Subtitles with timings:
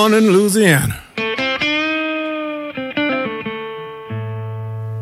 [0.00, 0.96] Born in Louisiana.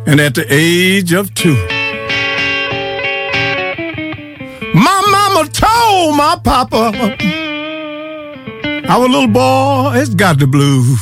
[0.09, 1.59] And at the age of two,
[4.87, 6.85] my mama told my papa,
[8.89, 11.01] our little boy has got the blues.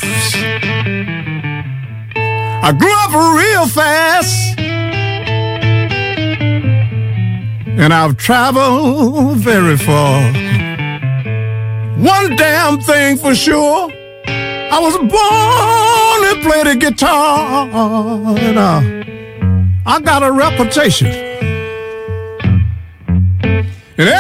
[2.69, 4.59] I grew up real fast.
[7.83, 10.46] And I've traveled very far.
[11.97, 13.91] One damn thing for sure.
[14.29, 17.67] I was born to play the guitar.
[18.39, 18.83] And uh,
[19.87, 21.07] I got a reputation.
[23.97, 24.11] And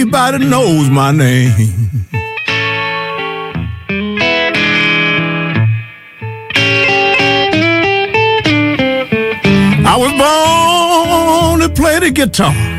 [0.00, 1.54] everybody knows my name.
[9.86, 12.75] I was born to play the guitar.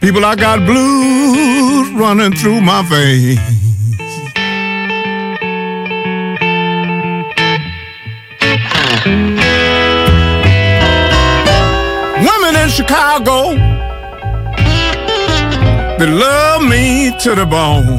[0.00, 3.38] People, I got blues running through my veins.
[12.26, 13.54] Women in Chicago,
[15.98, 17.98] they love me to the bone.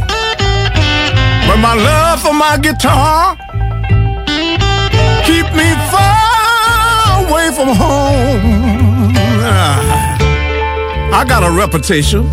[1.47, 3.37] But my love for my guitar
[5.23, 9.13] keep me far away from home.
[9.43, 10.00] Ah.
[11.13, 12.25] I got a reputation.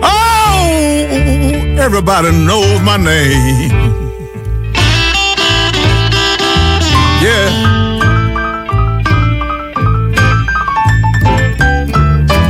[0.00, 0.68] Oh,
[1.78, 3.70] everybody knows my name.
[7.20, 7.48] Yeah.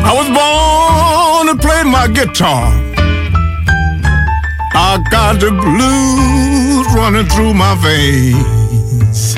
[0.05, 2.71] I was born to play my guitar.
[4.75, 9.37] I got the blues running through my veins.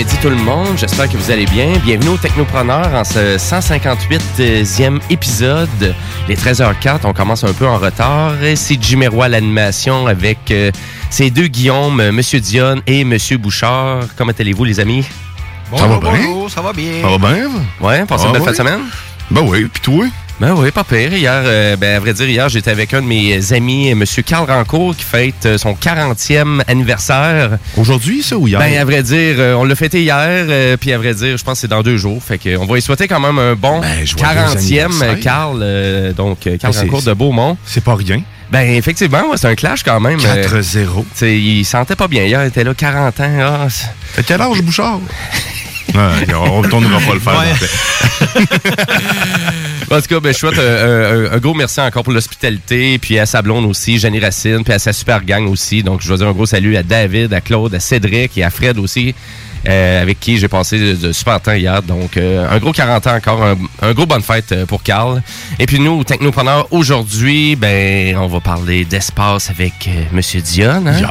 [0.00, 1.72] Après-midi tout le monde, j'espère que vous allez bien.
[1.84, 5.94] Bienvenue au Technopreneur en ce 158e épisode.
[6.26, 8.32] Les 13h04, on commence un peu en retard.
[8.54, 10.70] C'est Jimmy Roy l'animation avec euh,
[11.10, 14.04] ces deux Guillaume, euh, Monsieur Dion et Monsieur Bouchard.
[14.16, 15.04] Comment allez-vous les amis?
[15.76, 16.48] ça va bien?
[16.48, 17.02] ça va bien.
[17.02, 17.48] Ça va bien?
[17.80, 18.46] Ouais, passez une Ah belle oui?
[18.46, 18.80] fin de semaine?
[19.30, 20.06] Ben oui, puis toi?
[20.40, 21.12] Ben oui, pas pire.
[21.12, 24.02] Hier, euh, ben, à vrai dire, hier, j'étais avec un de mes amis, M.
[24.24, 27.58] Carl Rancourt, qui fête euh, son 40e anniversaire.
[27.76, 28.58] Aujourd'hui, ça, ou hier?
[28.58, 30.16] Ben, à vrai dire, euh, on l'a fêté hier,
[30.48, 32.22] euh, puis à vrai dire, je pense que c'est dans deux jours.
[32.22, 35.20] Fait que, on va lui souhaiter quand même un bon Ben, joyeux 40e, anniversaire.
[35.20, 35.58] Carl.
[35.62, 37.58] euh, donc, Carl Ben, Rancourt de Beaumont.
[37.66, 38.22] C'est pas rien.
[38.50, 40.20] Ben, effectivement, ouais, c'est un clash quand même.
[40.24, 40.62] euh, 4-0.
[40.62, 42.24] tu sais, il sentait pas bien.
[42.24, 43.36] Hier, il était là 40 ans.
[43.40, 43.66] Ah,
[44.16, 45.00] T'as quel âge, Bouchard?
[45.92, 47.40] Ouais, on ne tournera pas le faire.
[48.36, 48.44] Ouais.
[49.90, 53.18] en tout cas, ben, je souhaite euh, un, un gros merci encore pour l'hospitalité, puis
[53.18, 55.82] à sa blonde aussi, Jenny Racine, puis à sa super gang aussi.
[55.82, 58.50] Donc, je veux dire un gros salut à David, à Claude, à Cédric et à
[58.50, 59.14] Fred aussi,
[59.68, 61.82] euh, avec qui j'ai passé de, super temps hier.
[61.82, 65.22] Donc, euh, un gros 40 ans encore, un, un gros bonne fête euh, pour Carl.
[65.58, 70.86] Et puis nous, au Technopreneur, aujourd'hui, ben, on va parler d'espace avec euh, Monsieur Dion.
[70.86, 71.02] Hein?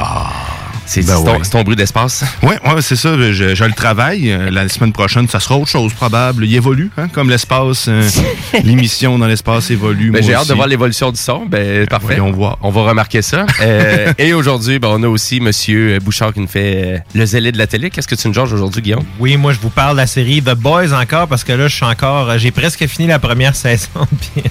[0.90, 1.42] C'est Ben c'est ton, ouais.
[1.52, 2.24] ton bruit d'espace?
[2.42, 3.14] Ouais, ouais, c'est ça.
[3.16, 4.32] Je, je le travaille.
[4.32, 6.44] Euh, La semaine prochaine, ça sera autre chose probable.
[6.44, 7.86] Il évolue, hein, comme l'espace.
[7.86, 8.02] euh,
[8.64, 10.10] L'émission dans l'espace évolue.
[10.10, 11.46] Ben, j'ai hâte de voir l'évolution du son.
[11.46, 12.16] Ben, parfait.
[12.16, 12.58] voyons voir.
[12.62, 13.46] On va remarquer ça.
[13.62, 17.58] Euh, et aujourd'hui, ben, on a aussi Monsieur Bouchard qui nous fait le zélé de
[17.58, 17.90] la télé.
[17.90, 19.04] Qu'est-ce que tu nous Georges aujourd'hui, Guillaume?
[19.18, 21.74] Oui, moi, je vous parle de la série The Boys encore parce que là, je
[21.76, 22.36] suis encore.
[22.38, 23.88] J'ai presque fini la première saison.
[24.34, 24.42] Puis,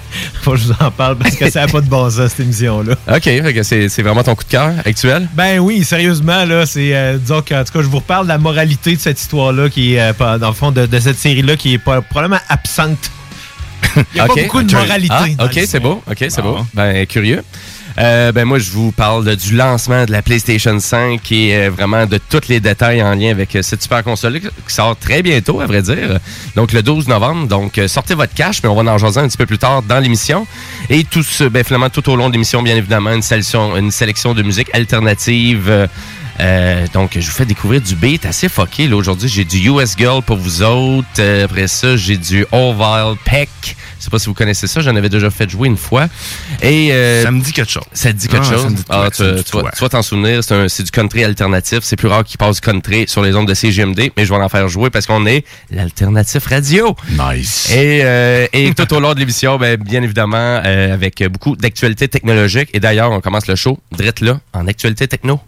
[0.42, 2.42] faut que je vous en parle parce que ça n'a pas de bon sens, cette
[2.42, 2.94] émission-là.
[3.08, 5.28] OK, fait que c'est c'est vraiment ton coup de cœur actuel?
[5.34, 6.96] Ben oui, sérieusement, là, c'est.
[6.96, 9.96] euh, disons qu'en tout cas, je vous reparle de la moralité de cette histoire-là, qui
[9.96, 13.12] est, euh, dans le fond, de, de cette série-là, qui est pas- probablement absente.
[13.96, 15.16] Il n'y a pas beaucoup de moralité.
[15.18, 16.04] Ah, dans OK, c'est beau.
[16.10, 16.60] OK, c'est Bon.
[16.60, 16.66] beau.
[16.74, 17.42] Ben, curieux.
[17.98, 21.70] Euh, ben moi, je vous parle de- du lancement de la PlayStation 5 et euh,
[21.72, 25.22] vraiment de tous les détails en lien avec euh, cette super console qui sort très
[25.22, 26.20] bientôt, à vrai dire.
[26.56, 27.48] Donc, le 12 novembre.
[27.48, 29.82] Donc, euh, sortez votre cash, mais on va en jaser un petit peu plus tard
[29.82, 30.46] dans l'émission.
[30.90, 33.92] Et tout ce, ben, finalement, tout au long de l'émission, bien évidemment, une sélection, une
[33.92, 35.66] sélection de musique alternative.
[35.70, 35.88] euh,
[36.40, 38.88] euh, donc, je vous fais découvrir du beat assez fucké.
[38.88, 41.08] Là, aujourd'hui, j'ai du US Girl pour vous autres.
[41.20, 43.50] Euh, après ça, j'ai du Orville Peck.
[44.00, 44.80] Je sais pas si vous connaissez ça.
[44.80, 46.08] J'en avais déjà fait jouer une fois.
[46.62, 47.84] Et euh, Ça me dit quelque chose.
[47.92, 48.74] ça te dit quelque Ah, chose?
[48.74, 49.72] dit Ah, tu, tu vas quoi.
[49.76, 50.42] tu vas t'en souvenir.
[50.44, 51.80] C'est un- C'est du country alternatif.
[51.82, 54.48] C'est plus rare qu'il passe country sur les ondes de CGMD, mais je vais en
[54.50, 56.96] faire jouer parce qu'on est l'alternatif radio.
[57.10, 57.70] Nice.
[57.72, 62.08] Et, euh, et tout au long de l'émission, ben, bien évidemment, euh, avec beaucoup d'actualités
[62.08, 62.70] technologiques.
[62.74, 65.42] Et d'ailleurs, on commence le show, drette là, en actualité techno.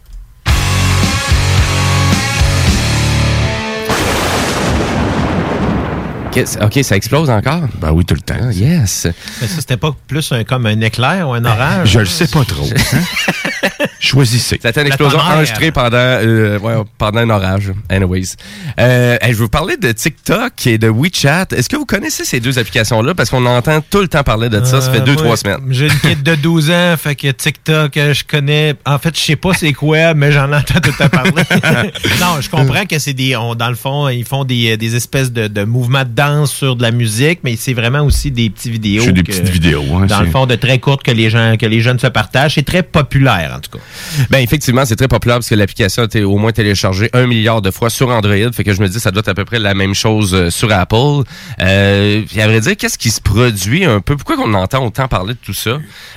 [6.61, 7.63] OK, ça explose encore?
[7.79, 8.35] Ben oui, tout le temps.
[8.41, 9.07] Ah, yes.
[9.41, 11.89] Mais ça, c'était pas plus un- comme un éclair ou un orage?
[11.91, 12.65] Je le sais pas trop.
[12.65, 12.99] hein?
[13.99, 14.59] Choisissez.
[14.61, 17.71] C'était une explosion enregistrée pendant, euh, ouais, pendant un orage.
[17.89, 18.35] Anyways.
[18.79, 21.47] Euh, hey, je vais vous parler de TikTok et de WeChat.
[21.55, 23.13] Est-ce que vous connaissez ces deux applications-là?
[23.13, 24.81] Parce qu'on entend tout le temps parler de ça.
[24.81, 25.59] Ça fait Euh, deux, moi, trois semaines.
[25.69, 28.75] J'ai une kid de 12 ans, fait que TikTok, je connais.
[28.85, 31.31] En fait, je sais pas c'est quoi, mais j'en entends tout le temps parler.
[32.19, 33.35] non, je comprends que c'est des.
[33.35, 36.75] on- dans le fond, ils font des, des espèces de, de mouvements de danse sur
[36.75, 39.03] de la musique, mais c'est vraiment aussi des petites vidéos.
[39.05, 39.83] C'est des que- petites vidéos.
[39.95, 42.55] Hein, Dans le fond, de très courtes que les gens que les jeunes se partagent.
[42.55, 43.83] C'est très populaire, en tout cas.
[44.29, 47.61] Ben, effectivement, c'est très populaire parce que l'application a été au moins téléchargée un milliard
[47.61, 48.51] de fois sur Android.
[48.53, 50.49] Fait que je me dis, ça doit être à peu près la même chose euh,
[50.51, 51.23] sur Apple.
[51.61, 54.15] Euh, puis à vrai dire, qu'est-ce qui se produit un peu?
[54.15, 55.71] Pourquoi on entend autant parler de tout ça?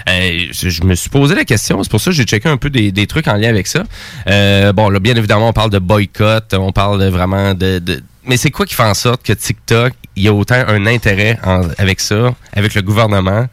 [0.09, 1.83] Euh, je, je me suis posé la question.
[1.83, 3.85] C'est pour ça que j'ai checké un peu des, des trucs en lien avec ça.
[4.29, 6.53] Euh, bon, là, bien évidemment, on parle de boycott.
[6.55, 7.79] On parle vraiment de...
[7.79, 10.87] de mais c'est quoi qui fait en sorte que TikTok, il y a autant un
[10.87, 13.47] intérêt en- avec ça, avec le gouvernement,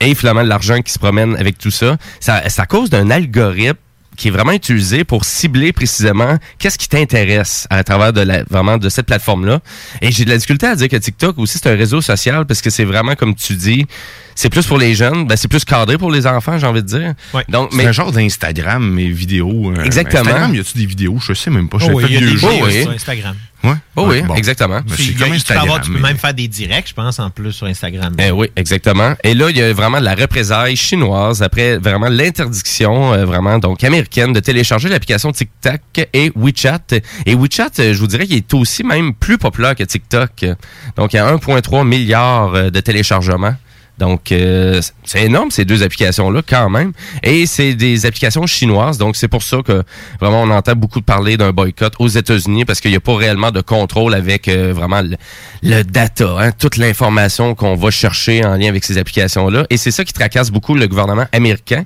[0.00, 3.78] et finalement l'argent qui se promène avec tout ça, ça c'est à cause d'un algorithme
[4.14, 8.76] qui est vraiment utilisé pour cibler précisément qu'est-ce qui t'intéresse à travers de la, vraiment
[8.76, 9.60] de cette plateforme-là.
[10.02, 12.60] Et j'ai de la difficulté à dire que TikTok aussi c'est un réseau social parce
[12.60, 13.86] que c'est vraiment comme tu dis,
[14.34, 16.88] c'est plus pour les jeunes, ben c'est plus cadré pour les enfants, j'ai envie de
[16.88, 17.14] dire.
[17.32, 17.44] Ouais.
[17.48, 19.72] Donc, C'est mais un genre d'Instagram, mais vidéo.
[19.74, 20.20] euh, Exactement.
[20.24, 21.18] Instagram, y a-tu des vidéos?
[21.18, 21.78] Je sais même pas.
[21.78, 22.82] Je Oh, fais il y a des vidéos oui.
[22.82, 23.36] sur Instagram.
[23.64, 23.74] Ouais.
[23.96, 24.34] Oh oui, bon.
[24.34, 24.80] exactement.
[24.96, 27.66] Tu, comme peux avoir- tu peux même faire des directs, je pense, en plus sur
[27.66, 28.14] Instagram.
[28.18, 29.14] Eh oui, exactement.
[29.22, 33.58] Et là, il y a vraiment de la représailles chinoise après vraiment l'interdiction euh, vraiment
[33.58, 35.80] donc américaine de télécharger l'application TikTok
[36.12, 36.80] et WeChat.
[37.26, 40.44] Et WeChat, euh, je vous dirais qu'il est aussi même plus populaire que TikTok.
[40.96, 43.54] Donc, il y a 1,3 milliard euh, de téléchargements.
[43.98, 46.92] Donc, euh, c'est énorme ces deux applications-là quand même.
[47.22, 48.98] Et c'est des applications chinoises.
[48.98, 49.82] Donc, c'est pour ça que
[50.20, 53.50] vraiment on entend beaucoup parler d'un boycott aux États-Unis parce qu'il n'y a pas réellement
[53.50, 55.16] de contrôle avec euh, vraiment le,
[55.62, 59.66] le data, hein, toute l'information qu'on va chercher en lien avec ces applications-là.
[59.70, 61.84] Et c'est ça qui tracasse beaucoup le gouvernement américain.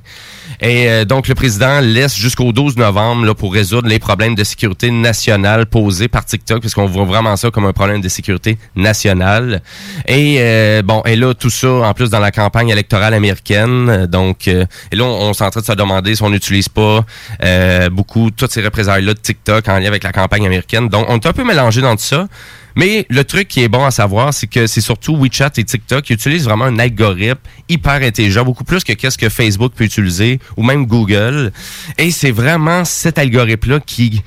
[0.60, 4.44] Et euh, donc, le président laisse jusqu'au 12 novembre là, pour résoudre les problèmes de
[4.44, 9.62] sécurité nationale posés par TikTok, puisqu'on voit vraiment ça comme un problème de sécurité nationale.
[10.06, 14.06] Et euh, bon, et là, tout ça, en plus, dans la campagne électorale américaine.
[14.06, 16.68] Donc, euh, et là, on, on est en train de se demander si on n'utilise
[16.68, 17.04] pas
[17.90, 20.88] beaucoup toutes ces représailles-là de TikTok en lien avec la campagne américaine.
[20.88, 22.26] Donc, on est un peu mélangé dans tout ça.
[22.76, 26.04] Mais le truc qui est bon à savoir, c'est que c'est surtout WeChat et TikTok
[26.04, 30.38] qui utilisent vraiment un algorithme hyper intelligent, beaucoup plus que qu'est-ce que Facebook peut utiliser
[30.56, 31.52] ou même Google.
[31.96, 34.22] Et c'est vraiment cet algorithme-là qui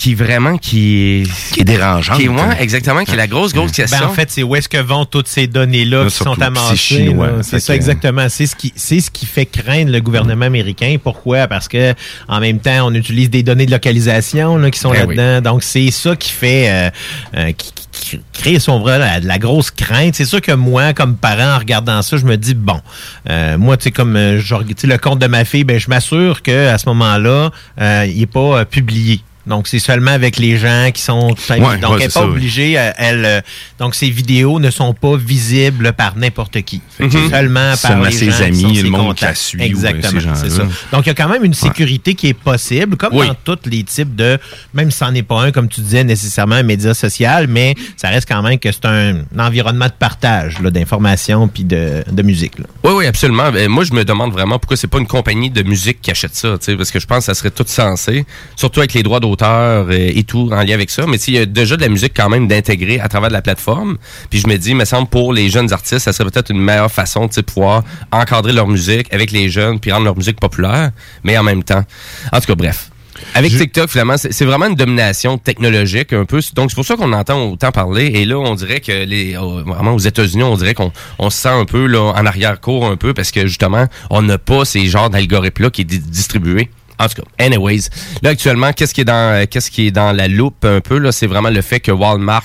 [0.00, 2.14] qui vraiment qui est Qui est dérangeant.
[2.16, 3.98] qui est ouais, exactement qui est la grosse grosse question.
[4.00, 7.12] Ben, en fait, c'est où est-ce que vont toutes ces données-là Là, qui sont amassées.
[7.42, 8.26] C'est ça exactement.
[8.30, 10.96] C'est ce qui, c'est ce qui fait craindre le gouvernement américain.
[11.02, 11.46] Pourquoi?
[11.48, 11.92] Parce que
[12.28, 15.42] en même temps, on utilise des données de localisation là, qui sont Eh là-dedans.
[15.52, 16.90] Donc c'est ça qui fait, euh,
[17.36, 20.14] euh, qui, qui- qui crée son vrai la, la grosse crainte.
[20.14, 22.80] C'est sûr que moi, comme parent, en regardant ça, je me dis bon,
[23.28, 25.88] euh, moi, tu sais, comme euh, tu sais, le compte de ma fille, ben je
[25.90, 29.20] m'assure que à ce moment-là, euh, il est pas euh, publié.
[29.50, 31.34] Donc, c'est seulement avec les gens qui sont...
[31.50, 32.78] Ouais, donc, ouais, elle n'est pas ça, obligée.
[32.78, 33.40] euh, Elle, euh,
[33.78, 36.80] donc, ces vidéos ne sont pas visibles par n'importe qui.
[36.96, 39.22] C'est Seulement par Seulement les ses gens qui amis, sont le ses monde qui contacts.
[39.22, 40.62] la suit, Exactement, c'est ça.
[40.92, 43.26] Donc, il y a quand même une sécurité qui est possible, comme Oui.
[43.26, 44.38] dans tous les types de...
[44.72, 48.08] Même si c'en est pas un, comme tu disais, nécessairement un média social, mais ça
[48.08, 52.58] reste quand même que c'est un, environnement de partage là, d'informations puis de, de musique.
[52.60, 52.66] là.
[52.84, 53.50] Oui, oui, absolument.
[53.50, 56.36] Ben, moi, je me demande vraiment pourquoi c'est pas une compagnie de musique qui achète
[56.36, 59.02] ça, tu sais, parce que je pense que ça serait tout censé, surtout avec les
[59.02, 61.04] droits d'auteur euh, et tout en lien avec ça.
[61.06, 63.42] Mais il y a déjà de la musique quand même d'intégrer à travers de la
[63.42, 63.96] plateforme.
[64.30, 66.60] Puis je me dis, il me semble pour les jeunes artistes, ça serait peut-être une
[66.60, 67.82] meilleure façon de pouvoir
[68.12, 70.90] encadrer leur musique avec les jeunes puis rendre leur musique populaire,
[71.24, 71.84] mais en même temps.
[72.32, 72.90] En tout cas, bref.
[73.34, 76.40] Avec TikTok, finalement, c'est vraiment une domination technologique un peu.
[76.54, 78.06] Donc, c'est pour ça qu'on entend autant parler.
[78.06, 81.36] Et là, on dirait que les, euh, vraiment aux États-Unis, on dirait qu'on on se
[81.36, 84.86] sent un peu là, en arrière-cour un peu parce que justement, on n'a pas ces
[84.86, 86.70] genres d'algorithmes-là qui est di- distribué.
[87.00, 87.88] En tout cas, anyways.
[88.22, 90.98] Là, actuellement, qu'est-ce qui est dans, euh, qu'est-ce qui est dans la loupe un peu,
[90.98, 92.44] là, c'est vraiment le fait que Walmart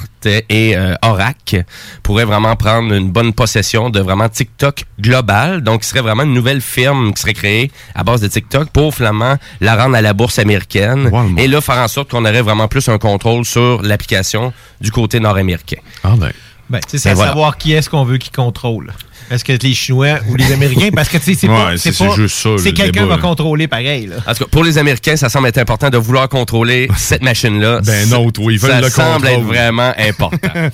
[0.50, 1.65] et euh, Oracle
[2.01, 5.62] pourraient vraiment prendre une bonne possession de vraiment TikTok global.
[5.62, 8.95] Donc, il serait vraiment une nouvelle firme qui serait créée à base de TikTok pour
[8.95, 11.09] finalement la rendre à la bourse américaine.
[11.12, 11.43] Walmart.
[11.43, 15.19] Et là, faire en sorte qu'on aurait vraiment plus un contrôle sur l'application du côté
[15.19, 15.81] nord-américain.
[16.03, 16.31] Ah ben.
[16.69, 17.31] Ben, tu sais, c'est Ben à voilà.
[17.31, 18.91] savoir qui est-ce qu'on veut qui contrôle.
[19.32, 20.89] Est-ce que les Chinois ou les Américains?
[20.96, 21.77] Parce que, tu sais, c'est Ouais, pas...
[21.77, 24.17] c'est- juste ça, C'est quelqu'un va contrôler pareil, là.
[24.27, 27.82] En tout cas, pour les Américains, ça semble être important de vouloir contrôler cette machine-là.
[27.84, 29.55] Ben non, toi, ils veulent ça le semble être contrôle.
[29.55, 30.50] vraiment important.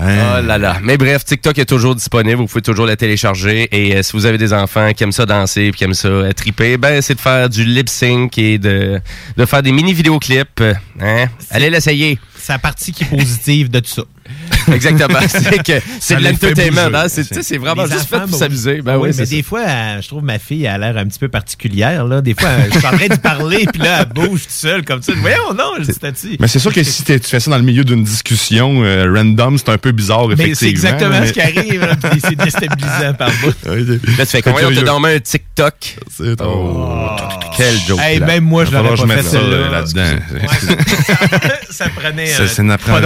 [0.00, 0.04] Oh
[0.46, 0.76] là là.
[0.80, 2.36] Mais bref, TikTok est toujours disponible.
[2.36, 3.68] Vous pouvez toujours la télécharger.
[3.72, 6.06] Et euh, si vous avez des enfants qui aiment ça danser et qui aiment ça
[6.06, 9.00] euh, triper, ben c'est de faire du lip sync et de,
[9.36, 10.60] de faire des mini vidéoclips.
[10.60, 11.24] euh, Hein?
[11.50, 12.16] Allez l'essayer.
[12.40, 14.02] C'est la partie qui est positive de tout ça.
[14.74, 15.18] Exactement.
[15.28, 16.94] c'est que c'est de l'entertainment.
[16.94, 17.04] hein.
[17.08, 18.82] C'est tu sais, c'est vraiment Les juste fait pour s'amuser.
[18.82, 21.02] Ben oui, oui, mais c'est des fois, euh, je trouve ma fille elle a l'air
[21.02, 22.04] un petit peu particulière.
[22.04, 22.20] Là.
[22.20, 25.02] Des fois, je suis en train de parler, puis là, elle bouge toute seule comme
[25.02, 25.12] ça.
[25.16, 26.36] Voyons, non, je dis.
[26.40, 29.12] Mais c'est sûr que si t'es- tu fais ça dans le milieu d'une discussion euh,
[29.14, 30.56] random, c'est un peu bizarre, Mais effectivement.
[30.60, 33.54] c'est exactement mais- ce qui arrive, là, puis c'est déstabilisant par bout.
[33.68, 34.80] Là, tu fais qu'on curieux.
[34.80, 35.74] te dormait un TikTok.
[36.16, 37.10] C'est oh.
[37.56, 38.00] Quel joke.
[38.00, 38.26] Hey, là.
[38.26, 39.56] même moi, je l'aurais pas fait ça, celle-là.
[39.56, 40.18] euh, là-dedans.
[40.32, 43.00] Ouais, ça, ça prenait Ça, c'est une pas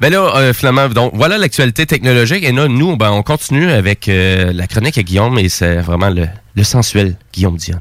[0.00, 2.44] Ben là, euh, finalement, donc voilà l'actualité technologique.
[2.44, 6.10] Et là, nous, ben, on continue avec euh, la chronique à Guillaume et c'est vraiment
[6.10, 6.26] le,
[6.62, 7.80] sensuel Guillaume Dion.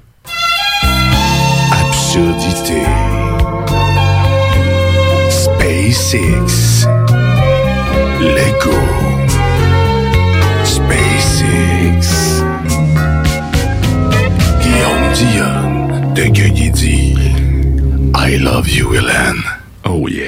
[1.71, 2.81] Absurdité.
[5.29, 6.87] SpaceX.
[8.19, 8.75] Lego.
[10.63, 12.43] SpaceX.
[14.61, 17.15] Guillaume Dion de Gueugny dit
[18.15, 19.41] I love you, Hélène.
[19.85, 20.27] Oh yeah.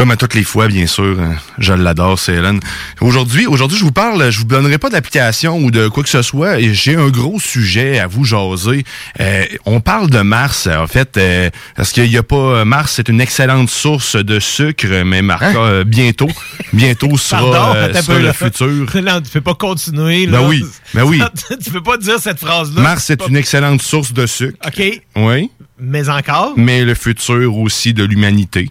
[0.00, 2.58] Comme à toutes les fois, bien sûr, hein, je l'adore, c'est Hélène.
[3.02, 6.22] Aujourd'hui, aujourd'hui, je vous parle, je vous donnerai pas d'application ou de quoi que ce
[6.22, 6.58] soit.
[6.58, 8.86] J'ai un gros sujet à vous jaser.
[9.20, 13.10] Euh, on parle de Mars, en fait, euh, parce qu'il y a pas Mars, c'est
[13.10, 16.30] une excellente source de sucre, mais Marca, euh, bientôt,
[16.72, 18.86] bientôt sera, Pardon, euh, sera le futur.
[19.02, 20.24] Non, tu peux pas continuer.
[20.24, 20.40] Là.
[20.40, 20.64] Ben oui,
[20.94, 21.20] ben oui.
[21.62, 22.80] tu peux pas dire cette phrase-là.
[22.80, 24.56] Mars, c'est une excellente source de sucre.
[24.66, 25.50] OK, Oui.
[25.78, 26.54] mais encore?
[26.56, 28.70] mais le futur aussi de l'humanité.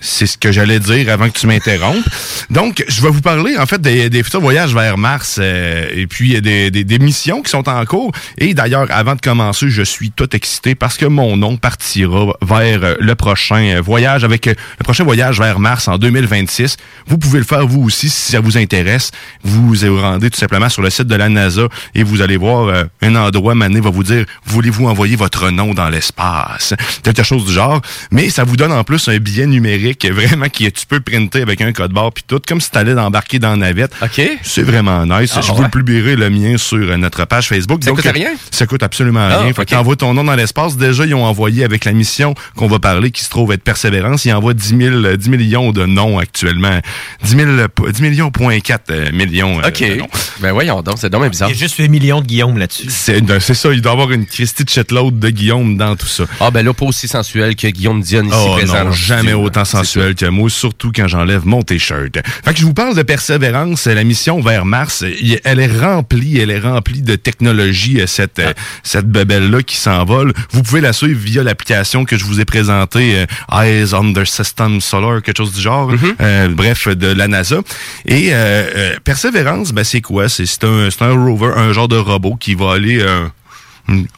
[0.00, 2.04] C'est ce que j'allais dire avant que tu m'interrompes.
[2.50, 6.06] Donc, je vais vous parler en fait des, des futurs voyages vers Mars euh, et
[6.06, 8.12] puis des, des, missions qui sont en cours.
[8.38, 12.84] Et d'ailleurs, avant de commencer, je suis tout excité parce que mon nom partira vers
[12.84, 16.76] euh, le prochain euh, voyage avec euh, le prochain voyage vers Mars en 2026.
[17.06, 19.10] Vous pouvez le faire vous aussi si ça vous intéresse.
[19.42, 22.68] Vous vous rendez tout simplement sur le site de la NASA et vous allez voir
[22.68, 26.74] euh, un endroit, Mané va vous dire, voulez-vous envoyer votre nom dans l'espace?
[27.02, 27.80] Quelque chose du genre.
[28.10, 31.42] Mais ça vous donne en plus un billet numérique numérique, vraiment, qui tu peux printer
[31.42, 33.92] avec un code barre puis tout, comme si tu allais d'embarquer dans la navette.
[34.02, 34.20] OK.
[34.42, 35.32] C'est vraiment nice.
[35.36, 35.64] Ah, Je vous ouais.
[35.64, 37.82] le publierai le mien sur euh, notre page Facebook.
[37.82, 38.30] Ça Donc, coûte rien?
[38.50, 39.52] Ça coûte absolument Ah, rien.
[39.52, 39.68] Fait ok.
[39.68, 40.76] que t'envoies ton nom dans l'espace.
[40.76, 44.24] Déjà, ils ont envoyé avec la mission qu'on va parler, qui se trouve être Persévérance,
[44.24, 46.80] ils envoient 10, 000, euh, 10 millions de noms actuellement.
[47.22, 49.58] 10, 000, euh, 10 millions, point 4 euh, millions.
[49.58, 49.80] OK.
[49.80, 50.08] de noms.
[50.40, 51.48] Ben voyons donc, c'est dommage bizarre.
[51.50, 52.88] Il y a juste 8 millions de Guillaume là-dessus.
[52.90, 53.20] C'est
[53.54, 56.24] ça, il doit y avoir une Christie de de Guillaume dans tout ça.
[56.40, 58.84] Ah ben là, pas aussi sensuel que Guillaume Dion ici Oh présent.
[58.84, 60.14] non, jamais autant C'est sensuel
[60.48, 62.18] surtout quand j'enlève mon t-shirt.
[62.44, 65.04] Fait que je vous parle de Persévérance, la mission vers Mars,
[65.44, 70.32] elle est remplie, elle est remplie de technologie, euh, cette, euh, cette bebelle-là qui s'envole.
[70.50, 74.80] Vous pouvez la suivre via l'application que je vous ai présentée, euh, Eyes Under System
[74.80, 77.60] Solar, quelque chose du genre, Euh, bref, de la NASA.
[78.06, 80.28] Et euh, Persévérance, ben, c'est quoi?
[80.28, 83.00] C'est un, c'est un rover, un genre de robot qui va aller...
[83.00, 83.26] euh,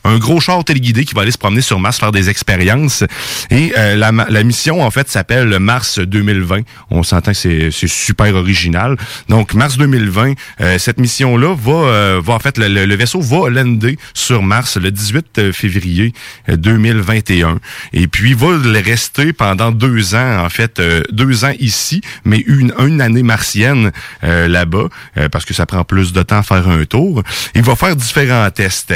[0.04, 3.04] un- gros char téléguidé qui va aller se promener sur Mars, faire des expériences.
[3.50, 6.60] Et euh, la, la mission, en fait, s'appelle le Mars 2020.
[6.90, 8.96] On s'entend que c'est super original.
[9.28, 13.48] Donc, Mars 2020, euh, cette mission-là va, euh, va, en fait, le, le- vaisseau va
[13.48, 16.12] lander sur Mars le 18 février
[16.48, 17.58] euh, 2021.
[17.92, 18.48] Et puis, va
[18.82, 23.92] rester pendant deux ans, en fait, euh, deux ans ici, mais une, une année martienne
[24.24, 27.22] euh, là-bas, euh, parce que ça prend plus de temps à faire un tour.
[27.54, 28.92] Il va faire différents tests.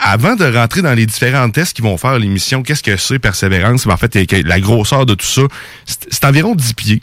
[0.00, 3.86] Avant de rentrer dans les différents tests qui vont faire l'émission, qu'est-ce que c'est Persévérance?
[3.86, 5.42] Ben, en fait, la grosseur de tout ça,
[5.84, 7.02] c'est environ 10 pieds.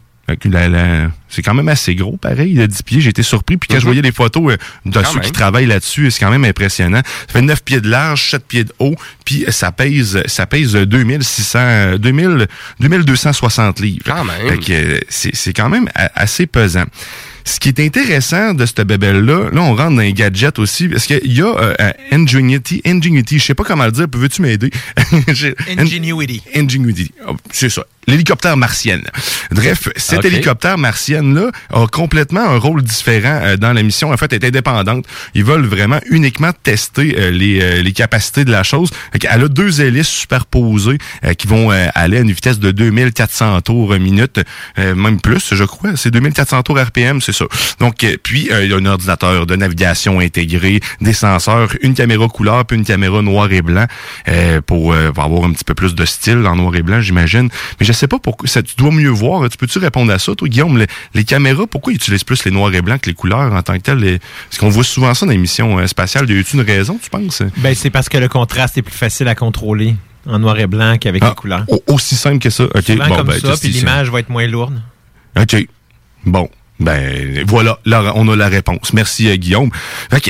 [1.30, 3.02] C'est quand même assez gros, pareil, le 10 pieds.
[3.02, 3.56] J'ai été surpris.
[3.56, 4.92] Puis quand je voyais les photos euh, de.
[4.92, 5.24] Quand ceux même.
[5.24, 7.02] qui travaillent là-dessus, c'est quand même impressionnant.
[7.28, 10.74] Ça fait 9 pieds de large, 7 pieds de haut, puis ça pèse ça pèse
[10.74, 12.48] 2600, euh, 2000,
[12.82, 14.04] 2260 livres.
[14.06, 14.50] Quand même.
[14.50, 16.86] Fait que, euh, c'est c'est quand même assez pesant.
[17.48, 21.06] Ce qui est intéressant de cette bébelle-là, là, on rentre dans les gadgets aussi, parce
[21.06, 24.70] qu'il y a euh, Ingenuity, Ingenuity, je sais pas comment le dire, veux-tu m'aider?
[25.78, 26.44] Ingenuity.
[26.54, 27.12] Ingenuity.
[27.26, 27.86] Oh, C'est ça.
[28.08, 29.04] L'hélicoptère martienne.
[29.52, 34.12] Bref, cet hélicoptère martienne-là a complètement un rôle différent euh, dans la mission.
[34.12, 35.06] En fait, elle est indépendante.
[35.34, 38.92] Ils veulent vraiment uniquement tester euh, les, euh, les capacités de la chose.
[39.14, 43.94] Elle a deux hélices superposées euh, qui vont aller à une vitesse de 2400 tours
[44.00, 44.40] minute,
[44.78, 45.96] même plus, je crois.
[45.96, 47.46] C'est 2400 tours RPM, c'est ça.
[47.80, 52.66] Donc, puis, il y a un ordinateur de navigation intégré, des senseurs, une caméra couleur,
[52.66, 53.86] puis une caméra noir et blanc
[54.28, 57.02] euh, pour, euh, pour avoir un petit peu plus de style en noir et blanc,
[57.02, 57.50] j'imagine.
[57.80, 58.48] Mais je sais pas pourquoi.
[58.48, 59.50] Ça, tu dois mieux voir.
[59.50, 60.78] Tu peux-tu répondre à ça, toi, Guillaume?
[60.78, 63.62] Les, les caméras, pourquoi ils utilisent plus les noirs et blancs que les couleurs en
[63.62, 63.98] tant que tel?
[64.00, 66.30] Les- Parce qu'on voit souvent ça dans les missions euh, spatiales.
[66.30, 67.42] Y a-tu une raison, tu penses?
[67.58, 69.96] Ben, c'est parce que le contraste est plus facile à contrôler
[70.30, 71.66] en noir et blanc qu'avec Ah, les couleurs.
[71.68, 72.66] au- aussi simple que ça.
[72.66, 72.82] OK.
[72.86, 74.82] Souvent comme ben, ça, puis l'image va être moins lourde.
[75.40, 75.68] OK.
[76.26, 76.50] Bon.
[76.80, 78.94] Ben voilà, là, on a la réponse.
[78.94, 79.72] Merci euh, Guillaume.
[80.12, 80.22] Fait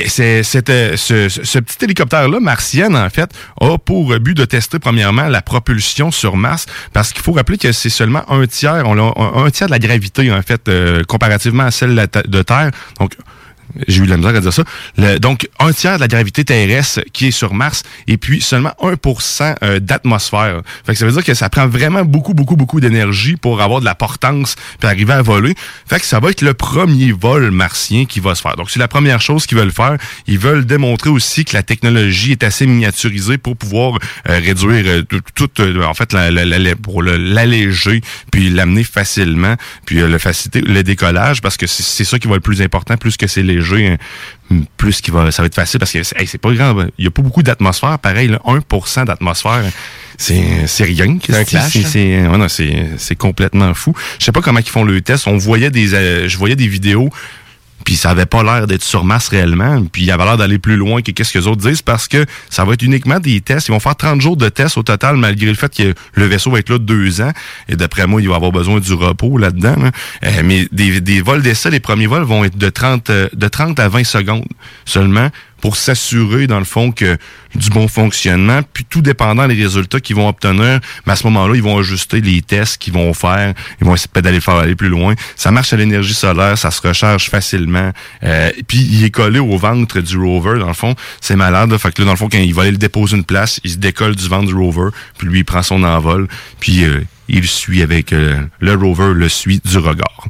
[0.70, 3.30] euh, ce, ce- petit hélicoptère-là, martienne, en fait,
[3.60, 7.72] a pour but de tester premièrement la propulsion sur Mars, parce qu'il faut rappeler que
[7.72, 11.64] c'est seulement un tiers, on a un, tiers de la gravité, en fait, euh, comparativement
[11.64, 11.94] à celle
[12.26, 12.70] de Terre.
[12.98, 13.12] Donc,
[13.86, 14.64] j'ai eu de la misère à dire ça.
[14.96, 18.72] Le- donc, un tiers de la gravité terrestre qui est sur Mars et puis seulement
[18.80, 20.62] 1% euh, d'atmosphère.
[20.86, 23.80] Fait que ça veut dire que ça prend vraiment beaucoup, beaucoup, beaucoup d'énergie pour avoir
[23.80, 25.54] de la portance puis arriver à voler.
[25.88, 28.56] Fait que ça va être le premier vol martien qui va se faire.
[28.56, 29.96] Donc, c'est la première chose qu'ils veulent faire.
[30.26, 35.02] Ils veulent démontrer aussi que la technologie est assez miniaturisée pour pouvoir euh, réduire euh,
[35.34, 38.00] tout, en fait, la- la- la- pour l'alléger
[38.30, 39.54] puis l'amener facilement
[39.86, 42.96] puis le faciliter le décollage parce que c'est ça qui va être le plus important.
[42.96, 43.57] Plus que c'est léger,
[44.76, 46.86] plus qu'il va, ça va être facile parce que c'est hey, c'est pas grand.
[46.98, 47.98] Il y a pas beaucoup d'atmosphère.
[47.98, 49.64] Pareil, là, 1% d'atmosphère,
[50.16, 51.18] c'est c'est rien.
[51.28, 51.44] Ouais,
[52.48, 53.94] c'est c'est complètement fou.
[54.18, 55.26] Je sais pas comment ils font le test.
[55.26, 57.10] On voyait des, euh, je voyais des vidéos.
[57.88, 59.82] Puis ça avait pas l'air d'être sur masse réellement.
[59.90, 62.26] Puis il avait l'air d'aller plus loin que qu'est-ce que les autres disent parce que
[62.50, 63.68] ça va être uniquement des tests.
[63.68, 66.50] Ils vont faire 30 jours de tests au total malgré le fait que le vaisseau
[66.50, 67.32] va être là deux ans.
[67.66, 69.76] Et d'après moi, il va avoir besoin du repos là-dedans.
[69.80, 69.90] là.
[70.22, 73.48] Euh, mais des, des vols d'essai, les premiers vols vont être de 30, euh, de
[73.48, 74.44] 30 à 20 secondes
[74.84, 77.16] seulement pour s'assurer, dans le fond, que
[77.54, 81.54] du bon fonctionnement, puis tout dépendant des résultats qu'ils vont obtenir, mais à ce moment-là,
[81.54, 84.88] ils vont ajuster les tests qu'ils vont faire, ils vont essayer d'aller faire aller plus
[84.88, 85.14] loin.
[85.36, 87.92] Ça marche à l'énergie solaire, ça se recharge facilement,
[88.22, 91.92] euh, puis il est collé au ventre du rover, dans le fond, c'est malade, fait
[91.92, 93.76] que là, dans le fond, quand il va aller le déposer une place, il se
[93.78, 96.28] décolle du ventre du rover, puis lui, il prend son envol,
[96.60, 100.26] puis euh, il suit avec euh, le rover le suit du regard.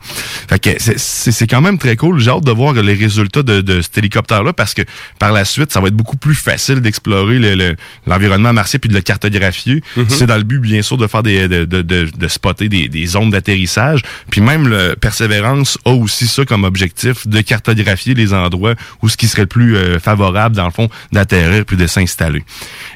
[0.48, 2.18] Fait que c'est- c'est c'est quand même très cool.
[2.20, 4.82] J'ai hâte de voir les résultats de, de cet hélicoptère-là parce que
[5.18, 8.88] par la suite, ça va être beaucoup plus facile d'explorer le- le- l'environnement martien puis
[8.88, 9.82] de le cartographier.
[10.08, 12.88] C'est dans le but, bien sûr, de faire des de, de, de, de spotter des,
[12.88, 14.02] des zones d'atterrissage.
[14.30, 19.16] Puis même le Persévérance a aussi ça comme objectif de cartographier les endroits où ce
[19.16, 22.44] qui serait le plus euh, favorable, dans le fond, d'atterrir puis de s'installer.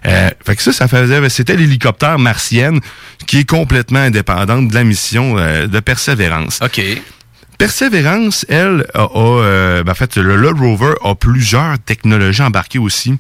[0.06, 2.80] Euh, fait que ça, ça faisait, c'était l'hélicoptère martienne
[3.26, 6.61] qui est complètement indépendante de la mission euh, de Persévérance.
[6.62, 6.80] OK.
[7.58, 12.78] Persévérance, elle, a, a, euh, ben, en fait, le, le rover a plusieurs technologies embarquées
[12.78, 13.14] aussi.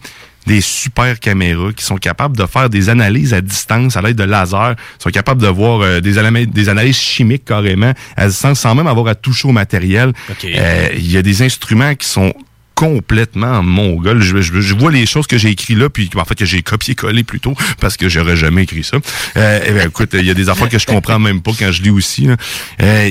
[0.46, 4.24] Des super caméras qui sont capables de faire des analyses à distance à l'aide de
[4.24, 8.74] laser, sont capables de voir euh, des, analyses, des analyses chimiques carrément à distance sans
[8.74, 10.12] même avoir à toucher au matériel.
[10.28, 10.44] OK.
[10.44, 12.34] Euh, Il y a des instruments qui sont
[12.74, 14.20] complètement mongol.
[14.22, 16.62] Je, je, je vois les choses que j'ai écrites là, puis en fait que j'ai
[16.62, 18.98] copié-collé plutôt, parce que j'aurais jamais écrit ça.
[19.36, 21.70] Euh, eh ben, écoute, il y a des affaires que je comprends même pas quand
[21.70, 22.22] je lis aussi.
[22.26, 22.36] là.
[22.80, 23.10] Euh,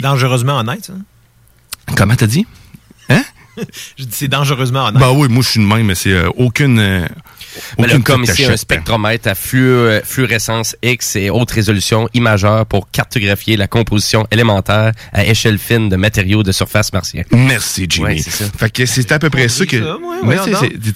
[0.00, 0.94] Dangereusement honnête, ça?
[1.96, 2.46] comment t'as dit?
[3.10, 3.22] Hein?
[3.96, 5.00] Je dis c'est dangereusement honnête.
[5.00, 7.06] Bah oui, moi je suis de même, mais c'est euh, aucune.
[7.78, 8.00] Mais ici, un
[8.44, 8.58] cachette.
[8.58, 14.92] spectromètre à flu- euh, fluorescence X et haute résolution imageur pour cartographier la composition élémentaire
[15.12, 17.22] à échelle fine de matériaux de surface martien.
[17.32, 18.06] Merci, Jimmy.
[18.06, 18.44] Ouais, c'est ça.
[18.58, 19.78] Fait que c'est à peu près ça que.
[19.82, 20.36] ça, Ouais,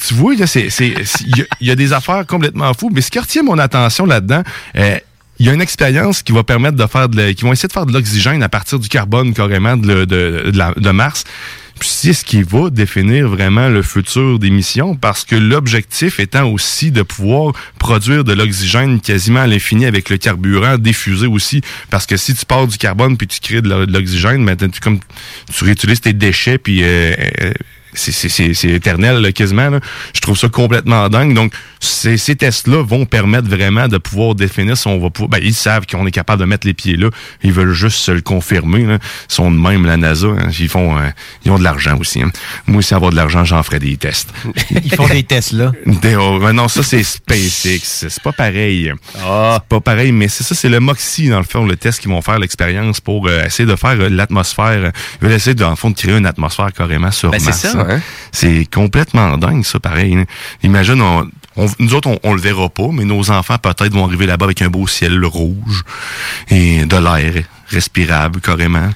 [0.07, 2.73] tu vois, là, c'est- c'est- c'est- il y, a- il y a des affaires complètement
[2.75, 4.43] fous, mais ce qui retient mon attention là-dedans,
[4.77, 4.97] euh,
[5.39, 7.69] il y a une expérience qui va permettre de faire de la- qui vont essayer
[7.69, 10.91] de faire de l'oxygène à partir du carbone carrément de, le- de, de la- de
[10.91, 11.25] Mars.
[11.79, 16.51] Puis c'est ce qui va définir vraiment le futur des missions parce que l'objectif étant
[16.51, 21.63] aussi de pouvoir produire de l'oxygène quasiment à l'infini avec le carburant diffusé aussi.
[21.91, 25.01] Parce que si tu pars du carbone puis tu crées de l'oxygène, ben, tu, comme,
[25.53, 27.53] tu réutilises tes déchets puis euh, euh,
[27.99, 29.71] c'est- c'est c'est- c'est éternel là, quasiment.
[29.71, 29.81] là.
[30.15, 31.35] Je trouve ça complètement dingue.
[31.35, 35.29] Donc, ces, ces tests-là vont permettre vraiment de pouvoir définir si on va pouvoir...
[35.31, 37.09] Ben, ils savent qu'on est capable de mettre les pieds là.
[37.43, 38.85] Ils veulent juste se le confirmer.
[38.85, 38.99] Là.
[39.31, 40.27] Ils sont de même, la NASA.
[40.29, 40.49] hein.
[40.59, 40.97] Ils font...
[40.99, 41.09] euh,
[41.45, 42.23] ils ont de l'argent aussi.
[42.23, 42.31] hein.
[42.67, 44.31] Moi, aussi, avoir de l'argent, j'en ferais des tests.
[44.71, 45.73] Ils font des tests là.
[45.87, 48.07] Des- oh, mais non, ça, c'est SpaceX.
[48.09, 48.93] C'est pas pareil.
[49.23, 49.59] Ah.
[49.63, 52.11] C'est pas pareil, mais c'est ça, c'est le MOXIE, dans le fond, le test qu'ils
[52.11, 54.93] vont faire, l'expérience pour euh, essayer de faire euh, l'atmosphère.
[55.21, 57.59] Ils veulent essayer, dans le fond, de créer une atmosphère carrément sur Ben, Mars.
[57.59, 58.01] ça, hein?
[58.33, 60.15] C'est complètement dingue, ça, pareil.
[60.15, 60.25] hein.
[60.63, 64.05] Imagine, on, on- nous autres, on, on le verra pas, mais nos enfants, peut-être, vont
[64.07, 65.83] arriver là-bas avec un beau ciel rouge
[66.51, 68.91] et de l'air respirable, carrément.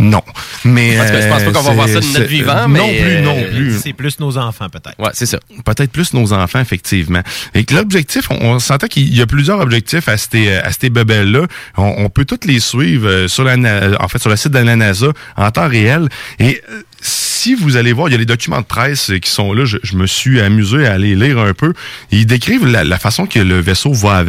[0.00, 0.22] Non.
[0.64, 0.96] Mais.
[0.96, 3.00] Parce que je pense pas qu'on va euh, voir ça de notre vivant, Non mais,
[3.00, 3.78] plus, non euh, plus.
[3.80, 4.98] C'est plus nos enfants, peut-être.
[4.98, 5.38] Ouais, c'est ça.
[5.64, 7.22] Peut-être plus nos enfants, effectivement.
[7.54, 10.90] Et que l'objectif, on, on s'entend qu'il y a plusieurs objectifs à ces, à ces
[10.90, 11.46] bebelles-là.
[11.76, 13.54] On, on peut toutes les suivre euh, sur la,
[14.00, 16.08] en fait, sur le site de la NASA en temps réel.
[16.40, 19.52] Et euh, si vous allez voir, il y a les documents de presse qui sont
[19.52, 19.66] là.
[19.66, 21.74] Je, me suis amusé à aller lire un peu.
[22.10, 24.24] Ils décrivent la, façon que le vaisseau va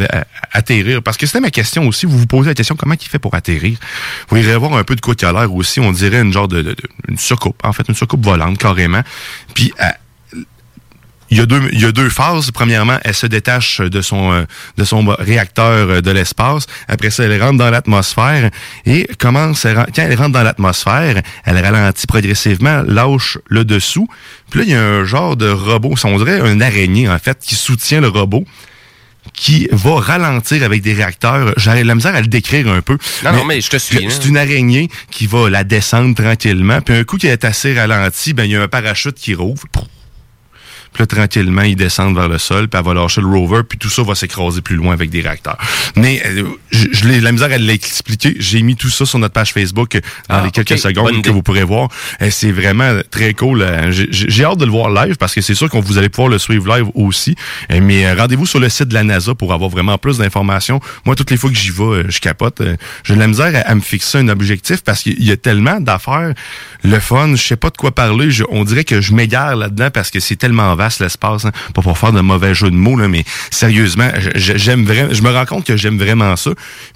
[0.52, 1.02] atterrir.
[1.02, 2.04] Parce que c'était ma question aussi.
[2.04, 3.78] Vous vous posez la question, comment il fait pour atterrir?
[4.28, 5.80] Vous irez voir un peu de quoi qu'il a l'air aussi.
[5.80, 6.76] On dirait une genre de, de-
[7.08, 7.58] une soucoupe.
[7.64, 9.02] En fait, une soucoupe volante, carrément.
[9.54, 9.96] Puis, à-
[11.30, 12.50] il y, a deux, il y a deux phases.
[12.50, 14.44] Premièrement, elle se détache de son, euh,
[14.76, 16.66] de son réacteur euh, de l'espace.
[16.88, 18.50] Après ça, elle rentre dans l'atmosphère
[18.84, 24.08] et commence à, quand elle rentre dans l'atmosphère, elle ralentit progressivement, lâche le dessous.
[24.50, 27.38] Puis là, il y a un genre de robot, on dirait un araignée en fait,
[27.40, 28.44] qui soutient le robot
[29.34, 31.52] qui va ralentir avec des réacteurs.
[31.56, 32.96] J'ai la misère à le décrire un peu.
[33.24, 34.08] Non, non, mais je te suis, hein.
[34.08, 36.80] C'est une araignée qui va la descendre tranquillement.
[36.80, 39.64] Puis un coup qui est assez ralenti, ben il y a un parachute qui rouvre.
[40.92, 43.78] Puis là, tranquillement, ils descendent vers le sol, puis elle va lâcher le rover, puis
[43.78, 45.58] tout ça va s'écraser plus loin avec des réacteurs.
[45.96, 48.34] Mais euh, je, je l'ai la misère à l'expliquer.
[48.38, 51.14] J'ai mis tout ça sur notre page Facebook euh, dans Ah, les quelques secondes Bonne
[51.16, 51.30] que idée.
[51.30, 51.88] vous pourrez voir.
[52.30, 53.62] C'est vraiment très cool.
[53.62, 56.08] Euh, j'ai- J'ai hâte de le voir live parce que c'est sûr qu'on vous allez
[56.08, 57.34] pouvoir le suivre live aussi.
[57.70, 60.80] Mais rendez-vous sur le site de la NASA pour avoir vraiment plus d'informations.
[61.04, 62.62] Moi, toutes les fois que j'y vais, je capote.
[63.04, 65.80] J'ai de la misère à, à me fixer un objectif parce qu'il y a tellement
[65.80, 66.32] d'affaires.
[66.82, 68.30] Le fun, je sais pas de quoi parler.
[68.30, 71.44] Je- on dirait que je m'égare là-dedans parce que c'est tellement l'espace.
[71.44, 71.52] Hein.
[71.74, 75.12] Pas pour faire de mauvais jeux de mots, là, mais sérieusement, j'aime vraiment.
[75.12, 76.50] Je me rends compte que j'aime vraiment ça.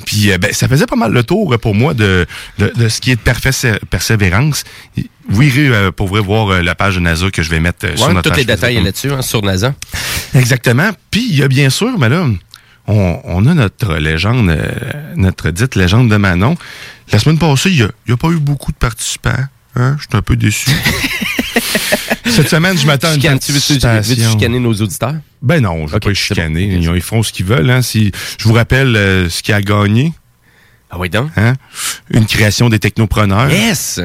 [0.05, 2.26] Puis euh, ben, ça faisait pas mal le tour euh, pour moi de,
[2.59, 4.64] de, de ce qui est de persévérance.
[5.29, 7.87] Vous irez euh, pour vrai voir euh, la page de NASA que je vais mettre
[7.87, 9.74] euh, sur notre tous les détails là-dessus, hein, sur NASA.
[10.35, 10.90] Exactement.
[11.11, 12.26] Puis il y a bien sûr, mais là,
[12.87, 14.57] on, on a notre légende,
[15.16, 16.57] notre dite légende de Manon.
[17.12, 19.44] La semaine passée, il n'y a pas eu beaucoup de participants.
[19.76, 19.96] Hein?
[19.98, 20.70] Je suis un peu déçu.
[22.26, 24.30] Cette semaine, je m'attends à une tu veux-tu participation.
[24.33, 25.14] chicaner nos auditeurs?
[25.42, 26.66] Ben non, je vais Ok, pas les chicaner.
[26.66, 26.92] bon.
[26.92, 27.70] Ils, ils font ce qu'ils veulent.
[27.70, 27.83] Hein.
[27.83, 30.12] Si, je vous rappelle euh, ce qui a gagné.
[30.90, 31.30] Ah oui, donc?
[31.37, 31.54] Hein?
[32.11, 33.50] Une création des technopreneurs.
[33.50, 34.00] Yes!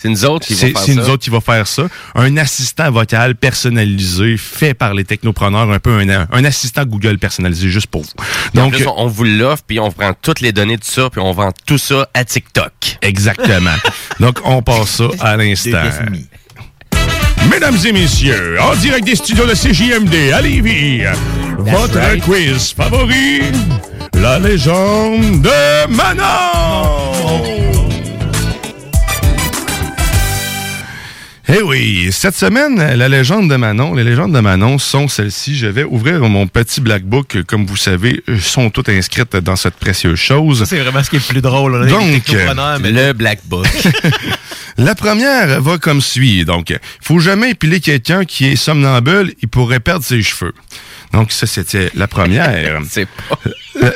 [0.00, 1.00] C'est nous autres qui vont C'est faire c'est ça.
[1.00, 1.82] nous autres qui va faire ça.
[2.14, 7.68] Un assistant vocal personnalisé fait par les technopreneurs, un peu un, un assistant Google personnalisé
[7.68, 8.08] juste pour vous.
[8.54, 11.32] Donc, plus, on, vous l'offre, puis on prend toutes les données de ça, puis on
[11.32, 12.72] vend tout ça à TikTok.
[13.02, 13.74] exactement.
[14.20, 15.82] Donc, on passe ça à l'instant.
[17.50, 21.02] Mesdames et messieurs, en direct des studios de CJMD à Lévis,
[21.58, 22.22] votre right.
[22.22, 23.42] quiz favori,
[24.14, 27.67] la légende de Manon!
[31.50, 35.56] Eh oui, cette semaine, la légende de Manon, les légendes de Manon sont celles-ci.
[35.56, 37.38] Je vais ouvrir mon petit black book.
[37.46, 40.64] Comme vous savez, sont toutes inscrites dans cette précieuse chose.
[40.68, 41.80] C'est vraiment ce qui est le plus drôle.
[41.80, 42.22] là, Donc,
[42.82, 43.66] mais Le Black Book.
[44.76, 46.44] La première va comme suit.
[46.44, 50.52] Donc, faut jamais épiler quelqu'un qui est somnambule, il pourrait perdre ses cheveux.
[51.14, 52.80] Donc, ça, c'était la première.
[52.88, 53.38] C'est pas.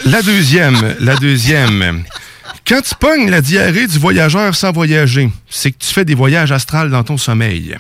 [0.07, 2.03] La deuxième, la deuxième.
[2.67, 6.53] Quand tu pognes la diarrhée du voyageur sans voyager, c'est que tu fais des voyages
[6.53, 7.77] astrales dans ton sommeil.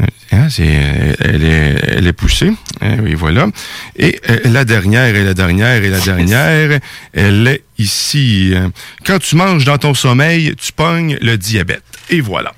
[0.00, 2.52] Euh, hein, euh, elle, est, poussée.
[2.80, 3.48] Hein, oui, voilà.
[3.96, 6.80] Et euh, la dernière, et la dernière, et la dernière,
[7.12, 8.52] elle est ici.
[8.54, 8.68] Euh,
[9.04, 11.82] Quand tu manges dans ton sommeil, tu pognes le diabète.
[12.10, 12.52] Et voilà.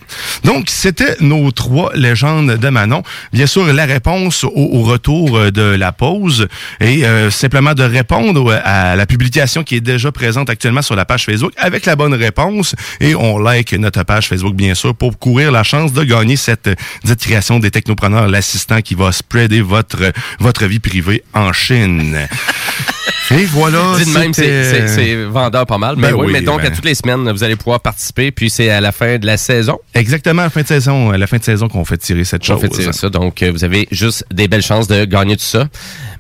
[0.45, 3.03] Donc, c'était nos trois légendes de Manon.
[3.33, 6.49] Bien sûr, la réponse au, au retour euh, de la pause
[6.81, 11.05] et euh, simplement de répondre à la publication qui est déjà présente actuellement sur la
[11.05, 12.75] page Facebook avec la bonne réponse.
[13.01, 16.69] Et on like notre page Facebook, bien sûr, pour courir la chance de gagner cette
[17.05, 22.17] dite création des technopreneurs, l'assistant qui va spreader votre, votre vie privée en Chine.
[23.33, 23.79] Et voilà.
[23.99, 25.97] De même, c'est- vendeur pas mal.
[25.97, 28.31] Mais Ben oui, oui, mais donc, ben- à toutes les semaines, vous allez pouvoir participer.
[28.31, 29.79] Puis c'est à la fin de la saison?
[29.95, 32.55] Exactement, la fin de saison, à la fin de saison qu'on fait tirer cette On
[32.55, 32.61] chose.
[32.61, 33.09] fait tirer ça.
[33.09, 35.67] Donc, euh, vous avez juste des belles chances de gagner tout ça.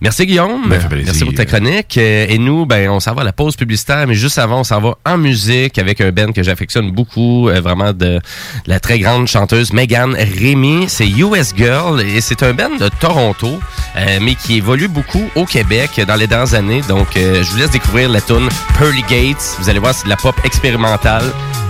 [0.00, 0.68] Merci, Guillaume.
[0.68, 0.80] Ben.
[1.04, 1.96] Merci pour ta chronique.
[1.98, 4.64] Euh, Et nous, ben, on s'en va à la pause publicitaire, mais juste avant, on
[4.64, 8.20] s'en va en musique avec un band que j'affectionne beaucoup, euh, vraiment de
[8.66, 10.86] la très grande chanteuse Megan Rémy.
[10.88, 13.58] C'est US Girl et c'est un band de Toronto,
[13.96, 16.82] euh, mais qui évolue beaucoup au Québec dans les dernières années.
[16.88, 18.48] Donc, euh, je vous laisse découvrir la tune
[18.78, 19.56] Pearly Gates.
[19.58, 21.24] Vous allez voir, c'est de la pop expérimentale.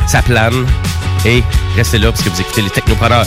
[0.09, 0.66] Ça plane.
[1.27, 1.43] Et
[1.75, 3.27] restez là parce que vous écoutez les technopreneurs.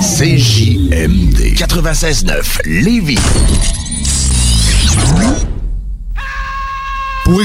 [0.00, 3.18] CJMD 96.9 Lévis.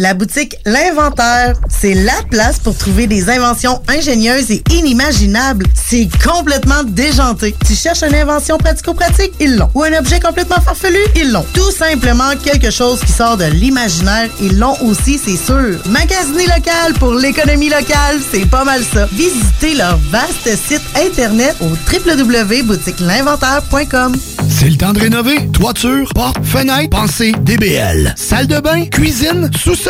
[0.00, 5.66] La boutique L'Inventaire, c'est la place pour trouver des inventions ingénieuses et inimaginables.
[5.74, 7.54] C'est complètement déjanté.
[7.66, 9.34] Tu cherches une invention pratico-pratique?
[9.40, 9.68] Ils l'ont.
[9.74, 10.96] Ou un objet complètement farfelu?
[11.16, 11.44] Ils l'ont.
[11.52, 14.30] Tout simplement quelque chose qui sort de l'imaginaire.
[14.40, 15.76] Ils l'ont aussi, c'est sûr.
[15.90, 19.06] Magasiner local pour l'économie locale, c'est pas mal ça.
[19.12, 24.16] Visitez leur vaste site internet au www.boutiquelinventaire.com.
[24.48, 25.46] C'est le temps de rénover.
[25.52, 28.14] Toiture, porte, fenêtre, pensez DBL.
[28.16, 29.89] Salle de bain, cuisine, sous-sol,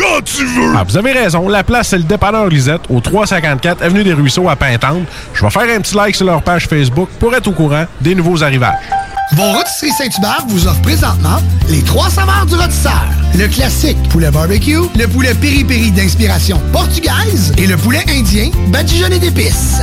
[0.00, 0.74] quand tu veux!
[0.76, 4.48] Ah, vous avez raison, la place, c'est le dépanneur Lisette, au 354 Avenue des Ruisseaux
[4.48, 5.02] à Pintante.
[5.34, 8.14] Je vais faire un petit like sur leur page Facebook pour être au courant des
[8.14, 8.78] nouveaux arrivages.
[9.32, 13.04] Vos rôtisseries Saint-Hubert vous offrent présentement les trois saveurs du rôtisseur.
[13.36, 19.82] Le classique poulet barbecue, le poulet piri-piri d'inspiration portugaise et le poulet indien badigeonné d'épices.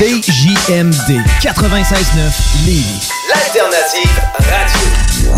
[0.00, 3.10] CJMD 96.9 Lévis.
[3.28, 5.34] L'alternative radio.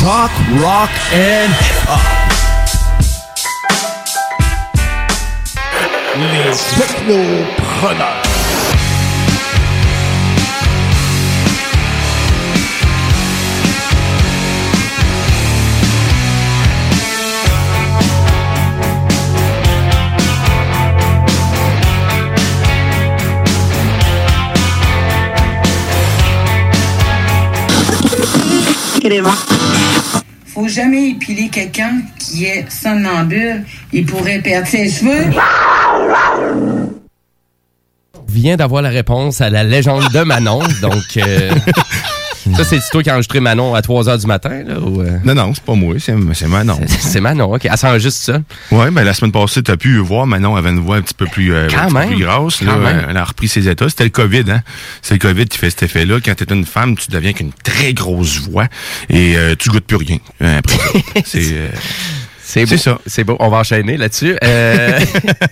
[0.00, 0.30] Talk,
[0.62, 2.00] rock and hip-hop.
[6.16, 8.25] Les technopreneurs.
[30.46, 33.64] Faut jamais épiler quelqu'un qui est somnambule.
[33.92, 35.30] Il pourrait perdre ses cheveux.
[38.26, 40.58] vient d'avoir la réponse à la légende de Manon.
[40.82, 41.54] Donc, euh,
[42.54, 44.62] ça, c'est toi qui as enregistré Manon à 3 h du matin?
[44.66, 45.18] Là, ou, euh?
[45.24, 46.78] Non, non, c'est pas moi, c'est Manon.
[46.86, 47.66] C'est Manon, OK.
[47.70, 48.38] Elle s'enregistre ça?
[48.70, 51.26] Ouais, ben la semaine passée, t'as pu voir, Manon avait une voix un petit peu
[51.26, 52.08] plus, euh, Quand même.
[52.08, 52.60] plus grasse.
[52.62, 53.06] Là, même.
[53.08, 53.88] Elle a repris ses états.
[53.88, 54.62] C'était le COVID, hein.
[55.02, 56.18] C'est le COVID qui fait cet effet-là.
[56.24, 58.66] Quand t'es une femme, tu deviens qu'une très grosse voix
[59.08, 60.18] et euh, tu goûtes plus rien.
[60.40, 60.78] après
[61.24, 61.68] c'est euh,
[62.46, 62.68] C'est beau.
[62.68, 62.98] C'est ça.
[63.06, 63.36] C'est beau.
[63.40, 64.36] On va enchaîner là-dessus.
[64.44, 65.00] Euh,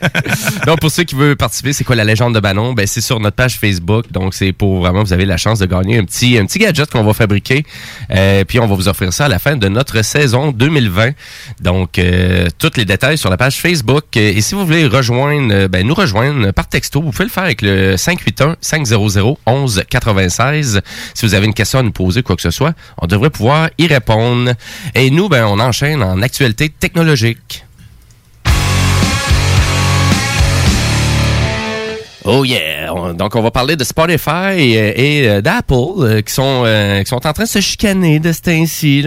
[0.67, 2.73] donc, pour ceux qui veulent participer, c'est quoi la légende de Banon?
[2.73, 4.13] Ben, c'est sur notre page Facebook.
[4.13, 6.89] Donc, c'est pour vraiment, vous avez la chance de gagner un petit, un petit gadget
[6.89, 7.65] qu'on va fabriquer.
[8.13, 11.15] Euh, puis, on va vous offrir ça à la fin de notre saison 2020.
[11.63, 14.17] Donc, euh, tous les détails sur la page Facebook.
[14.17, 17.43] Et si vous voulez rejoindre, euh, ben, nous rejoindre par texto, vous pouvez le faire
[17.43, 20.81] avec le 581-500-1196.
[21.13, 23.69] Si vous avez une question à nous poser, quoi que ce soit, on devrait pouvoir
[23.79, 24.53] y répondre.
[24.95, 27.65] Et nous, ben, on enchaîne en actualité technologique.
[32.27, 32.91] Oh yeah!
[32.95, 37.09] On- Donc on va parler de Spotify et, euh, d'Apple euh, qui sont euh, qui
[37.11, 39.05] sont en train de se chicaner de ce temps-ci.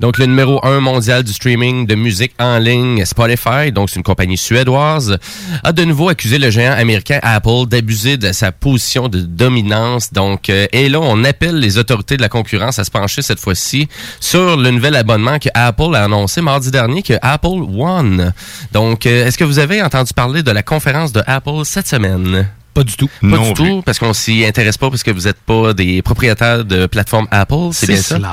[0.00, 4.02] Donc le numéro un mondial du streaming de musique en ligne, Spotify, donc c'est une
[4.02, 5.16] compagnie suédoise,
[5.64, 10.12] a de nouveau accusé le géant américain Apple d'abuser de sa position de dominance.
[10.12, 13.40] Donc euh, et là on appelle les autorités de la concurrence à se pencher cette
[13.40, 13.88] fois-ci
[14.20, 17.46] sur le nouvel abonnement que Apple a annoncé mardi dernier que Apple
[17.78, 18.34] One.
[18.72, 22.46] Donc euh, est-ce que vous avez entendu parler de la conférence de Apple cette semaine?
[22.78, 23.08] Pas du tout.
[23.20, 26.00] Pas Non du tout, parce qu'on s'y intéresse pas parce que vous n'êtes pas des
[26.00, 28.14] propriétaires de plateforme Apple, c'est bien ça?
[28.14, 28.30] cela.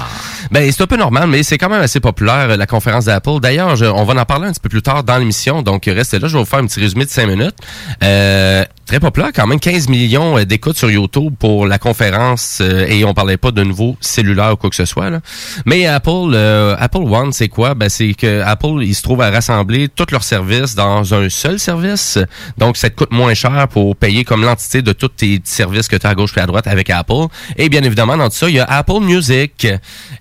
[0.51, 3.39] Ben, c'est un peu normal, mais c'est quand même assez populaire, euh, la conférence d'Apple.
[3.41, 6.27] D'ailleurs, on va en parler un petit peu plus tard dans l'émission, donc restez là,
[6.27, 7.55] je vais vous faire un petit résumé de 5 minutes.
[8.03, 12.86] Euh, très populaire, quand même 15 millions euh, d'écoutes sur YouTube pour la conférence, euh,
[12.88, 15.09] et on parlait pas de nouveau cellulaire ou quoi que ce soit.
[15.09, 15.21] Là.
[15.65, 17.73] Mais Apple, euh, Apple One, c'est quoi?
[17.73, 21.59] Ben, c'est que Apple, il se trouve à rassembler tous leurs services dans un seul
[21.59, 22.19] service.
[22.57, 25.95] Donc, ça te coûte moins cher pour payer comme l'entité de tous tes services que
[25.95, 27.25] tu as à gauche et à droite avec Apple.
[27.57, 29.67] Et bien évidemment, dans tout ça, il y a Apple Music.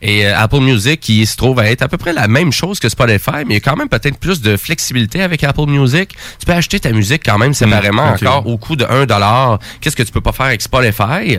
[0.00, 2.78] Et euh, Apple Music qui se trouve à être à peu près la même chose
[2.80, 6.10] que Spotify, mais il y a quand même peut-être plus de flexibilité avec Apple Music.
[6.38, 8.22] Tu peux acheter ta musique quand même séparément ok.
[8.22, 9.58] encore au coût de 1 dollar.
[9.80, 11.38] Qu'est-ce que tu peux pas faire avec Spotify?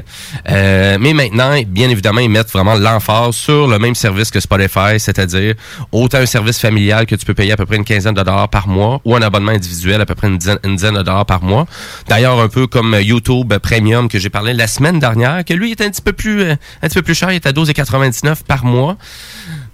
[0.49, 4.99] Euh, mais maintenant, bien évidemment, ils mettent vraiment l'emphase sur le même service que Spotify,
[4.99, 5.55] c'est-à-dire
[5.91, 8.49] autant un service familial que tu peux payer à peu près une quinzaine de dollars
[8.49, 11.65] par mois ou un abonnement individuel à peu près une dizaine, de dollars par mois.
[12.07, 15.81] D'ailleurs, un peu comme YouTube Premium que j'ai parlé la semaine dernière, que lui est
[15.81, 18.65] un petit peu plus, euh, un petit peu plus cher, il est à 12,99 par
[18.65, 18.97] mois.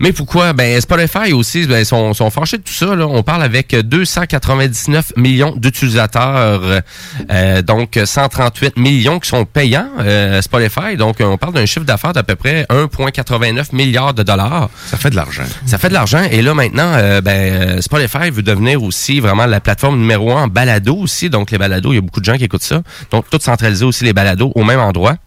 [0.02, 0.54] Mais pourquoi?
[0.54, 2.96] Ben, Spotify aussi, ben, sont, sont fâchés de tout ça.
[2.96, 3.06] Là.
[3.06, 6.82] On parle avec 299 millions d'utilisateurs,
[7.30, 10.98] euh, donc 138 millions qui sont payants, euh, Spotify.
[10.98, 14.72] Donc, on parle d'un chiffre d'affaires d'à peu près 1,89 milliards de dollars.
[14.88, 15.44] Ça fait de l'argent.
[15.68, 16.24] Ça fait de l'argent.
[16.32, 20.48] Et là, maintenant, euh, ben, Spotify veut devenir aussi vraiment la plateforme numéro un en
[20.48, 21.30] balado aussi.
[21.30, 22.82] Donc, les balados, il y a beaucoup de gens qui écoutent ça.
[23.12, 25.18] Donc, tout centraliser aussi les balados au même endroit.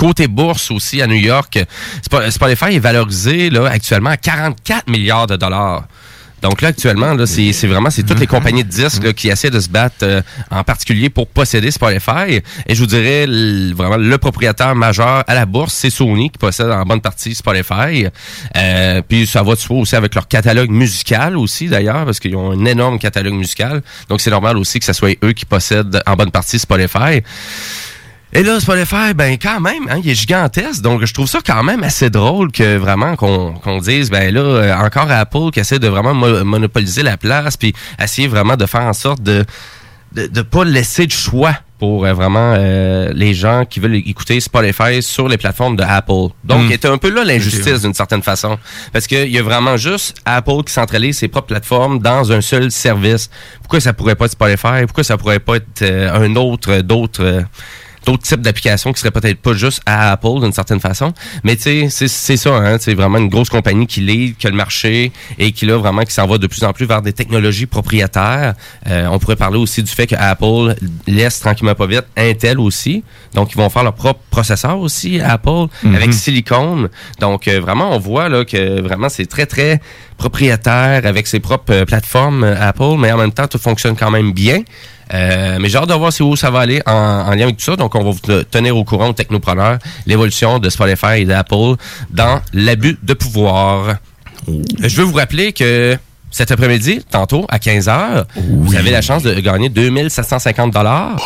[0.00, 1.58] Côté bourse aussi à New York,
[2.08, 5.84] Spo- Spotify est valorisé là actuellement à 44 milliards de dollars.
[6.40, 9.60] Donc là actuellement là c'est vraiment c'est toutes les compagnies de disques qui essaient de
[9.60, 13.26] se battre euh, en particulier pour posséder Spotify et je vous dirais
[13.74, 18.06] vraiment le propriétaire majeur à la bourse c'est Sony qui possède en bonne partie Spotify.
[18.56, 22.36] Euh, puis ça va de soi aussi avec leur catalogue musical aussi d'ailleurs parce qu'ils
[22.36, 23.82] ont un énorme catalogue musical.
[24.08, 27.20] Donc c'est normal aussi que ce soit eux qui possèdent en bonne partie Spotify.
[28.32, 30.82] Et là, Spotify, ben quand même, hein, il est gigantesque.
[30.82, 34.40] Donc, je trouve ça quand même assez drôle que vraiment qu'on qu'on dise, ben là,
[34.40, 38.66] euh, encore Apple qui essaie de vraiment mo- monopoliser la place, puis essayer vraiment de
[38.66, 39.44] faire en sorte de
[40.12, 44.38] de, de pas laisser de choix pour euh, vraiment euh, les gens qui veulent écouter
[44.40, 46.32] Spotify sur les plateformes de Apple.
[46.44, 48.58] Donc, c'est un peu là l'injustice d'une certaine façon.
[48.92, 52.70] Parce qu'il y a vraiment juste Apple qui centralise ses propres plateformes dans un seul
[52.70, 53.30] service.
[53.60, 54.84] Pourquoi ça pourrait pas être Spotify?
[54.84, 57.44] Pourquoi ça pourrait pas être euh, un autre, d'autres...
[58.06, 61.12] d'autres types d'applications qui seraient peut-être pas juste à Apple d'une certaine façon.
[61.44, 64.46] Mais tu sais, c'est- c'est ça, hein, c'est vraiment une grosse compagnie qui lead, qui
[64.46, 67.02] a le marché et qui là vraiment qui s'en va de plus en plus vers
[67.02, 68.54] des technologies propriétaires.
[68.86, 70.74] Euh, on pourrait parler aussi du fait que Apple
[71.06, 73.02] laisse tranquillement pas vite Intel aussi.
[73.34, 75.94] Donc ils vont faire leur propre processeur aussi Apple Mhm.
[75.94, 76.88] avec silicone.
[77.20, 79.80] Donc euh, vraiment on voit là que vraiment c'est très très
[80.20, 84.10] propriétaire avec ses propres euh, plateformes euh, Apple, mais en même temps tout fonctionne quand
[84.10, 84.58] même bien.
[85.12, 87.64] Euh, mais j'ai hâte de voir où ça va aller en, en lien avec tout
[87.64, 87.74] ça.
[87.76, 91.74] Donc, on va vous te- tenir au courant, aux technopreneurs, l'évolution de Spotify et d'Apple
[92.10, 93.96] dans l'abus de pouvoir.
[94.46, 95.96] Je veux vous rappeler que
[96.30, 101.16] cet après-midi, tantôt, à 15h, vous avez la chance de gagner 2750 dollars.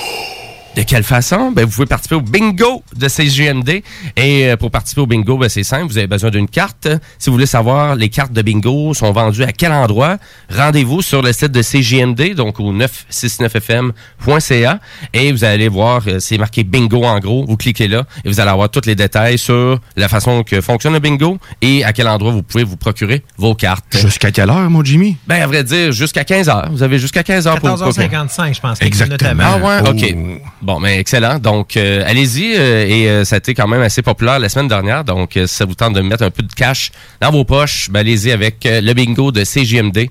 [0.76, 1.52] De quelle façon?
[1.52, 3.84] Ben, vous pouvez participer au bingo de CGMD.
[4.16, 5.86] Et euh, pour participer au bingo, ben, c'est simple.
[5.86, 6.88] Vous avez besoin d'une carte.
[7.18, 10.16] Si vous voulez savoir, les cartes de bingo sont vendues à quel endroit,
[10.50, 14.80] rendez-vous sur le site de CGMD, donc au 969fm.ca.
[15.12, 17.44] Et vous allez voir, euh, c'est marqué bingo en gros.
[17.46, 20.94] Vous cliquez là et vous allez avoir tous les détails sur la façon que fonctionne
[20.94, 23.96] le bingo et à quel endroit vous pouvez vous procurer vos cartes.
[23.96, 25.16] Jusqu'à quelle heure, mon Jimmy?
[25.28, 26.68] Ben, à vrai dire, jusqu'à 15 heures.
[26.72, 28.08] Vous avez jusqu'à 15 heures pour vous procurer.
[28.08, 28.82] 14h55, je pense.
[28.82, 29.44] Exactement.
[29.46, 29.90] Ah ouais, Oh.
[29.90, 30.16] OK.
[30.64, 31.38] Bon, mais excellent.
[31.38, 32.54] Donc, euh, allez-y.
[32.56, 35.04] euh, et euh, ça a été quand même assez populaire la semaine dernière.
[35.04, 36.90] Donc, euh, si ça vous tente de mettre un peu de cash
[37.20, 40.08] dans vos poches, ben, allez-y avec euh, le bingo de CGMD.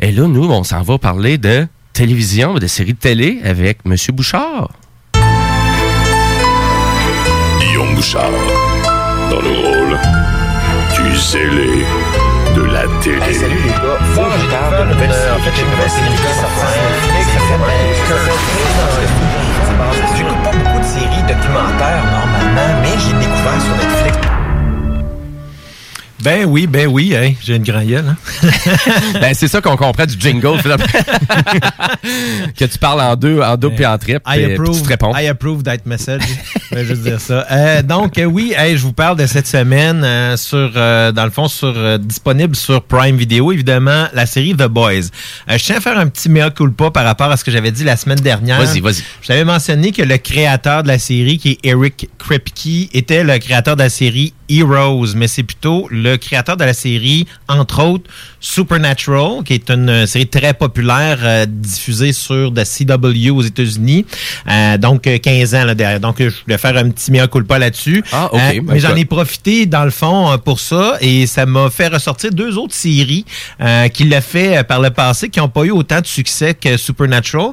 [0.00, 3.94] Et là, nous, on s'en va parler de télévision, de séries de télé avec M.
[4.14, 4.70] Bouchard.
[7.60, 8.30] Guillaume Bouchard,
[9.30, 9.98] dans le rôle
[10.96, 11.84] du zélé
[12.56, 13.34] de la télé.
[13.34, 14.94] salut les gars, faut que je parle de
[19.38, 19.43] qui
[19.74, 24.33] s'appelle J'écoute pas beaucoup de séries documentaires normalement, mais j'ai découvert sur Netflix.
[26.24, 28.06] Ben oui, ben oui, hein, j'ai une grande gueule.
[28.08, 28.48] hein.
[29.20, 30.58] ben, c'est ça qu'on comprend du jingle,
[32.56, 34.20] que tu parles en deux, en double puis en triple.
[34.26, 35.12] I puis- puis approve, tu te réponds.
[35.16, 36.22] I approve that message.
[36.70, 37.46] je vais juste dire ça.
[37.50, 41.24] Euh, donc, euh, oui, hey, je vous parle de cette semaine euh, sur, euh, dans
[41.24, 44.92] le fond, sur euh, disponible sur Prime Video, évidemment, la série The Boys.
[45.50, 47.70] Euh, je tiens à faire un petit mea culpa par rapport à ce que j'avais
[47.70, 48.62] dit la semaine dernière.
[48.62, 49.02] Vas-y, vas-y.
[49.20, 53.38] Je t'avais mentionné que le créateur de la série, qui est Eric Kripke, était le
[53.38, 58.10] créateur de la série Heroes, mais c'est plutôt le créateur de la série, entre autres,
[58.40, 64.04] Supernatural, qui est une euh, série très populaire euh, diffusée sur The CW aux États-Unis.
[64.50, 65.98] Euh, donc, euh, 15 ans là, derrière.
[65.98, 68.04] Donc, je voulais faire un petit mea culpa là-dessus.
[68.12, 68.40] Ah, ok.
[68.40, 71.88] Euh, Ben, mais j'en ai profité, dans le fond, pour ça, et ça m'a fait
[71.88, 73.24] ressortir deux autres séries
[73.92, 77.48] qui l'a fait par le passé, qui n'ont pas eu autant de succès que Supernatural,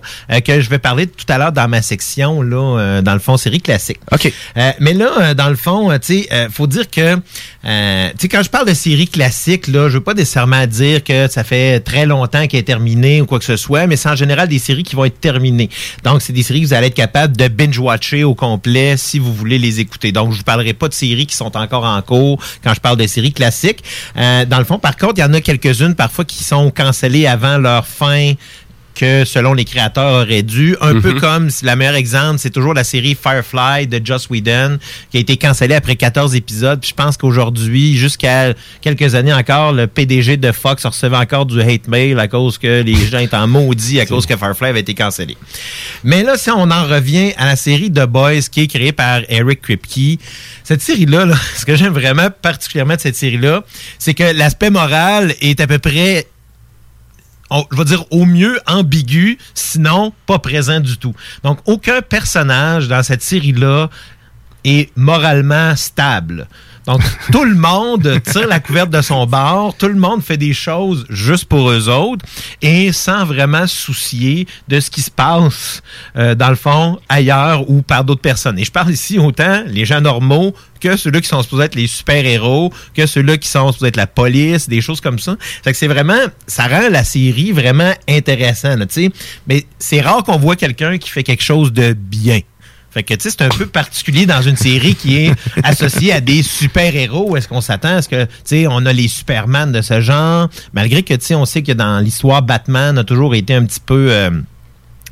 [0.46, 3.62] que je vais parler tout à l'heure dans ma section, là, dans le fond, série
[3.62, 4.00] classique.
[4.12, 4.32] OK.
[4.80, 7.18] Mais là, dans le fond, tu sais, faut dire que,
[7.64, 11.04] euh, tu sais, quand je parle de série classique, là, je veux pas nécessairement dire
[11.04, 14.10] que ça fait très longtemps qu'elle est terminée ou quoi que ce soit, mais c'est
[14.10, 15.70] en général des séries qui vont être terminées.
[16.04, 19.34] Donc, c'est des séries que vous allez être capable de binge-watcher au complet si vous
[19.34, 20.12] voulez les écouter.
[20.12, 22.98] Donc, je vous parlerai pas de séries qui sont encore en cours quand je parle
[22.98, 23.84] de séries classiques.
[24.18, 27.28] Euh, dans le fond, par contre, il y en a quelques-unes parfois qui sont cancellées
[27.28, 28.34] avant leur fin
[29.02, 30.76] que selon les créateurs auraient dû.
[30.80, 31.20] Un peu Mhm.
[31.20, 34.78] comme le meilleur exemple, c'est toujours la série Firefly de Joss Whedon
[35.10, 36.80] qui a été cancellée après 14 épisodes.
[36.80, 41.60] Puis je pense qu'aujourd'hui, jusqu'à quelques années encore, le PDG de Fox recevait encore du
[41.60, 44.82] hate mail à cause que les gens étaient en maudit à cause que Firefly avait
[44.82, 45.36] été cancellé.
[46.04, 49.22] Mais là, si on en revient à la série The Boys qui est créée par
[49.30, 50.20] Eric Kripke,
[50.64, 53.64] cette série-là, là, ce que j'aime vraiment particulièrement de cette série-là,
[53.98, 56.28] c'est que l'aspect moral est à peu près
[57.72, 61.14] je vais dire au mieux ambigu, sinon pas présent du tout.
[61.44, 63.90] Donc, aucun personnage dans cette série-là
[64.64, 66.48] est moralement stable.
[66.88, 67.02] Donc,
[67.32, 71.06] tout le monde tire la couverte de son bord, tout le monde fait des choses
[71.10, 72.26] juste pour eux autres
[72.62, 75.84] et sans vraiment soucier de ce qui se passe,
[76.16, 78.58] euh, dans le fond, ailleurs ou par d'autres personnes.
[78.58, 81.88] Et je parle ici autant les gens normaux que ceux-là qui sont supposés être les
[81.88, 85.38] super-héros, que ceux-là qui sont supposés être la police, des choses comme ça.
[85.64, 89.12] Fait que c'est vraiment, ça rend la série vraiment intéressante, tu sais.
[89.48, 92.40] Mais c'est rare qu'on voit quelqu'un qui fait quelque chose de bien.
[92.92, 95.32] Fait que, tu sais, c'est un peu particulier dans une série qui est
[95.64, 97.38] associée à des super-héros.
[97.38, 100.50] Est-ce qu'on s'attend à ce que, tu sais, on a les Superman de ce genre,
[100.74, 103.80] malgré que, tu sais, on sait que dans l'histoire, Batman a toujours été un petit
[103.80, 104.08] peu...
[104.12, 104.30] euh,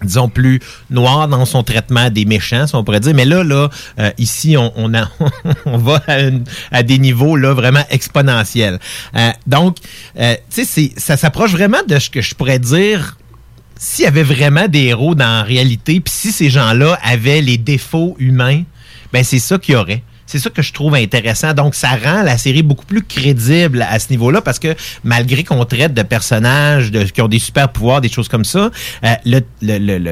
[0.02, 3.14] disons plus noir dans son traitement des méchants, si on pourrait dire.
[3.14, 3.70] Mais là, là,
[4.00, 5.10] euh, ici, on, on, a-
[5.66, 8.80] on va à, une- à des niveaux là vraiment exponentiels.
[9.18, 9.76] Euh, donc,
[10.18, 13.18] euh, tu sais, c'est- ça s'approche vraiment de ce que je pourrais dire
[13.82, 17.58] s'il y avait vraiment des héros dans la réalité, puis si ces gens-là avaient les
[17.58, 18.64] défauts humains,
[19.14, 20.04] ben c'est ça qu'il y aurait.
[20.28, 21.56] C'est ça que je trouve intéressant.
[21.56, 25.66] Donc, ça rend la série beaucoup plus crédible à ce niveau-là parce que malgré qu'on
[25.66, 28.70] traite de personnages de- qui ont des super pouvoirs, des choses comme ça,
[29.06, 29.16] euh,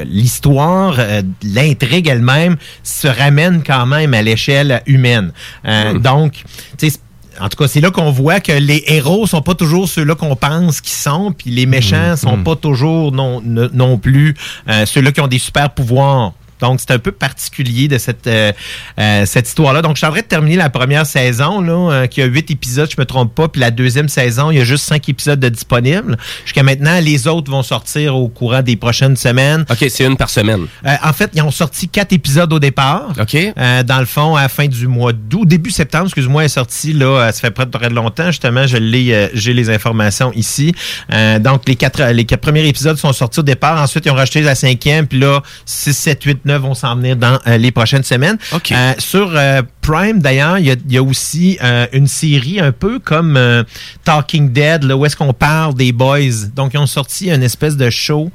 [0.04, 5.30] l'histoire, euh, l'intrigue elle-même se ramène quand même à l'échelle humaine.
[5.66, 6.42] Euh, Donc,
[6.78, 6.98] tu sais,
[7.40, 10.36] en tout cas, c'est là qu'on voit que les héros sont pas toujours ceux-là qu'on
[10.36, 14.34] pense qu'ils sont, puis les méchants sont pas toujours non, non plus
[14.68, 16.32] euh, ceux-là qui ont des super pouvoirs.
[16.60, 18.52] Donc, c'est un peu particulier de cette, euh,
[18.98, 19.82] euh, cette histoire-là.
[19.82, 22.50] Donc, je suis en train de terminer la première saison, là, euh, qui a huit
[22.50, 23.48] épisodes, je me trompe pas.
[23.48, 26.16] Puis la deuxième saison, il y a juste cinq épisodes de disponibles.
[26.44, 29.64] Jusqu'à maintenant, les autres vont sortir au courant des prochaines semaines.
[29.70, 30.66] OK, c'est une par semaine.
[30.86, 33.12] Euh, en fait, ils ont sorti quatre épisodes au départ.
[33.20, 33.34] OK.
[33.34, 36.92] Euh, dans le fond, à la fin du mois d'août, début septembre, excuse-moi, est sorti
[36.92, 40.74] là, ça fait près de très longtemps, justement, je l'ai, euh, j'ai les informations ici.
[41.12, 43.80] Euh, donc, les quatre, les quatre premiers épisodes sont sortis au départ.
[43.80, 47.16] Ensuite, ils ont rajouté la cinquième, puis là, 6, 7, 8, 9 vont s'en venir
[47.16, 48.38] dans euh, les prochaines semaines.
[48.52, 51.58] Euh, sur euh, Prime, d'ailleurs, il y a, il y a aussi
[51.92, 53.64] une série un peu comme
[54.04, 56.48] Talking Dead, là, où est-ce qu'on parle des boys.
[56.54, 58.30] Donc, ils ont sorti une espèce de show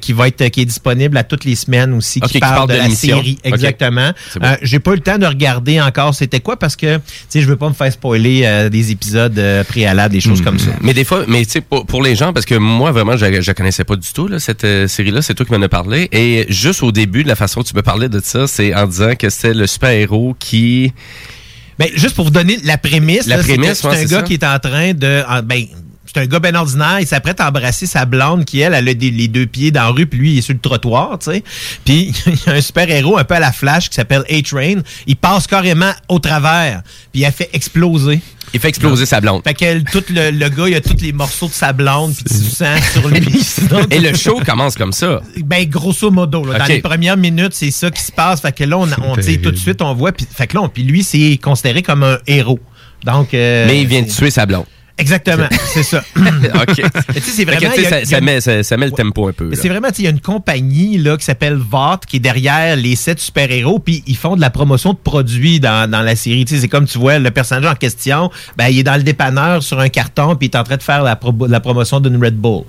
[0.00, 2.74] qui va être qui est disponible à toutes les semaines aussi, qui qui parle, de,
[2.74, 3.38] de la série.
[3.44, 4.10] Exactement.
[4.40, 4.56] Bon.
[4.62, 7.46] J'ai pas eu le temps de regarder encore c'était quoi parce que tu sais je
[7.46, 10.70] veux pas me faire spoiler des épisodes préalables des choses comme ça.
[10.80, 13.26] Mais des fois, mais tu sais, pour, pour les gens, parce que moi, vraiment, je
[13.26, 16.08] ne connaissais pas du tout, là, cette euh, série-là, c'est toi qui m'en as parlé.
[16.12, 18.74] Et juste au début, de la façon façon que tu peux parler de ça, c'est
[18.74, 20.92] en disant que c'est le super-héros qui...
[21.78, 24.22] Ben, juste pour vous donner la prémisse, La c'est ouais, un gars ça.
[24.22, 25.22] qui est en train de.
[25.28, 25.64] en- ben,
[26.12, 28.94] c'est un gars bien ordinaire, il s'apprête à embrasser sa blonde qui, elle, elle a
[28.94, 31.30] des- les deux pieds dans la rue, puis lui, il est sur le trottoir, tu
[31.30, 31.44] sais.
[31.84, 34.80] Puis il y a un super-héros un peu à la Flash qui s'appelle A-Train.
[35.06, 36.82] Il passe carrément au travers,
[37.12, 38.20] puis il a fait exploser.
[38.54, 39.42] Il fait exploser sa blonde.
[39.44, 42.24] Fait que tout le, le gars, il a tous les morceaux de sa blonde, puis
[42.38, 43.38] du sang sur lui.
[43.90, 45.20] Et le show commence comme ça.
[45.44, 48.40] ben, grosso modo, là, dans les premières minutes, c'est ça qui se passe.
[48.40, 50.12] Fait que là, on, on tout de suite, on voit.
[50.12, 52.58] Puis, fait que là, on- puis lui, c'est considéré comme un héros.
[53.04, 54.64] Donc, euh, Mais il vient de tuer sa blonde.
[54.98, 56.02] Exactement, c'est ça.
[56.16, 56.22] OK.
[56.24, 57.96] Mais tu sais, c'est Fait que, vraiment.
[57.96, 59.50] a- ça, met, ça, ça met le tempo un peu.
[59.54, 62.20] c'est vraiment, tu sais, il y a une compagnie là, qui s'appelle Vought qui est
[62.20, 66.16] derrière les sept super-héros, puis ils font de la promotion de produits dans, dans la
[66.16, 66.44] série.
[66.44, 69.02] Tu sais, c'est comme tu vois, le personnage en question, ben, il est dans le
[69.02, 72.00] dépanneur sur un carton, puis il est en train de faire la, pro- la promotion
[72.00, 72.64] d'une Red Bull.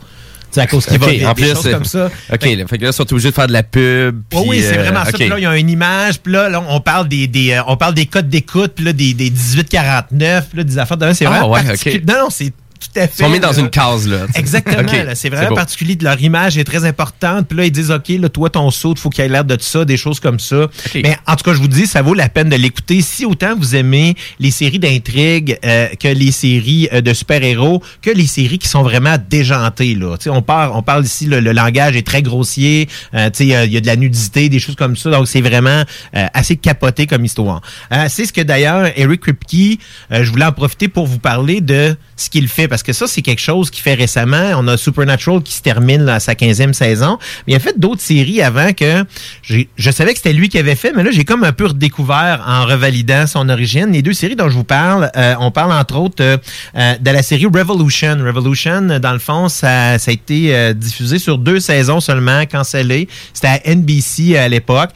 [0.51, 2.09] Sais, à cause qu'il OK, va des, en des plus, choses c'est- comme ça.
[2.33, 4.21] OK, là, fait que là, ils sont obligés de faire de la pub.
[4.33, 5.11] Oh oui, c'est euh, vraiment ça.
[5.11, 7.61] Puis là, il y a une image, puis là, là, on parle des, des euh,
[7.67, 11.13] on parle des codes d'écoute, puis là, des, des 1849, puis là, des affaires de.
[11.13, 11.63] C'est Ah, vraiment ouais.
[12.07, 13.13] Non, non, c'est tout à fait.
[13.19, 14.25] Ils sont mis dans une case, là.
[14.35, 14.81] Exactement.
[14.81, 15.95] Là, c'est vraiment particulier.
[15.95, 17.47] De leur image est très importante.
[17.47, 19.45] Puis là, ils disent, OK, là, toi, ton saut, il faut qu'il y ait l'air
[19.45, 20.67] de ça, des choses comme ça.
[20.95, 23.01] Mais en tout cas, je vous dis, ça vaut la peine de l'écouter.
[23.01, 28.09] Si autant vous aimez les séries d'intrigue euh, que les séries euh, de super-héros, que
[28.09, 29.95] les séries qui sont vraiment déjantées.
[29.95, 30.17] Là.
[30.17, 32.87] Tu sais, On, parle, on parle ici, le, le langage est très grossier.
[33.13, 35.09] Euh, tu sais, il y y, a de la nudité, des choses comme ça.
[35.09, 35.83] Donc, c'est vraiment
[36.15, 37.61] euh, assez capoté comme histoire.
[37.91, 39.79] Euh, c'est ce que d'ailleurs, Eric Kripke,
[40.11, 43.07] euh, je voulais en profiter pour vous parler de ce qu'il fait, parce que ça,
[43.07, 44.51] c'est quelque chose qu'il fait récemment.
[44.57, 47.17] On a Supernatural qui se termine là, à sa 15e saison.
[47.45, 49.03] Mais il a fait d'autres séries avant que
[49.43, 52.43] je savais que c'était lui qui avait fait, mais là, j'ai comme un peu redécouvert
[52.47, 53.91] en revalidant son origine.
[53.91, 56.37] Les deux séries dont je vous parle, euh, on parle entre autres euh,
[56.75, 58.17] euh, de la série Revolution.
[58.19, 63.07] Revolution, dans le fond, ça, ça a été diffusé sur deux saisons seulement, cancellé.
[63.33, 64.91] C'était à NBC à l'époque.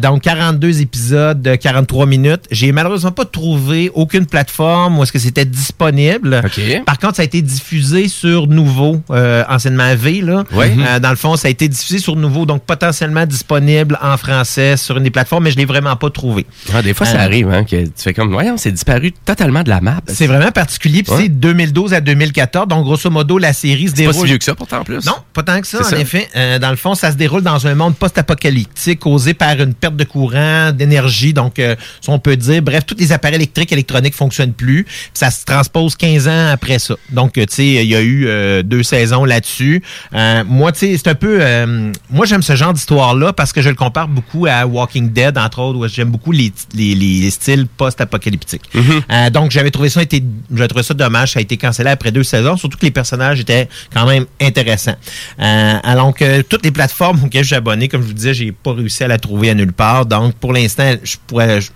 [0.00, 2.44] Donc, 42 épisodes de 43 minutes.
[2.50, 6.42] J'ai malheureusement pas trouvé aucune plateforme où est-ce que c'était disponible.
[6.84, 10.20] Par contre, ça a été diffusé sur Nouveau, euh, anciennement V.
[10.22, 10.44] Là.
[10.52, 10.74] Ouais.
[10.78, 14.76] Euh, dans le fond, ça a été diffusé sur Nouveau, donc potentiellement disponible en français
[14.76, 16.46] sur une des plateformes, mais je l'ai vraiment pas trouvé.
[16.74, 19.62] Ah, des fois, ça Euh, arrive, hein, que tu fais comme, voyons, c'est disparu totalement
[19.62, 20.00] de la map.
[20.06, 21.02] C'est vraiment particulier.
[21.02, 21.22] Puis Ouais.
[21.24, 22.68] c'est 2012 à 2014.
[22.68, 24.14] Donc, grosso modo, la série se C'est pas déroule.
[24.14, 25.04] si vieux que ça, pourtant, en plus.
[25.06, 25.98] Non, pas tant que ça, en ça.
[25.98, 26.28] effet.
[26.36, 29.96] Euh, dans le fond, ça se déroule dans un monde post-apocalyptique causé par une perte
[29.96, 31.32] de courant, d'énergie.
[31.32, 31.54] Donc,
[32.00, 34.84] si on peut dire, bref, tous les appareils électriques, électroniques fonctionnent plus.
[34.84, 36.94] Puis ça se transpose 15 ans après ça.
[37.10, 39.82] Donc, tu sais, il y a eu euh, deux saisons là-dessus.
[40.14, 41.38] Euh, moi, tu sais, c'est un peu...
[41.40, 45.38] euh, moi, j'aime ce genre d'histoire-là parce que je le compare beaucoup à Walking Dead,
[45.38, 48.70] entre autres, où j'aime beaucoup les, les, les styles post-apocalyptiques.
[49.10, 50.22] Euh, donc, j'avais trouvé ça été,
[50.52, 51.32] j'avais trouvé ça dommage.
[51.32, 54.96] Ça a été cancellé après deux saisons, surtout que les personnages étaient quand même intéressants.
[55.38, 58.72] Alors que toutes les plateformes auxquelles je suis abonné, comme je vous disais, j'ai pas
[58.72, 60.06] réussi à la trouver à nulle part.
[60.06, 61.72] Donc, pour l'instant, je pourrais, je, suis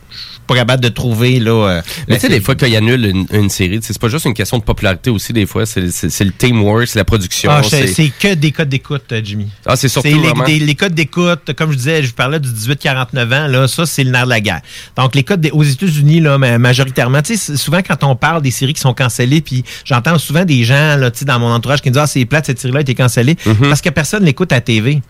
[0.47, 1.83] pas capable de trouver là.
[2.09, 4.35] Mais tu sais, des fois, quand il annule une, une série, c'est pas juste une
[4.35, 7.51] question de popularité aussi, des fois, c'est le teamwork, c'est la production.
[7.51, 7.63] Ah,
[7.95, 9.49] c'est que des codes d'écoute, euh, Jimmy.
[9.67, 12.41] Ah, c'est surtout les, vraiment- des- les codes d'écoute, comme je disais, je vous parlais
[12.41, 14.61] du 18-49 ans, là, ça, c'est le nerf de la guerre.
[14.97, 18.43] Donc, les codes des- aux États-Unis, là, ma- majoritairement, tu sais, souvent quand on parle
[18.43, 21.53] des séries qui sont cancellées, puis j'entends souvent des gens, là, tu sais, dans mon
[21.53, 23.37] entourage qui me disent, ah, c'est plate, cette série-là a été cancellée,
[23.69, 25.03] parce que personne l'écoute à la TV.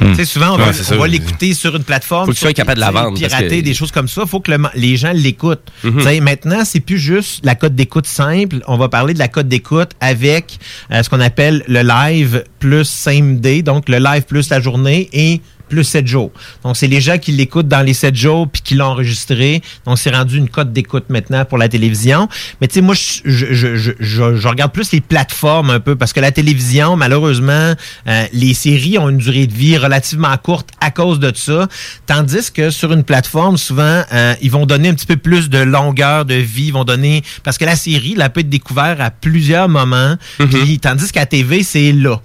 [0.00, 0.66] Tu sais, souvent, on va,
[0.98, 2.26] Ouais, l'écouter sur une plateforme.
[2.26, 4.26] Faut que tu sois capable de la vendre, Pirater, que- des choses comme ça.
[4.26, 5.70] faut que le les gens l'écoutent.
[5.82, 8.56] Tu sais, Maintenant, c'est plus juste la cote d'écoute simple.
[8.66, 10.58] On va parler de la cote d'écoute avec
[10.92, 15.08] euh, ce qu'on appelle le live plus same day, donc le live plus la journée
[15.12, 16.30] et plus 7 jours.
[16.64, 19.62] Donc, c'est les gens qui l'écoutent dans les 7 jours puis qui l'ont enregistré.
[19.84, 22.28] Donc, c'est rendu une cote d'écoute maintenant pour la télévision.
[22.60, 25.80] Mais tu sais, moi, je, je, je, je, je- je regarde plus les plateformes un
[25.80, 27.74] peu parce que la télévision, malheureusement,
[28.06, 31.68] euh, les séries ont une durée de vie relativement courte à cause de ça.
[32.06, 35.58] Tandis que sur une plateforme, souvent, euh, ils vont donner un petit peu plus de
[35.58, 36.66] longueur de vie.
[36.66, 37.22] Ils vont donner...
[37.42, 40.16] Parce que la série, elle peut être découverte à plusieurs moments.
[40.38, 42.20] Puis, tandis qu'à TV, c'est là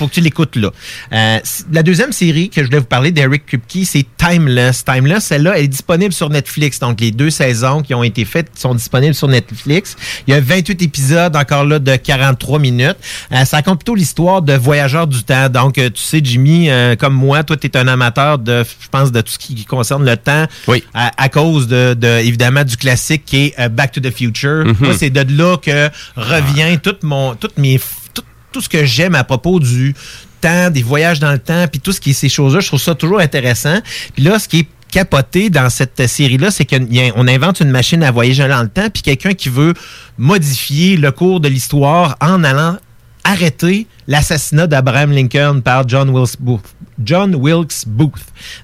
[0.00, 0.70] faut que tu l'écoutes là.
[1.12, 1.38] Euh,
[1.70, 4.82] la deuxième série que je voulais vous parler d'Eric Kripke, c'est Timeless.
[4.82, 6.78] Timeless, celle-là, elle est disponible sur Netflix.
[6.78, 9.96] Donc, les deux saisons qui ont été faites sont disponibles sur Netflix.
[10.26, 12.96] Il y a 28 épisodes, encore là, de 43 minutes.
[13.30, 15.50] Euh, ça raconte plutôt l'histoire de voyageurs du temps.
[15.50, 18.88] Donc, euh, tu sais, Jimmy, euh, comme moi, toi, tu es un amateur de, je
[18.90, 20.46] pense, de tout ce qui, qui concerne le temps.
[20.66, 20.82] Oui.
[20.94, 24.64] À, à cause de, de, évidemment, du classique qui est Back to the Future.
[24.64, 24.76] Mhm.
[24.80, 27.78] Moi, c'est de là que revient tout mon, toutes mes,
[28.52, 29.94] tout, ce que j'aime à propos du
[30.40, 32.80] temps, des voyages dans le temps, puis tout ce qui est ces choses-là, je trouve
[32.80, 33.80] ça toujours intéressant.
[34.14, 38.10] Puis là, ce qui est capoté dans cette série-là, c'est qu'on invente une machine à
[38.10, 39.74] voyager dans le temps, puis quelqu'un qui veut
[40.18, 42.76] modifier le cours de l'histoire en allant
[43.30, 46.64] arrêter l'assassinat d'Abraham Lincoln par John Wilkes Booth.
[47.02, 48.20] John Wilkes Booth.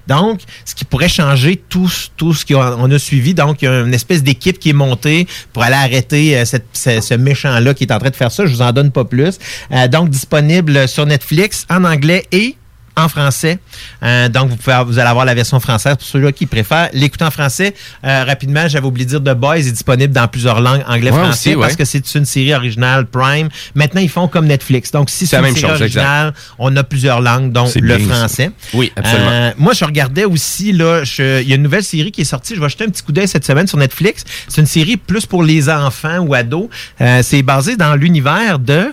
[0.07, 3.33] Donc, ce qui pourrait changer tout, tout ce qu'on on a suivi.
[3.33, 7.13] Donc, il y a une espèce d'équipe qui est montée pour aller arrêter euh, ce
[7.15, 8.45] méchant-là qui est en train de faire ça.
[8.45, 9.39] Je vous en donne pas plus.
[9.71, 12.55] Euh, donc, disponible sur Netflix en anglais et
[12.97, 13.59] en français.
[14.03, 16.89] Euh, donc, vous, pouvez, avoir- vous allez avoir la version française pour ceux-là qui préfèrent
[16.93, 17.73] l'écouter en français.
[18.03, 21.17] Euh, rapidement, j'avais oublié de dire The Boys est disponible dans plusieurs langues, anglais, Ouais,
[21.19, 21.61] français, aussi, ouais.
[21.61, 23.49] parce que c'est une série originale Prime.
[23.75, 24.91] Maintenant, ils font comme Netflix.
[24.91, 26.01] Donc, si C'est une même série chose, exact.
[26.01, 28.15] originale, on a plusieurs langues, dont le ça.
[28.15, 28.51] français.
[28.73, 29.29] Oui, absolument.
[29.31, 32.55] Euh, moi, je regardais aussi, là, il y a une nouvelle série qui est sortie.
[32.55, 34.23] Je vais jeter un petit coup d'œil cette semaine sur Netflix.
[34.47, 36.67] C'est une série plus pour les enfants ou ados.
[37.01, 38.91] Euh, c'est basé dans l'univers de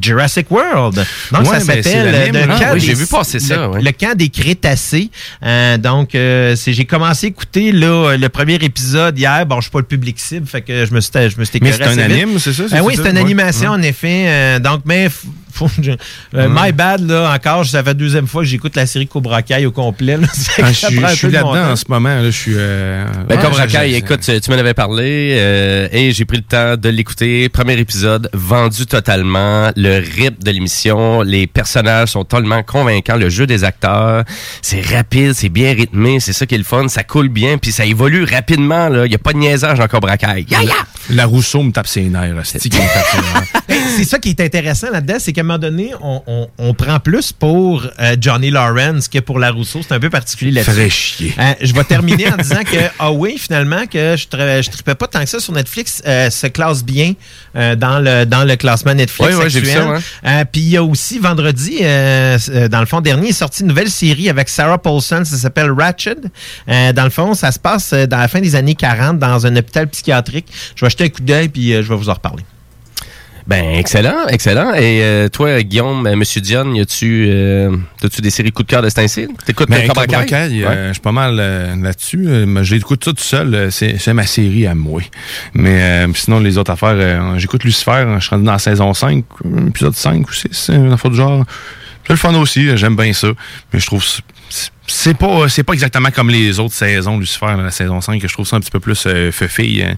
[0.00, 1.04] Jurassic World.
[1.32, 2.26] Donc, Ouais, ça ben, s'appelle là.
[2.26, 3.82] le camp Ah oui, j'ai des- vu passer ça, le, ouais.
[3.82, 5.10] le camp des Crétacés.
[5.44, 9.44] Euh, donc, euh, j'ai commencé à écouter là, le premier épisode hier.
[9.46, 11.58] Bon, je suis pas le public cible, fait que je me suis, je me suis
[11.62, 13.20] Mais c'est un anime, c'est ça, Euh, oui, c'est une Ouais.
[13.20, 14.58] animation, en effet.
[14.60, 15.08] Donc, mais
[16.34, 19.42] euh, my bad, là, encore, ça fait la deuxième fois que j'écoute la série Cobra
[19.42, 20.16] Kai au complet.
[20.16, 20.26] là.
[20.62, 22.14] Ah, je suis, je là-dedans en ce moment.
[22.16, 22.52] Là, je suis.
[22.56, 26.76] euh, Ben, Cobra Kai, écoute, tu m'en avais parlé euh, et j'ai pris le temps
[26.76, 27.48] de l'écouter.
[27.48, 29.70] Premier épisode, vendu totalement.
[29.76, 33.16] Le rythme de l'émission, les personnages sont tellement convaincants.
[33.16, 34.24] Le jeu des acteurs,
[34.62, 36.88] c'est rapide, c'est bien rythmé, c'est ça qui est le fun.
[36.88, 38.88] Ça coule bien, puis ça évolue rapidement.
[39.04, 40.46] Il n'y a pas de niaisage dans Cobra Kai.
[41.10, 42.42] La Rousseau me tape ses nerfs.
[43.96, 47.84] C'est ça qui est intéressant là-dedans, c'est moment donné, on, on- on prend plus pour
[48.00, 49.80] euh, Johnny Lawrence que pour la Rousseau.
[49.86, 50.70] C'est un peu particulier là-dessus.
[50.72, 51.34] Ferait chier.
[51.38, 54.94] Euh, je vais terminer en disant que, ah oui, finalement, que je ne je tripais
[54.94, 57.14] pas tant que ça sur Netflix, euh, se classe bien
[57.56, 59.30] euh, dans, le, dans le classement Netflix.
[59.34, 60.46] Vu actuel.
[60.52, 64.28] Puis il y a aussi vendredi, dans le fond dernier, est sorti une nouvelle série
[64.28, 66.18] avec Sarah Paulson, ça s'appelle Ratched.
[66.66, 69.88] Dans le fond, ça se passe dans la fin des années 40 dans un hôpital
[69.88, 70.46] psychiatrique.
[70.76, 72.42] Je vais jeter un coup d'œil puis je vais vous en reparler.
[73.46, 74.72] Ben, excellent, excellent.
[74.72, 78.68] Et euh, toi, Guillaume, euh, Monsieur Dion, y a-tu euh, as-tu des séries coup de
[78.68, 79.28] cœur de cet ainsi?
[79.44, 80.62] T'écoutes Ben, Cobra Kai?
[80.62, 80.88] Euh, Ouais.
[80.88, 82.24] je suis pas mal euh, là-dessus.
[82.26, 83.70] Euh, mais je l'écoute tout seul.
[83.70, 85.02] C'est c'est ma série à moi.
[85.52, 88.06] Mais euh, sinon, les autres affaires, euh, j'écoute Lucifer.
[88.16, 91.18] Je suis rendu dans la saison 5, euh, épisode 5 ou 6, une affaire du
[91.18, 91.44] genre.
[92.06, 92.74] C'est le fun aussi.
[92.78, 93.28] J'aime bien ça.
[93.72, 94.02] Mais je trouve...
[94.86, 98.32] c'est- pas, c'est pas exactement comme les autres saisons, Lucifer, la saison 5, que je
[98.32, 99.90] trouve ça un petit peu plus euh, feu-fille, euh,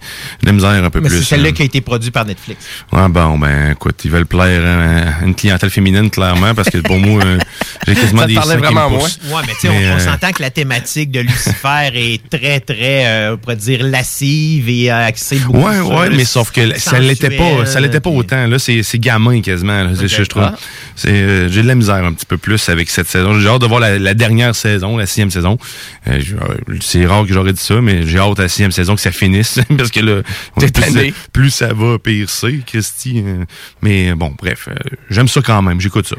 [0.43, 1.19] de la misère un peu Mais plus.
[1.19, 1.53] c'est celle-là euh.
[1.53, 2.65] qui a été produite par Netflix.
[2.93, 6.79] Ouais, bon, ben, écoute, ils veulent plaire euh, à une clientèle féminine, clairement, parce que
[6.79, 7.39] pour moi, euh,
[7.87, 8.99] j'ai quasiment Ça te des parlait vraiment me à moi.
[9.01, 9.19] poussent.
[9.25, 13.07] Ouais, mais tu sais, on, euh, s'entend que la thématique de Lucifer est très, très,
[13.07, 16.79] euh, on pourrait dire, lascive et euh, axée beaucoup Ouais, sur ouais, mais sauf que
[16.79, 18.47] ça l'était pas, ça l'était pas autant.
[18.47, 19.83] Là, c'est, c'est gamin quasiment.
[19.85, 20.45] là, je, je trouve.
[20.45, 20.55] Ah.
[20.95, 23.39] C'est, euh, j'ai de la misère un petit peu plus avec cette saison.
[23.39, 25.59] J'ai hâte de voir la, la dernière saison, la sixième saison.
[26.09, 28.95] Euh, euh, c'est rare que j'aurais dit ça, mais j'ai hâte à la sixième saison
[28.95, 30.23] que ça finisse parce que là,
[30.59, 30.67] T'es
[31.33, 33.23] plus, ça va, pire c'est, Christy.
[33.25, 33.45] euh,
[33.83, 34.75] mais bon, bref, euh,
[35.11, 35.81] j'aime ça quand même.
[35.81, 36.17] J'écoute ça.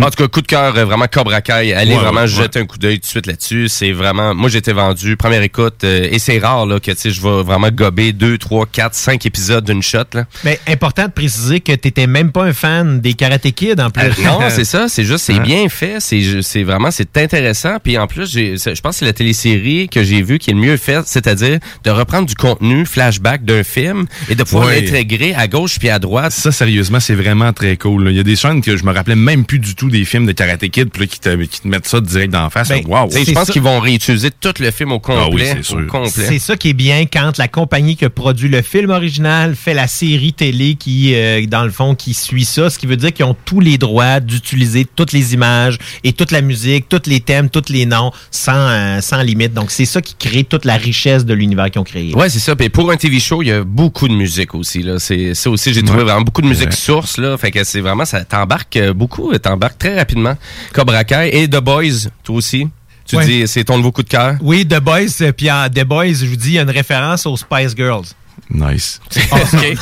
[0.00, 1.72] En tout cas, coup de cœur, euh, vraiment Cobra Kai.
[1.72, 3.68] Allez Ouais, vraiment ouais, jeter un coup d'œil tout de suite là-dessus.
[3.68, 7.10] C'est vraiment, moi j'étais vendu, première écoute, euh, et c'est rare là que tu sais,
[7.10, 10.24] je vais vraiment gober deux, trois, quatre, cinq épisodes d'une shot là.
[10.44, 13.90] Mais important de préciser que tu n'étais même pas un fan des Karate Kid en
[13.90, 14.02] plus.
[14.04, 17.76] Euh, non, c'est ça, c'est juste, c'est bien fait, c'est vraiment, c'est intéressant.
[17.82, 20.60] Puis en plus, je pense que c'est la télésérie que j'ai vue qui est le
[20.60, 25.48] mieux faite, c'est-à-dire de reprendre du contenu flashback d'un film et de pouvoir l'intégrer à
[25.48, 26.32] gauche puis à droite.
[26.32, 28.04] Ça, sérieusement, c'est vraiment très cool.
[28.04, 28.10] là.
[28.10, 30.26] Il y a des chaînes que je me rappelais même plus du tout des films
[30.26, 32.68] de Karate Kid, puis là, qui te, qui te mettent ça direct d'en face.
[32.68, 33.10] Ben, wow.
[33.10, 35.50] Je pense qu'ils vont réutiliser tout le film au complet.
[35.52, 36.10] Ah oui, c'est complet.
[36.28, 39.74] C'est ça qui est bien quand la compagnie qui a produit le film original fait
[39.74, 43.12] la série télé qui, euh, dans le fond, qui suit ça, ce qui veut dire
[43.12, 47.20] qu'ils ont tous les droits d'utiliser toutes les images et toute la musique, tous les
[47.20, 49.52] thèmes, tous les noms, sans, euh, sans limite.
[49.54, 52.14] Donc, c'est ça qui crée toute la richesse de l'univers qu'ils ont créé.
[52.14, 52.54] Ouais, c'est ça.
[52.56, 54.82] Puis pour un TV show, il y a beaucoup de musique aussi.
[54.82, 54.98] Là.
[54.98, 56.04] C'est ça aussi, j'ai trouvé Ouais.
[56.04, 56.76] vraiment beaucoup de musique Ouais.
[56.76, 57.18] source.
[57.18, 57.36] Là.
[57.38, 60.34] Fait que c'est vraiment, ça t'embarque euh, beaucoup, t'embarques très rapidement.
[60.72, 62.68] Cobra Kai et The Boys, toi aussi.
[63.06, 63.26] Tu Ouais.
[63.26, 64.36] dis, c'est ton nouveau coup de cœur.
[64.40, 66.70] Oui, The Boys, euh, puis en The Boys, je vous dis, il y a une
[66.70, 68.06] référence aux Spice Girls.
[68.50, 69.00] Nice.
[69.32, 69.76] OK.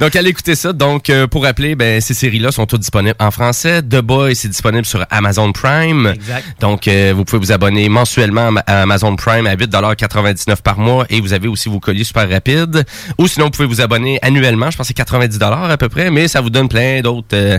[0.00, 0.72] Donc, allez écouter ça.
[0.72, 3.80] Donc, euh, pour rappeler, ben, ces séries-là sont toutes disponibles en français.
[3.82, 6.12] The Boys, c'est disponible sur Amazon Prime.
[6.14, 6.44] Exact.
[6.60, 10.78] Donc, euh, vous pouvez vous abonner mensuellement à Ma- à Amazon Prime à 8,99 par
[10.78, 12.84] mois et vous avez aussi vos colis super rapides.
[13.18, 14.70] Ou sinon, vous pouvez vous abonner annuellement.
[14.70, 17.58] Je pense que c'est 90 à peu près, mais ça vous donne plein d'autres euh,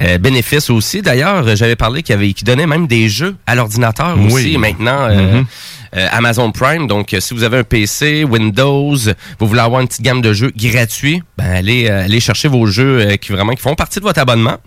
[0.00, 1.02] euh, bénéfices aussi.
[1.02, 4.32] D'ailleurs, j'avais parlé qu'il y avait, qu'il donnait même des jeux à l'ordinateur Oui.
[4.32, 5.02] aussi maintenant.
[5.10, 5.46] euh, Mhm.
[5.96, 6.86] Euh, Amazon Prime.
[6.86, 8.96] Donc, euh, si vous avez un PC, Windows,
[9.38, 12.66] vous voulez avoir une petite gamme de jeux gratuits, ben allez, euh, allez chercher vos
[12.66, 14.58] jeux qui vraiment qui font partie de votre abonnement.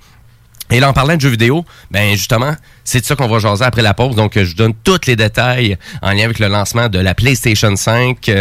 [0.71, 3.63] Et là, en parlant de jeux vidéo, ben justement, c'est de ça qu'on va jaser
[3.63, 4.15] après la pause.
[4.15, 8.31] Donc, je donne tous les détails en lien avec le lancement de la PlayStation 5.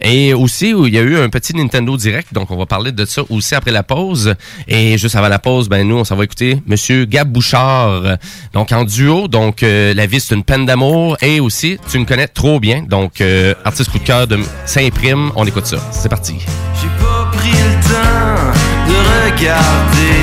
[0.00, 2.32] Et aussi, il y a eu un petit Nintendo Direct.
[2.32, 4.34] Donc, on va parler de ça aussi après la pause.
[4.66, 8.16] Et juste avant la pause, ben nous, on s'en va écouter Monsieur Gab Bouchard.
[8.52, 9.28] Donc, en duo.
[9.28, 11.16] Donc, euh, la vie, c'est une peine d'amour.
[11.22, 12.82] Et aussi, tu me connais trop bien.
[12.82, 15.32] Donc, euh, artiste coup de cœur de Saint-Prime.
[15.36, 15.78] On écoute ça.
[15.90, 16.36] C'est parti.
[16.80, 18.52] J'ai pas pris le temps
[18.88, 20.21] de regarder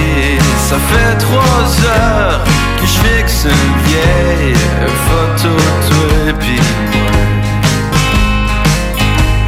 [0.69, 2.43] ça fait trois heures
[2.79, 4.55] que je fixe une vieille
[5.07, 5.55] photo
[5.89, 6.59] toi et puis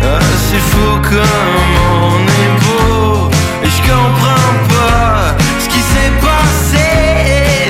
[0.04, 0.20] ah,
[0.50, 3.30] C'est fou comme on est beau
[3.64, 6.90] et je comprends pas ce qui s'est passé.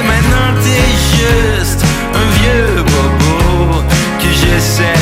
[0.08, 0.88] Maintenant t'es
[1.18, 1.84] juste
[2.16, 3.84] un vieux bobo
[4.18, 5.01] que j'essaie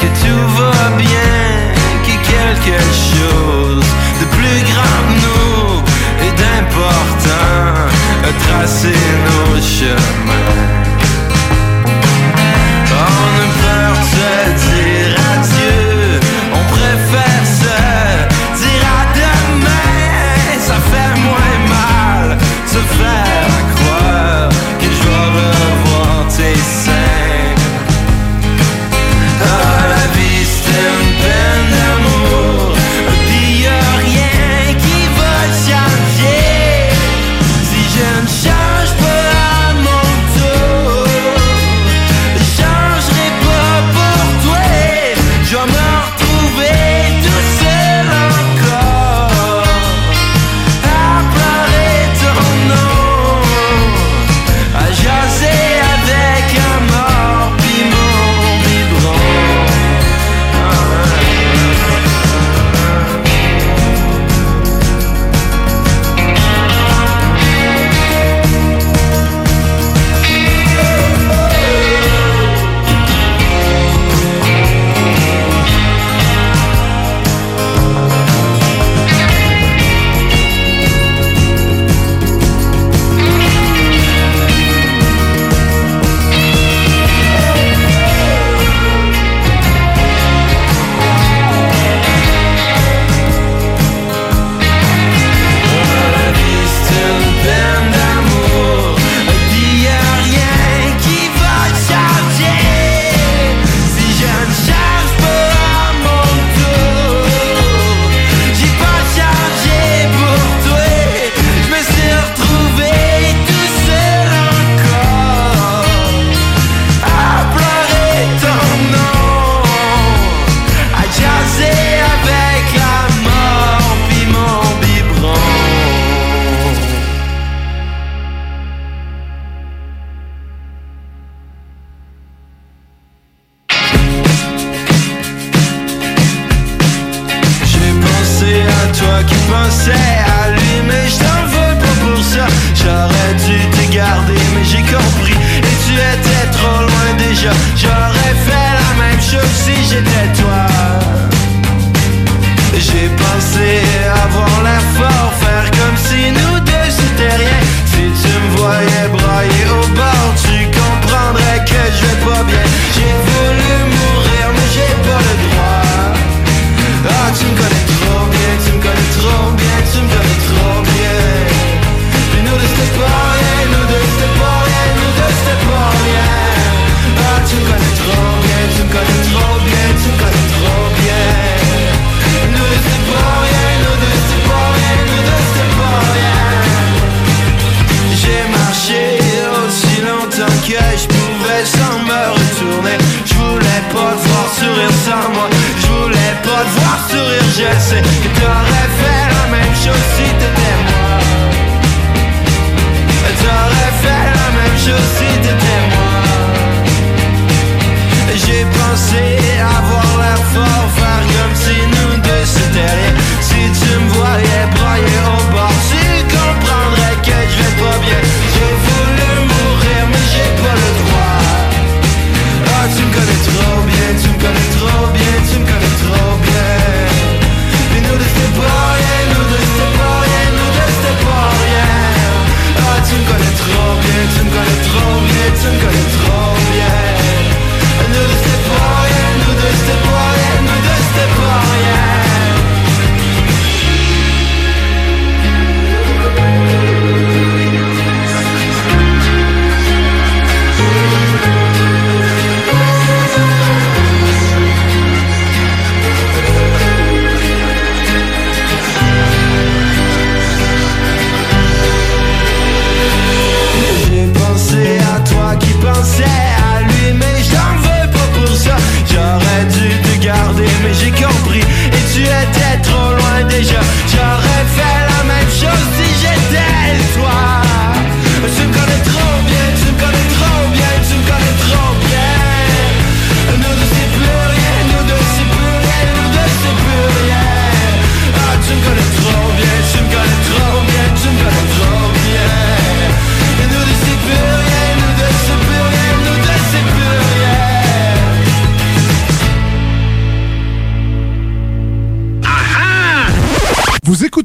[0.00, 1.74] que tout va bien,
[2.04, 2.80] que quelque
[3.12, 3.84] chose
[4.20, 5.82] de plus grand que nous
[6.26, 7.88] et d'important
[8.24, 10.67] à tracer nos chemins.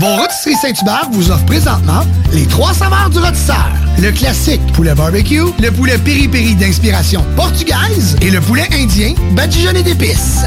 [0.00, 2.00] Vos rôtisseries Saint-Hubert vous offrent présentement
[2.32, 3.68] les trois saveurs du rôtisseur.
[3.98, 10.46] Le classique poulet barbecue, le poulet piri-piri d'inspiration portugaise et le poulet indien badigeonné d'épices.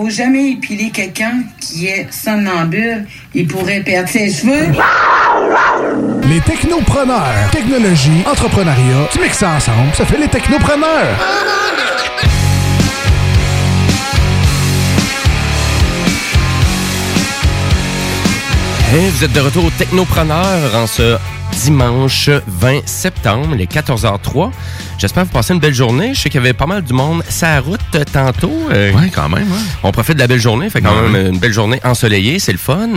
[0.00, 3.04] Faut jamais épiler quelqu'un qui est somnambule.
[3.34, 4.72] Il pourrait perdre ses cheveux.
[6.26, 7.50] Les technopreneurs.
[7.52, 11.18] Technologie, entrepreneuriat, tu mixes ça ensemble, ça fait les technopreneurs.
[18.90, 21.18] Hey, vous êtes de retour au Technopreneur en ce
[21.52, 24.50] dimanche 20 septembre, les 14h03.
[24.98, 26.12] J'espère que vous passez une belle journée.
[26.14, 28.52] Je sais qu'il y avait pas mal du monde sa route euh, tantôt.
[28.70, 29.48] Oui, quand même.
[29.82, 30.68] On profite de la belle journée.
[30.68, 31.08] Fait quand Ouais.
[31.08, 32.38] même une belle journée ensoleillée.
[32.38, 32.88] C'est le fun.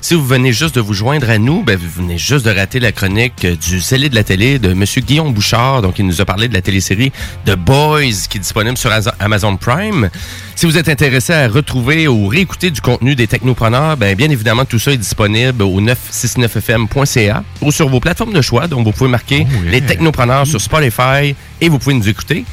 [0.00, 2.78] Si vous venez juste de vous joindre à nous, ben, vous venez juste de rater
[2.78, 5.82] la chronique euh, du zélé de la télé de Monsieur Guillaume Bouchard.
[5.82, 7.10] Donc, il nous a parlé de la télésérie
[7.44, 10.10] The Boys qui est disponible sur Azo- Amazon Prime.
[10.54, 14.64] Si vous êtes intéressé à retrouver ou réécouter du contenu des technopreneurs, ben, bien évidemment,
[14.64, 18.66] tout ça est disponible au 969fm.ca ou sur vos plateformes de choix.
[18.66, 22.44] Donc, vous pouvez marquer les technopreneurs sur Spotify et vous pouvez nous écouter.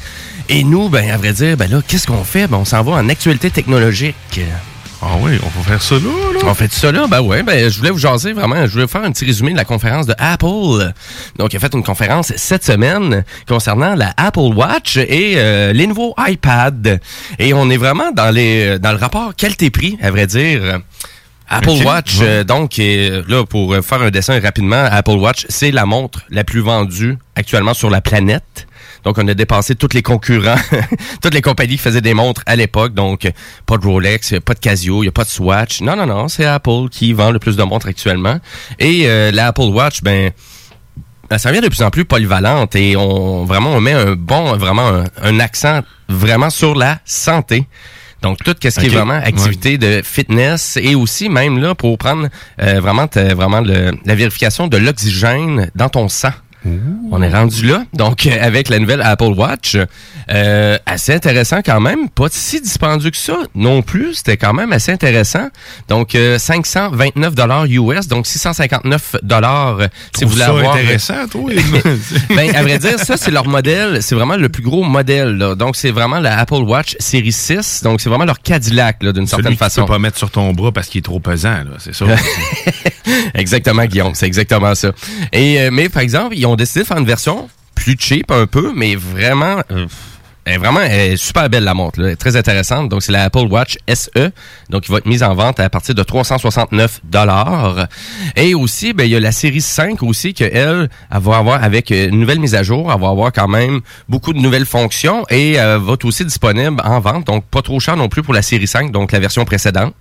[0.48, 2.46] Et nous, ben, à vrai dire, ben là, qu'est-ce qu'on fait?
[2.46, 4.40] Ben, on s'en va en actualité technologique.
[5.02, 6.40] Ah oui, on va faire ça là, là.
[6.44, 7.06] On fait ça là?
[7.06, 9.52] Ben ouais, ben je voulais vous jaser vraiment, je voulais vous faire un petit résumé
[9.52, 10.92] de la conférence de Apple.
[11.38, 15.86] Donc, il a fait une conférence cette semaine concernant la Apple Watch et euh, les
[15.86, 16.98] nouveaux iPad.
[17.38, 20.80] Et on est vraiment dans les dans le rapport qualité-prix, à vrai dire.
[21.48, 21.84] Apple.
[21.84, 25.86] Watch, euh, donc, euh, là, pour euh, faire un dessin rapidement, Apple Watch, c'est la
[25.86, 28.66] montre la plus vendue actuellement sur la planète.
[29.04, 30.58] Donc, on a dépassé tous les concurrents,
[31.22, 32.92] toutes les compagnies qui faisaient des montres à l'époque.
[32.92, 33.30] Donc,
[33.64, 35.80] pas de Rolex, pas de Casio, il n'y a pas de Swatch.
[35.80, 38.40] Non, non, non, c'est Apple qui vend le plus de montres actuellement.
[38.80, 40.32] Et euh, la Apple Watch, ben,
[41.30, 44.56] elle s'en vient de plus en plus polyvalente et on vraiment on met un bon,
[44.56, 47.64] vraiment un, un accent vraiment sur la santé.
[48.22, 52.28] Donc tout ce qui est vraiment activité de fitness et aussi même là pour prendre
[52.62, 56.32] euh, vraiment ta- vraiment le- la vérification de l'oxygène dans ton sang.
[57.12, 59.76] On est rendu là, donc euh, avec la nouvelle Apple Watch,
[60.30, 64.72] euh, assez intéressant quand même, pas si dispendieux que ça non plus, c'était quand même
[64.72, 65.48] assez intéressant.
[65.88, 69.78] Donc euh, 529 dollars US, donc 659 dollars
[70.16, 70.74] si vous voulez ça avoir.
[70.74, 71.50] intéressant, toi?
[72.34, 74.02] ben, à vrai dire, ça, c'est leur modèle.
[74.02, 75.36] C'est vraiment le plus gros modèle.
[75.36, 75.54] Là.
[75.54, 77.82] Donc, c'est vraiment la Apple Watch série 6.
[77.82, 79.82] Donc, c'est vraiment leur Cadillac, d'une certaine que tu façon.
[79.82, 82.06] peux pas mettre sur ton bras parce qu'il est trop pesant, c'est ça.
[83.34, 84.14] exactement, Guillaume.
[84.14, 84.92] C'est exactement ça.
[85.32, 88.46] Et, euh, mais, par exemple, ils ont décidé de faire une version plus cheap un
[88.46, 89.60] peu, mais vraiment...
[89.70, 89.86] euh,
[90.58, 92.88] vraiment elle est super belle la montre, très intéressante.
[92.88, 94.30] Donc c'est la Apple Watch SE,
[94.70, 97.88] donc il va être mise en vente à partir de 369 dollars.
[98.36, 101.90] Et aussi, ben il y a la série 5 aussi que elle, va avoir avec
[101.90, 105.24] euh, une nouvelle mise à jour, elle va avoir quand même beaucoup de nouvelles fonctions
[105.30, 108.34] et elle va être aussi disponible en vente, donc pas trop cher non plus pour
[108.34, 109.94] la série 5, donc la version précédente.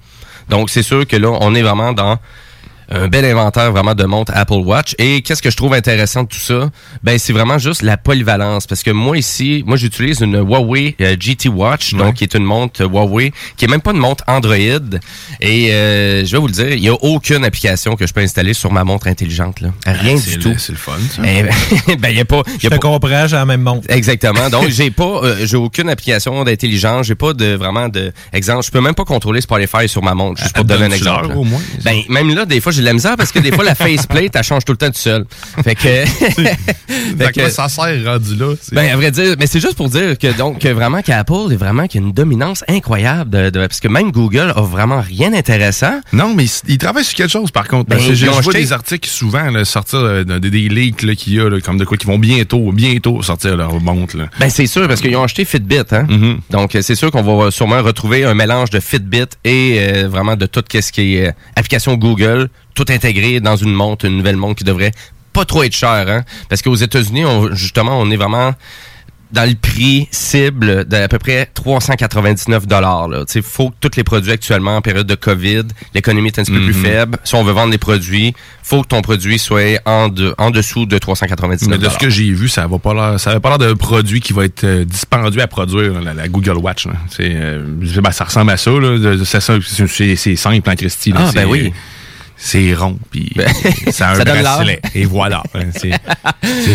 [0.49, 2.19] Donc c'est sûr que là on est vraiment dans
[2.89, 4.95] un bel inventaire vraiment de montres Apple Watch.
[4.99, 6.69] Et qu'est-ce que je trouve intéressant de tout ça?
[7.03, 8.67] Ben, c'est vraiment juste la polyvalence.
[8.67, 12.43] Parce que moi ici, moi j'utilise une Huawei euh, GT Watch, donc qui est une
[12.43, 14.55] montre Huawei, qui est même pas une montre Android.
[15.41, 18.21] Et euh, je vais vous le dire, il y a aucune application que je peux
[18.21, 19.61] installer sur ma montre intelligente.
[19.61, 19.69] Là.
[19.85, 20.55] Rien c'est du le- tout.
[20.59, 21.21] c'est le fun, ça.
[21.25, 22.41] Eh ben, il y a pas...
[22.47, 23.87] Y Je a te pas comprends, j'ai la même montre.
[23.89, 24.49] Exactement.
[24.49, 28.71] Donc j'ai pas euh, j'ai aucune application d'intelligence, j'ai pas de vraiment de exemple, je
[28.71, 31.33] peux même pas contrôler Spotify sur ma montre juste pour te donner un exemple.
[31.35, 31.61] au moins?
[31.83, 34.35] Ben même là des fois j'ai de la misère parce que des fois la faceplate
[34.35, 35.25] elle change tout le temps tout seul.
[35.63, 36.05] Fait que
[37.17, 38.53] Fait que ça sert rendu là.
[38.71, 41.55] ben, à vrai dire, mais c'est juste pour dire que donc que vraiment qu'Apple est
[41.55, 45.01] vraiment qu'il y a une dominance incroyable de, de- parce que même Google a vraiment
[45.01, 45.99] rien d'intéressant.
[46.13, 47.89] Non, mais ils- ils travaillent sur quelque chose, par contre.
[47.89, 51.39] Ben, vois acheté- des articles souvent là, sortir euh, de- de- des leaks qu'il y
[51.39, 54.17] a, là, comme de quoi qui vont bientôt, bientôt sortir leur montre.
[54.39, 56.05] Ben c'est sûr parce qu'ils ont acheté Fitbit, hein.
[56.09, 56.37] Mm-hmm.
[56.51, 60.35] Donc euh, c'est sûr qu'on va sûrement retrouver un mélange de Fitbit et euh, vraiment
[60.35, 64.37] de tout ce qui est euh, application Google, tout intégré dans une montre, une nouvelle
[64.37, 64.91] montre qui devrait
[65.33, 66.23] pas trop être chère, hein.
[66.49, 68.53] Parce qu'aux États-Unis, on- justement, on est vraiment
[69.31, 73.09] dans le prix cible d'à peu près 399 dollars.
[73.33, 75.63] Il faut que tous les produits actuellement en période de COVID,
[75.93, 76.83] l'économie est un petit peu plus Mhm.
[76.85, 77.17] faible.
[77.25, 80.85] Si on veut vendre des produits, faut que ton produit soit en, de- en dessous
[80.85, 83.49] de 399 Mais de ce que j'ai vu, ça va pas l'air, ça avait pas
[83.49, 86.85] l'air d'un produit qui va être euh, dispendieux à produire, là, la, la Google Watch.
[86.85, 86.93] là.
[87.09, 87.61] C'est, euh,
[88.01, 88.71] ben, ça ressemble à ça.
[88.71, 89.17] Là.
[89.25, 91.11] C'est, ça, c'est, c'est- c'est simple en Christie.
[91.11, 91.25] là.
[91.27, 91.73] Ah, ben oui.
[92.37, 93.31] C'est rond, puis
[93.91, 94.81] ça a un bracelet.
[94.93, 95.43] Et voilà.
[95.53, 95.69] hein,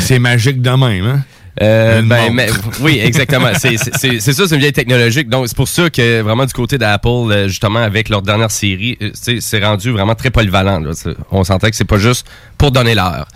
[0.01, 1.05] c'est, magique de même.
[1.07, 1.23] Hein?
[1.63, 2.49] Euh, ben, mais-
[2.81, 3.49] oui, exactement.
[3.55, 5.29] C'est ça, c'est une vieille technologique.
[5.29, 8.97] Donc, c'est pour ça que vraiment du côté d'Apple, euh, justement, avec leur dernière série,
[9.03, 10.81] euh, c'est rendu vraiment très polyvalent.
[10.81, 10.93] là.
[11.31, 12.27] On s'entend que c'est pas juste
[12.57, 13.27] pour donner l'heure.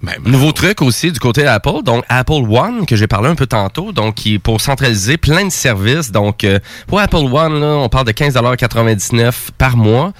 [0.00, 3.46] Ben, Nouveau truc aussi du côté d'Apple, donc Apple One que j'ai parlé un peu
[3.46, 6.12] tantôt, donc qui est pour centraliser plein de services.
[6.12, 10.12] Donc euh, pour Apple One, là, on parle de 15,99$ par mois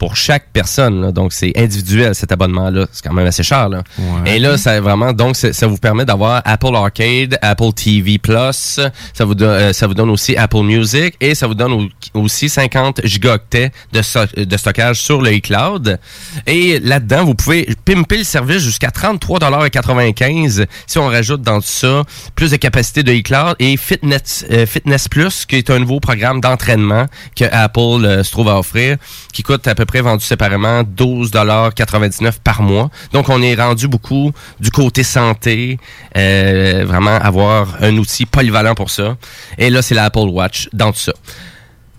[0.00, 1.00] pour chaque personne.
[1.02, 1.12] là.
[1.12, 2.86] Donc, c'est individuel cet abonnement-là.
[2.90, 3.68] C'est quand même assez cher.
[3.68, 3.82] Là.
[4.26, 8.80] Et là, ça vraiment, donc, ça vous permet d'avoir Apple Arcade, Apple TV Plus.
[9.12, 11.88] Ça vous, donne, euh, ça vous donne aussi Apple Music et ça vous donne au-
[12.20, 15.98] aussi 50 gigaoctets de, so- de stockage sur le iCloud.
[16.46, 22.04] Et là-dedans, vous pouvez pimper le service jusqu'à 33,95 si on rajoute dans tout ça
[22.34, 26.40] plus de capacité de iCloud et Fitness, euh, Fitness Plus, qui est un nouveau programme
[26.40, 27.04] d'entraînement
[27.36, 28.96] que Apple euh, se trouve à offrir,
[29.32, 32.90] qui coûte à peu près près vendus séparément 12,99 par mois.
[33.12, 34.30] Donc, on est rendu beaucoup
[34.60, 35.78] du côté santé,
[36.16, 39.16] euh, vraiment avoir un outil polyvalent pour ça.
[39.58, 41.12] Et là, c'est l'Apple Watch dans tout ça.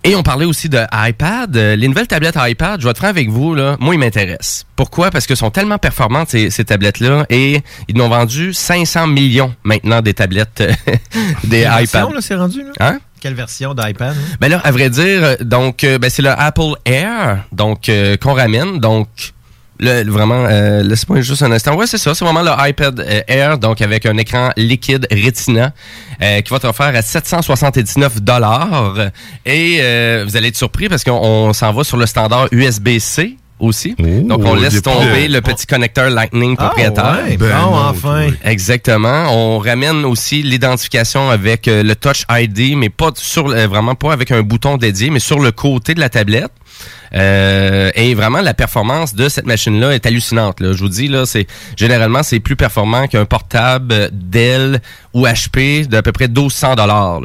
[0.03, 1.55] Et on parlait aussi de iPad.
[1.55, 4.65] Euh, Les nouvelles tablettes iPad, je vais être franc avec vous, là, moi, ils m'intéressent.
[4.75, 5.11] Pourquoi?
[5.11, 10.01] Parce que sont tellement performantes, ces, ces tablettes-là, et ils n'ont vendu 500 millions maintenant
[10.01, 10.71] des tablettes euh,
[11.43, 12.09] des iPads.
[12.21, 12.63] c'est rendu?
[12.63, 12.71] Là?
[12.79, 12.99] Hein?
[13.21, 14.15] Quelle version d'iPad?
[14.17, 14.35] hein?
[14.39, 18.17] Ben là, à vrai dire, euh, donc euh, ben c'est le Apple Air, donc euh,
[18.17, 19.07] qu'on ramène, donc
[19.79, 20.45] vraiment,
[20.83, 21.75] laisse-moi juste un instant.
[21.75, 25.73] Ouais, c'est ça, c'est vraiment le iPad Air, donc avec un écran liquide Retina
[26.19, 29.09] qui va te offrir à 779 dollars.
[29.43, 29.77] Et
[30.23, 33.95] vous allez être surpris parce qu'on on s'en va sur le standard USB-C aussi.
[33.97, 37.19] donc on laisse tomber le- le petit connecteur Lightning Ah, propriétaire.
[37.25, 38.27] ouais, Ben non, enfin.
[38.43, 39.25] Exactement.
[39.29, 44.11] On ramène aussi l'identification avec euh, le Touch ID, mais pas sur euh, vraiment pas
[44.13, 46.51] avec un bouton dédié, mais sur le côté de la tablette.
[47.13, 50.59] Euh, et vraiment, la performance de cette machine-là est hallucinante.
[50.61, 50.71] Là.
[50.73, 54.81] Je vous dis, là, c'est généralement c'est plus performant qu'un portable Dell
[55.13, 57.19] ou HP d'à peu près 1200 dollars.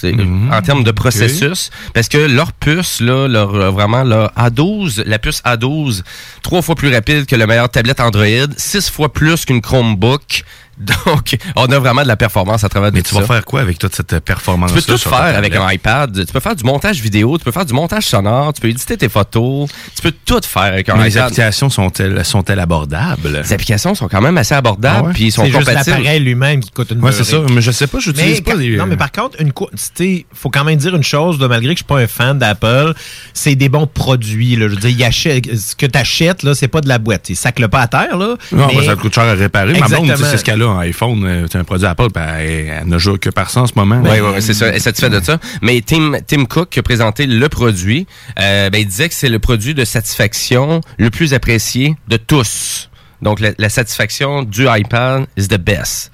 [0.00, 0.14] C'est
[0.50, 5.18] en termes de processus, parce que leur puce, là, leur, euh, vraiment, leur A12, la
[5.18, 6.02] puce A12,
[6.42, 10.44] trois fois plus rapide que la meilleure tablette Android, six fois plus qu'une Chromebook.
[10.80, 13.60] Donc, on a vraiment de la performance à travers Mais tout tu vas faire quoi
[13.60, 16.24] avec toute cette performance Tu peux tout faire avec un iPad.
[16.26, 18.96] Tu peux faire du montage vidéo, tu peux faire du montage sonore, tu peux éditer
[18.96, 21.24] tes photos, tu peux tout faire avec un Mais les iPad.
[21.24, 23.42] applications sont-elles sont-elles abordables?
[23.44, 25.12] Les applications sont quand même assez abordables, Ah ouais?
[25.12, 25.96] puis ils sont C'est juste compatibles.
[25.98, 27.38] l'appareil lui-même qui coûte une Ouais, c'est ça.
[27.52, 29.52] Mais je sais pas, j'utilise Mais pas des- Non, mais par contre, une
[29.94, 32.38] sais, faut quand même dire une chose, là, malgré que je suis pas un fan
[32.38, 32.94] d'Apple,
[33.34, 34.56] c'est des bons produits.
[34.56, 34.68] Là.
[34.68, 37.28] Je veux dire, achètent- ce que tu achètes, là, c'est pas de la boîte.
[37.28, 37.36] Ils
[37.68, 38.16] pas à terre.
[38.16, 39.72] Là, Non, mais- ben, ça coûte cher à réparer.
[39.78, 40.28] Ma blonde, Exactement.
[40.30, 41.24] c'est ce qu'elle iPhone.
[41.24, 44.00] euh, C'est un produit Apple, ben, elle, ne joue que par ça en ce moment.
[44.04, 44.68] Oui, oui, c'est ça.
[44.68, 45.38] Elle est satisfaite de ça.
[45.62, 48.06] Mais Tim, Tim Cook qui a présenté le produit,
[48.38, 52.86] euh, ben, il disait que c'est le produit de satisfaction le plus apprécié de tous.
[53.22, 56.10] Donc, la, la satisfaction du iPad is the best.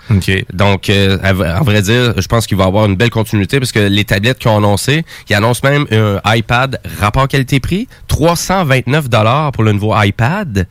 [0.53, 3.79] Donc, euh, à, vrai dire, je pense qu'il va avoir une belle continuité parce que
[3.79, 9.63] les tablettes qu'ils ont annoncé, ils annoncent même un iPad rapport qualité-prix, 329 dollars pour
[9.63, 10.67] le nouveau iPad.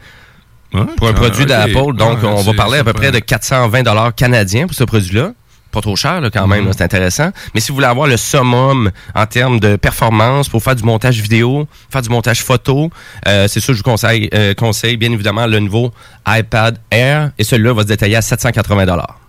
[0.97, 1.93] Pour un ah, produit d'Apple.
[1.95, 5.31] Donc, Ouais, on va parler à peu près de 420 dollars canadiens pour ce produit-là.
[5.71, 6.67] Pas trop cher là, quand même, Mhm.
[6.67, 7.31] là, c'est intéressant.
[7.53, 11.19] Mais si vous voulez avoir le summum en termes de performance pour faire du montage
[11.19, 12.89] vidéo, faire du montage photo,
[13.27, 15.91] euh, c'est ça que je vous conseille, euh, conseille bien évidemment le nouveau
[16.27, 19.19] iPad Air et celui-là va se détailler à 780 dollars.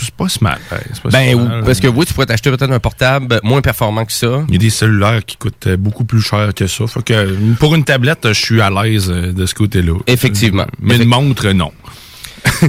[0.00, 0.58] C'est pas si mal.
[0.70, 1.64] pas Ben, si ou- mal.
[1.64, 4.44] parce que oui, tu pourrais t'acheter peut-être un portable moins performant que ça.
[4.48, 6.86] Il y a des cellulaires qui coûtent euh, beaucoup plus cher que ça.
[6.86, 9.98] Fait que pour une tablette, je suis à l'aise euh, de ce côté-là.
[10.06, 10.66] Effectivement.
[10.80, 11.72] Mais une montre, non.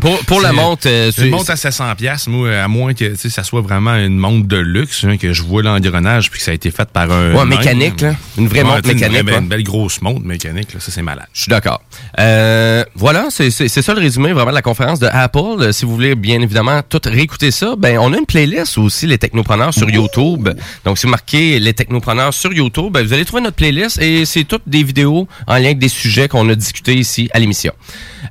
[0.01, 3.43] Pour, pour la montre, euh, une montre à 700 pièces, moi, à moins que ça
[3.43, 6.53] soit vraiment une montre de luxe, hein, que je vois l'engrenage puis que ça a
[6.53, 7.33] été fait par un.
[7.33, 8.15] Ouais, mécanique, là.
[8.37, 9.39] Une vraie Ouais, montre une mécanique, vraie-.
[9.39, 11.27] Une belle grosse montre mécanique, là, ça c'est malade.
[11.33, 11.81] Je suis d'accord.
[12.19, 15.39] Euh, voilà, c'est ça le résumé vraiment de la conférence de Apple.
[15.61, 19.07] Euh, Si vous voulez bien évidemment tout réécouter ça, ben on a une playlist aussi
[19.07, 20.49] les technopreneurs sur YouTube.
[20.85, 24.25] Donc si vous marquez les technopreneurs sur YouTube, ben, vous allez trouver notre playlist et
[24.25, 27.73] c'est toutes des vidéos en lien avec des sujets qu'on a discutés ici à l'émission.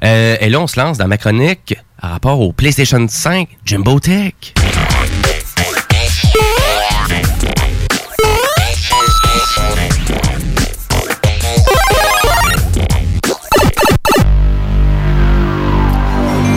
[0.05, 1.30] Euh, et là on se lance dans ma chronique
[2.02, 4.35] à rapport au PlayStation 5 Jimbo Tech.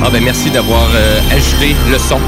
[0.01, 2.19] Ah ben merci d'avoir euh, ajouté le son.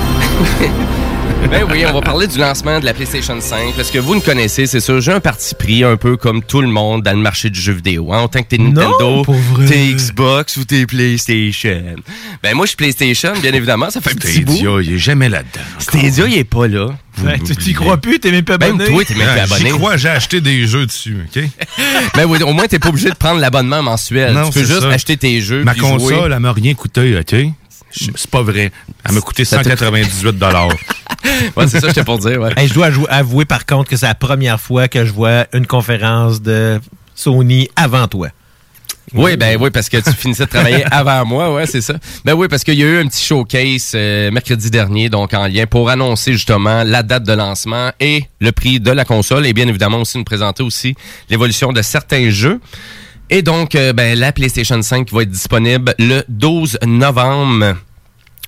[1.51, 4.19] ben oui, on va parler du lancement de la PlayStation 5 parce que vous me
[4.19, 7.19] connaissez, c'est sûr, j'ai un parti pris un peu comme tout le monde dans le
[7.21, 8.11] marché du jeu vidéo.
[8.13, 8.23] Hein?
[8.23, 9.23] Autant que t'es Nintendo,
[9.67, 11.95] t'es Xbox ou t'es PlayStation.
[12.41, 14.53] Ben moi je suis PlayStation, bien évidemment, ça fait un petit bout.
[14.53, 15.61] Stadia, il est jamais là-dedans.
[15.79, 16.87] Stadia, il est pas là.
[17.23, 18.89] Ouais, tu t'y crois plus, t'es même pas Même abonné.
[18.89, 19.69] toi, t'es même pas Ouais, abonné.
[19.69, 21.43] J'y crois, j'ai acheté des jeux dessus, OK?
[22.15, 24.33] Ben oui, au moins t'es pas obligé de prendre l'abonnement mensuel.
[24.33, 24.89] Non, tu peux c'est juste ça.
[24.89, 25.63] acheter tes jeux.
[25.63, 26.29] Ma puis console, jouer.
[26.33, 27.35] elle m'a rien coûté, OK?
[27.95, 28.71] C'est pas vrai.
[29.03, 30.35] Elle m'a coûté Ça te- 198
[31.55, 32.51] Ouais, c'est ça, j'étais pour dire, ouais.
[32.57, 35.45] Hey, je dois avou- avouer par contre que c'est la première fois que je vois
[35.53, 36.79] une conférence de
[37.15, 38.29] Sony avant toi.
[39.13, 41.93] Oui, ben oui, parce que tu finissais de travailler avant moi, ouais, c'est ça.
[42.25, 45.47] Ben oui, parce qu'il y a eu un petit showcase euh, mercredi dernier, donc en
[45.47, 49.53] lien pour annoncer justement la date de lancement et le prix de la console et
[49.53, 50.95] bien évidemment aussi nous présenter aussi
[51.29, 52.59] l'évolution de certains jeux.
[53.29, 57.75] Et donc, euh, ben, la PlayStation 5 va être disponible le 12 novembre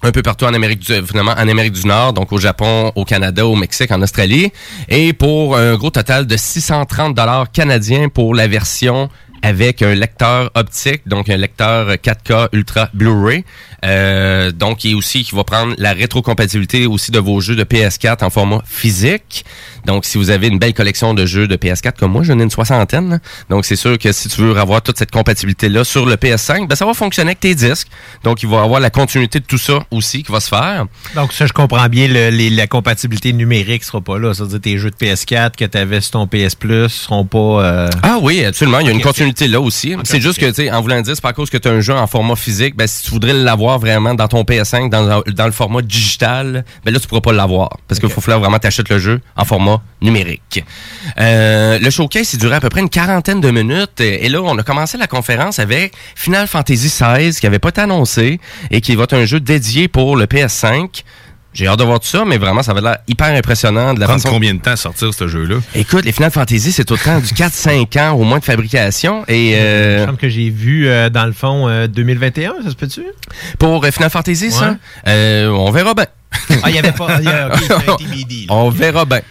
[0.04, 3.04] un peu partout en Amérique du finalement en Amérique du Nord, donc au Japon, au
[3.04, 4.52] Canada, au Mexique, en Australie,
[4.88, 9.10] et pour un gros total de 630 dollars canadiens pour la version
[9.42, 13.44] avec un lecteur optique, donc un lecteur 4K Ultra Blu-ray.
[13.86, 17.64] Euh, donc, il est aussi qui va prendre la rétrocompatibilité aussi de vos jeux de
[17.64, 19.46] PS4 en format physique.
[19.86, 22.44] Donc, si vous avez une belle collection de jeux de PS4 comme moi, j'en ai
[22.44, 23.10] une soixantaine.
[23.10, 23.20] là.
[23.50, 26.76] Donc, c'est sûr que si tu veux avoir toute cette compatibilité-là sur le PS5, ben,
[26.76, 27.88] ça va fonctionner avec tes disques.
[28.24, 30.86] Donc, il va avoir la continuité de tout ça aussi qui va se faire.
[31.16, 34.34] Donc, ça, je comprends bien, le- les- la compatibilité numérique sera pas là.
[34.34, 37.38] C'est-à-dire, tes jeux de PS4 que tu avais sur ton PS Plus seront pas.
[37.64, 38.80] euh, Ah oui, absolument.
[38.80, 39.96] Il y a une continuité là aussi.
[40.04, 41.72] c'est juste que, tu sais, en voulant dire, c'est pas à cause que tu as
[41.72, 45.22] un jeu en format physique, ben, si tu voudrais l'avoir vraiment dans ton PS5, dans,
[45.26, 47.76] dans le format digital, ben là, tu pourras pas l'avoir.
[47.88, 50.64] Parce qu'il faut falloir vraiment t'achètes le jeu en format numérique.
[51.20, 54.00] Euh, le showcase, il durait à peu près une quarantaine de minutes.
[54.00, 57.70] Et et là, on a commencé la conférence avec Final Fantasy XVI, qui avait pas
[57.70, 58.42] été annoncé,
[58.72, 61.04] et qui va être un jeu dédié pour le PS5.
[61.58, 64.06] J'ai hâte de voir tout ça, mais vraiment, ça va l'air hyper impressionnant de la
[64.06, 65.56] Prendre façon combien de temps à sortir ce jeu-là?
[65.74, 69.24] Écoute, les Final Fantasy, c'est tout le temps du 4-5 ans au moins de fabrication.
[69.28, 72.70] Et Il euh, me semble que j'ai vu, euh, dans le fond, euh, 2021, ça
[72.70, 73.02] se peut-tu?
[73.58, 74.76] pour euh, Final Fantasy, ça, Ouais.
[75.08, 76.06] euh, on verra bien.
[76.62, 77.20] Ah, il y avait pas.
[77.22, 77.50] y a-
[77.98, 78.46] TBD.
[78.50, 79.22] On verra bien.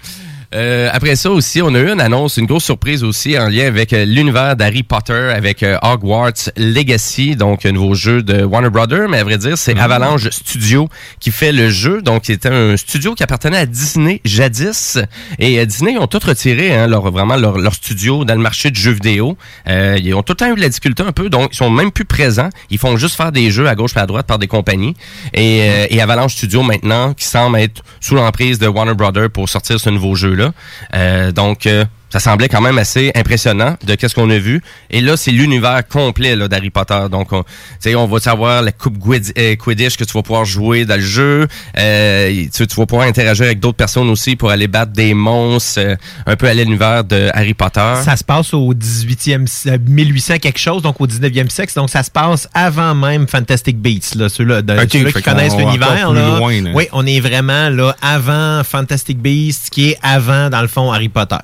[0.56, 3.66] Euh, après ça aussi, on a eu une annonce, une grosse surprise aussi en lien
[3.66, 8.70] avec euh, l'univers d'Harry Potter, avec euh, Hogwarts Legacy, donc un nouveau jeu de Warner
[8.70, 10.88] Brothers, mais à vrai dire, c'est Avalanche Studio
[11.20, 12.00] qui fait le jeu.
[12.00, 14.98] Donc, c'était un studio qui appartenait à Disney jadis.
[15.38, 18.40] Et euh, Disney ils ont tout retiré, hein, leur, vraiment leur, leur studio dans le
[18.40, 19.36] marché du jeu vidéo.
[19.68, 21.70] Euh, ils ont tout le temps eu de la difficulté un peu, donc ils sont
[21.70, 22.48] même plus présents.
[22.70, 24.94] Ils font juste faire des jeux à gauche et à droite par des compagnies.
[25.34, 29.48] Et, euh, et Avalanche Studio maintenant, qui semble être sous l'emprise de Warner Brothers pour
[29.48, 30.45] sortir ce nouveau jeu-là.
[30.94, 34.62] Euh, donc, euh, ça semblait quand même assez impressionnant de qu'est-ce qu'on a vu.
[34.90, 37.00] Et là, c'est l'univers complet là, d'Harry Potter.
[37.10, 37.48] Donc, on, tu
[37.80, 40.94] sais, on va savoir la coupe Gwid- euh, Quidditch que tu vas pouvoir jouer dans
[40.94, 41.46] le jeu.
[41.78, 45.80] Euh, tu, tu vas pouvoir interagir avec d'autres personnes aussi pour aller battre des monstres,
[45.80, 45.96] euh,
[46.26, 47.94] un peu à l'univers de Harry Potter.
[48.04, 51.72] Ça se passe au 18e, si- euh, 1800 quelque chose, donc au 19e siècle.
[51.76, 55.56] Donc, ça se passe avant même Fantastic Beasts, là, ceux-là, de- Ok, ceux-là qui connaissent
[55.56, 55.88] l'univers.
[55.90, 56.38] encore plus là.
[56.38, 56.70] loin, là.
[56.74, 61.08] Oui, on est vraiment là avant Fantastic Beasts, qui est avant, dans le fond, Harry
[61.08, 61.36] Potter.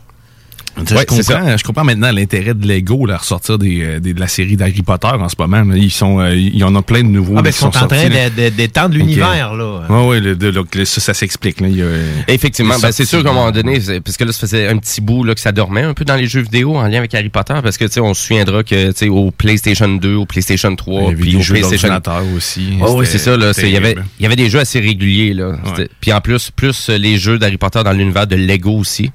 [0.76, 4.20] Je, comprends, je comprends maintenant l'intérêt de Lego là, à ressortir des, euh, des- de
[4.20, 5.64] la série d'Harry Potter en ce moment.
[5.74, 7.34] Ils sont, euh, il y en a plein de nouveaux.
[7.36, 8.08] Ah, ben, ils sont en train
[8.56, 9.82] d'étendre l'univers, là.
[9.88, 11.60] Oui, oui, ça, ça s'explique.
[11.62, 14.78] euh, Effectivement, ben, c'est sûr qu'à un moment donné, parce que là, ça faisait un
[14.78, 17.14] petit bout là, que ça dormait un peu dans les jeux vidéo en lien avec
[17.14, 21.04] Harry Potter, parce que on se souviendra que au PlayStation 2, au PlayStation 3, Il
[21.04, 21.88] y avait puis au PlayStation
[22.36, 22.74] aussi.
[22.80, 23.34] Oh, oui, c'est ça.
[23.62, 25.52] Il y avait, y des jeux assez réguliers là.
[26.00, 29.10] Puis en plus, plus euh, les jeux d'Harry Potter dans l'univers de Lego aussi.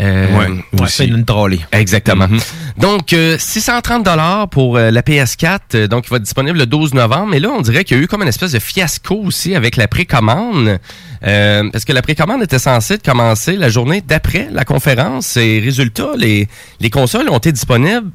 [0.00, 0.96] Euh, Ouais, Ouais, aussi.
[0.96, 1.58] c'est une trolley.
[1.72, 2.26] Exactement.
[2.28, 2.38] Mhm.
[2.78, 5.60] Donc, euh, 630 dollars pour euh, la PS4.
[5.74, 7.28] euh, donc, il va être disponible le 12 novembre.
[7.30, 9.76] Mais là, on dirait qu'il y a eu comme une espèce de fiasco aussi avec
[9.76, 10.78] la précommande.
[11.26, 15.36] Euh, parce que la précommande était censée de commencer la journée d'après la conférence.
[15.36, 16.48] Et résultat, les,
[16.80, 18.10] les consoles ont été disponibles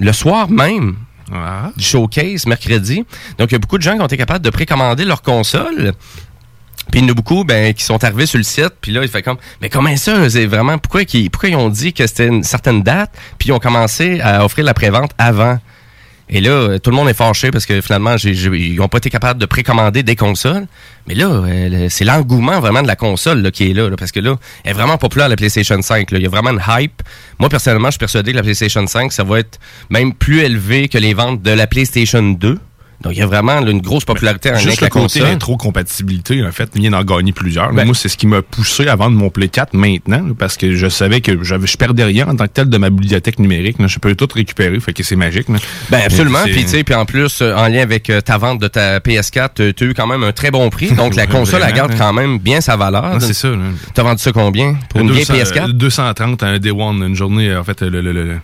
[0.00, 0.96] le soir même
[1.30, 1.70] Ah.
[1.76, 3.04] du showcase, mercredi.
[3.38, 5.92] Donc, il y a beaucoup de gens qui ont été capables de précommander leur console.
[6.90, 9.02] Puis il y en a beaucoup ben, qui sont arrivés sur le site, puis là,
[9.02, 12.26] il fait comme, mais comment ça, c'est vraiment, pourquoi, pourquoi ils ont dit que c'était
[12.26, 15.58] une certaine date, puis ils ont commencé à offrir la prévente avant?
[16.30, 19.40] Et là, tout le monde est fâché parce que finalement, ils n'ont pas été capables
[19.40, 20.66] de précommander des consoles.
[21.06, 24.12] Mais là, euh, c'est l'engouement vraiment de la console là, qui est là, là, parce
[24.12, 26.10] que là, elle est vraiment populaire la PlayStation 5.
[26.10, 26.18] là.
[26.18, 27.02] Il y a vraiment une hype.
[27.38, 29.58] Moi, personnellement, je suis persuadé que la PlayStation 5, ça va être
[29.88, 32.58] même plus élevé que les ventes de la PlayStation 2.
[33.00, 36.44] Donc, il y a vraiment là, une grosse popularité en Juste le la côté rétro-compatibilité,
[36.44, 37.72] en fait, vient d'en gagner plusieurs.
[37.72, 40.74] Ben- Moi, c'est ce qui m'a poussé à vendre mon Play 4 maintenant, parce que
[40.74, 43.78] je savais que je perdais rien en tant que tel de ma bibliothèque numérique.
[43.78, 43.86] là.
[43.86, 45.48] Je peux tout récupérer, fait que c'est magique.
[45.48, 45.58] là.
[45.90, 46.42] Ben absolument.
[46.44, 48.98] Puis tu sais, puis en plus, euh, en lien avec euh, ta vente de ta
[48.98, 50.90] PS4, tu as eu quand même un très bon prix.
[50.92, 51.96] Donc la console, elle garde hein.
[51.98, 53.16] quand même bien sa valeur.
[53.20, 53.48] C'est ça.
[53.94, 54.76] T'as vendu ça combien?
[54.90, 58.00] Pour une vieille 200, PS4 euh, 230 un Day One, une journée, en fait, le,
[58.00, 58.38] le, le- le-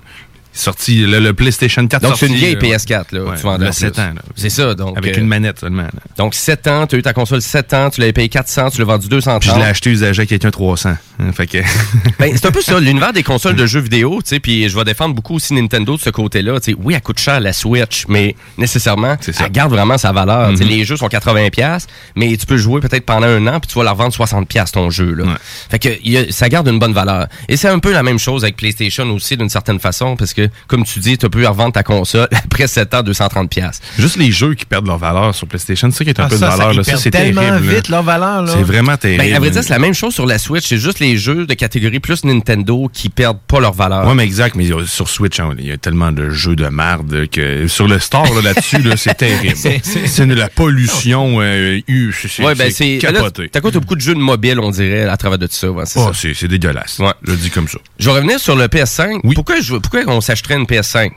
[0.54, 3.20] sorti, le, le PlayStation 4 Donc c'est une vieille euh, PS4 là.
[3.24, 4.02] ouais, tu vendais de en 7 plus.
[4.02, 4.14] ans.
[4.36, 4.74] C'est ça.
[4.74, 5.82] Donc Avec euh, une manette seulement.
[5.82, 5.90] là.
[6.16, 8.78] donc 7 ans, tu as eu ta console 7 ans, tu l'avais payé 400, tu
[8.78, 9.40] l'as vendu 230.
[9.42, 10.90] Puis je l'ai acheté usagé à quelqu'un 300.
[10.90, 11.58] hein, fait que...
[12.18, 14.76] Ben, c'est un peu ça, l'univers des consoles de jeux vidéo, tu sais, puis je
[14.76, 17.52] vais défendre beaucoup aussi Nintendo de ce côté-là, tu sais, oui, elle coûte cher la
[17.52, 20.50] Switch, mais nécessairement, elle garde vraiment sa valeur.
[20.52, 20.58] Mhm.
[20.60, 21.86] Les jeux sont 80 pièces,
[22.16, 24.72] mais tu peux jouer peut-être pendant un an puis tu vas la revendre 60 pièces
[24.72, 25.24] ton jeu là.
[25.70, 25.88] Fait que
[26.32, 27.26] ça garde une bonne valeur.
[27.48, 30.43] Et c'est un peu la même chose avec PlayStation aussi d'une certaine façon parce que
[30.66, 33.80] comme tu dis, tu peux revendre ta console après 7 ans 230 pièces.
[33.98, 36.28] Juste les jeux qui perdent leur valeur sur PlayStation, c'est ça qui est un Ah,
[36.28, 36.72] peu ça, de ça, valeur.
[36.72, 36.84] ils là.
[36.84, 37.66] Ça, c'est tellement terrible.
[37.66, 37.74] là.
[37.74, 38.52] vite leur valeur, là.
[38.56, 39.22] C'est vraiment terrible.
[39.22, 41.46] Ben, à vrai dire, c'est la même chose sur la Switch, c'est juste les jeux
[41.46, 44.06] de catégorie plus Nintendo qui perdent pas leur valeur.
[44.06, 46.66] Ouais, mais exact, mais euh, sur Switch, hein, il y a tellement de jeux de
[46.66, 49.54] merde que sur le store là, là-dessus, là, c'est terrible.
[49.56, 53.48] C'est- c'est- C'est de la pollution, euh, eu- c'est Ouais, ben capoté.
[53.50, 55.70] T'as quoi, t'as beaucoup de jeux de mobile, on dirait, à travers de tout ça.
[55.70, 56.18] ouais, c'est Oh, ça.
[56.20, 57.00] c'est c'est dégueulasse.
[57.24, 57.78] Je le dis comme ça.
[57.98, 59.20] Je vais revenir sur le PS5.
[59.34, 61.10] Pourquoi, je, pourquoi on s'achèterait une PS5?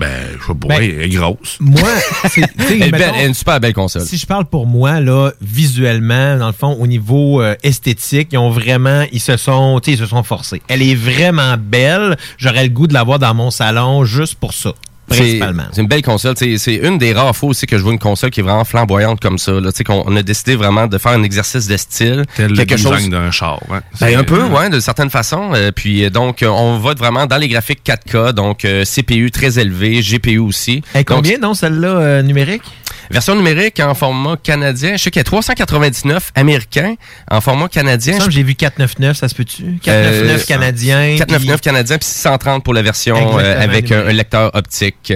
[0.00, 0.08] Ben,
[0.40, 1.58] je sais pas, Ben, elle est grosse.
[1.60, 1.88] Moi,
[2.28, 4.02] c'est- tu sais, Elle est belle, mettons- elle est une super belle console.
[4.02, 8.38] Si je parle pour moi, là, visuellement, dans le fond, au niveau euh, esthétique, ils
[8.38, 10.60] ont vraiment, ils se sont, tu sais, ils se sont forcés.
[10.68, 12.16] Elle est vraiment belle.
[12.38, 14.72] J'aurais le goût de l'avoir dans mon salon juste pour ça,
[15.08, 15.64] principalement.
[15.72, 16.34] c'est une belle console.
[16.36, 19.20] C'est une des rares fois aussi que je vois une console qui est vraiment flamboyante
[19.20, 19.52] comme ça.
[19.52, 19.70] Là.
[19.72, 22.24] Tu sais, qu'on on a décidé vraiment de faire un exercice de style.
[22.36, 23.60] Tel le quelque design chose d'un char.
[23.70, 23.80] hein.
[24.00, 25.50] Ben, un peu, ouais, de certaines façons.
[25.54, 29.30] Euh, puis euh, donc, euh, on va vraiment dans les graphiques 4K, donc euh, CPU
[29.30, 30.82] très élevé, GPU aussi.
[30.94, 32.62] Et Donc, combien, non, celle-là, euh, numérique?
[33.12, 34.96] Version numérique en format canadien.
[34.96, 36.94] Je sais qu'il y a 399 américains
[37.30, 38.18] en format canadien.
[38.18, 39.78] Que j'ai vu 499, ça se peut-tu?
[39.82, 41.16] 499 Euh, canadien.
[41.18, 45.12] 499 canadien, puis 630 pour la version euh, avec un, un lecteur optique.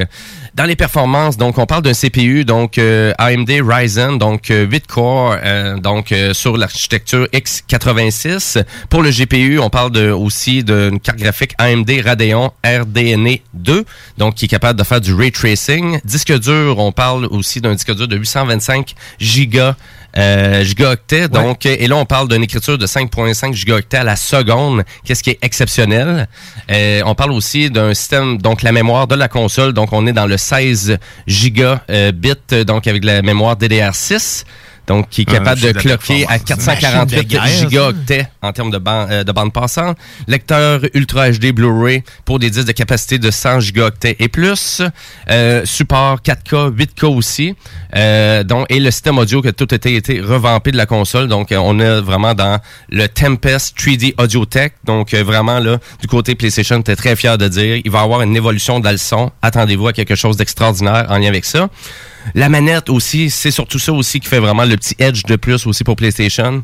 [0.57, 4.87] Dans les performances, donc on parle d'un CPU, donc euh, AMD Ryzen, donc euh, 8
[4.87, 8.65] core, euh, donc euh, sur l'architecture x86.
[8.89, 13.85] Pour le GPU, on parle aussi d'une carte graphique AMD Radeon RDNA 2,
[14.17, 15.99] donc qui est capable de faire du ray tracing.
[16.07, 19.77] Disque dur, on parle aussi d'un disque dur de 825 gigas.
[20.17, 24.85] Euh, gigaoctets, donc, et là, on parle d'une écriture de 5.5 gigaoctets à la seconde,
[25.05, 26.27] qu'est-ce qui est exceptionnel.
[26.71, 30.13] Euh, on parle aussi d'un système, donc la mémoire de la console, donc on est
[30.13, 34.45] dans le 16 gigabits, donc avec la mémoire DDR6.
[34.87, 36.47] Donc, qui est capable de cloquer à performance.
[36.47, 37.49] 448 Machine de guerre, ça.
[37.69, 39.97] gigaoctets en termes de, ban- euh, de bande passante.
[40.29, 44.83] Lecteur Ultra HD Blu-ray pour des disques de capacité de 100 gigaoctets et plus.
[45.31, 47.55] Euh, support 4K, 8K aussi.
[47.97, 51.27] Euh, donc, et le système audio tout a été, été revampé de la console.
[51.29, 54.73] Donc, euh, on est vraiment dans le Tempest 3D Audio Tech.
[54.85, 58.03] Donc, euh, vraiment, là, du côté PlayStation, t'es très fier de dire, il va y
[58.05, 59.31] avoir une évolution dans le son.
[59.43, 61.69] Attendez-vous à quelque chose d'extraordinaire en lien avec ça.
[62.35, 65.67] La manette aussi, c'est surtout ça aussi qui fait vraiment le petit edge de plus
[65.67, 66.63] aussi pour PlayStation.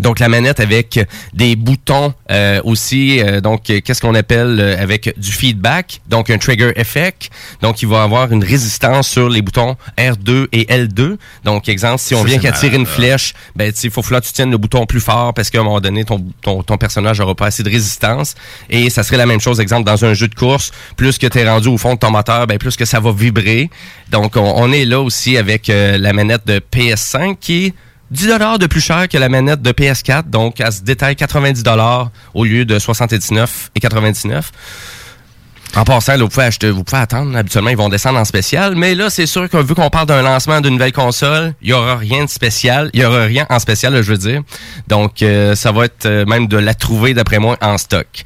[0.00, 0.98] Donc la manette avec
[1.34, 6.30] des boutons euh, aussi, euh, donc euh, qu'est-ce qu'on appelle euh, avec du feedback, donc
[6.30, 7.30] un trigger effect.
[7.60, 11.16] Donc il va avoir une résistance sur les boutons R2 et L2.
[11.44, 14.26] Donc exemple, si on Ça, vient qu'à tirer une flèche, ben il faut falloir que
[14.26, 17.18] tu tiennes le bouton plus fort parce qu'à un moment donné, ton, ton, ton personnage
[17.20, 18.34] n'aura pas assez de résistance.
[18.70, 21.38] Et ça serait la même chose, exemple, dans un jeu de course, plus que tu
[21.38, 23.68] es rendu au fond de ton moteur, ben plus que ça va vibrer.
[24.10, 27.74] Donc on, on est là aussi avec euh, la manette de PS5 qui
[28.10, 28.26] 10
[28.58, 31.62] de plus cher que la manette de PS4, donc elle se détaille 90
[32.34, 34.50] au lieu de 79 et 99.
[35.76, 37.36] En passant, là, vous pouvez acheter, vous pouvez attendre.
[37.36, 38.74] Habituellement, ils vont descendre en spécial.
[38.74, 41.72] Mais là, c'est sûr que vu qu'on parle d'un lancement d'une nouvelle console, il y
[41.72, 42.90] aura rien de spécial.
[42.92, 44.42] Il y aura rien en spécial, là, je veux dire.
[44.88, 48.24] Donc, euh, ça va être euh, même de la trouver, d'après moi, en stock.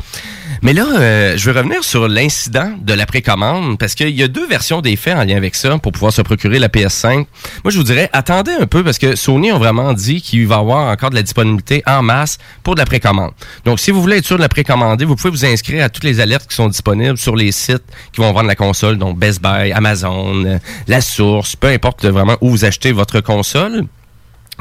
[0.62, 4.28] Mais là, euh, je vais revenir sur l'incident de la précommande parce qu'il y a
[4.28, 7.14] deux versions des faits en lien avec ça pour pouvoir se procurer la PS5.
[7.14, 7.26] Moi,
[7.68, 10.58] je vous dirais, attendez un peu parce que Sony ont vraiment dit qu'il va y
[10.58, 13.32] avoir encore de la disponibilité en masse pour de la précommande.
[13.64, 16.04] Donc, si vous voulez être sûr de la précommander, vous pouvez vous inscrire à toutes
[16.04, 19.42] les alertes qui sont disponibles sur les sites qui vont vendre la console, donc Best
[19.42, 20.58] Buy, Amazon, euh,
[20.88, 23.84] La Source, peu importe vraiment où vous achetez votre console.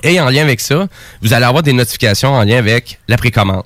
[0.02, 0.88] Et en lien avec ça,
[1.22, 3.64] vous allez avoir des notifications en lien avec la précommande.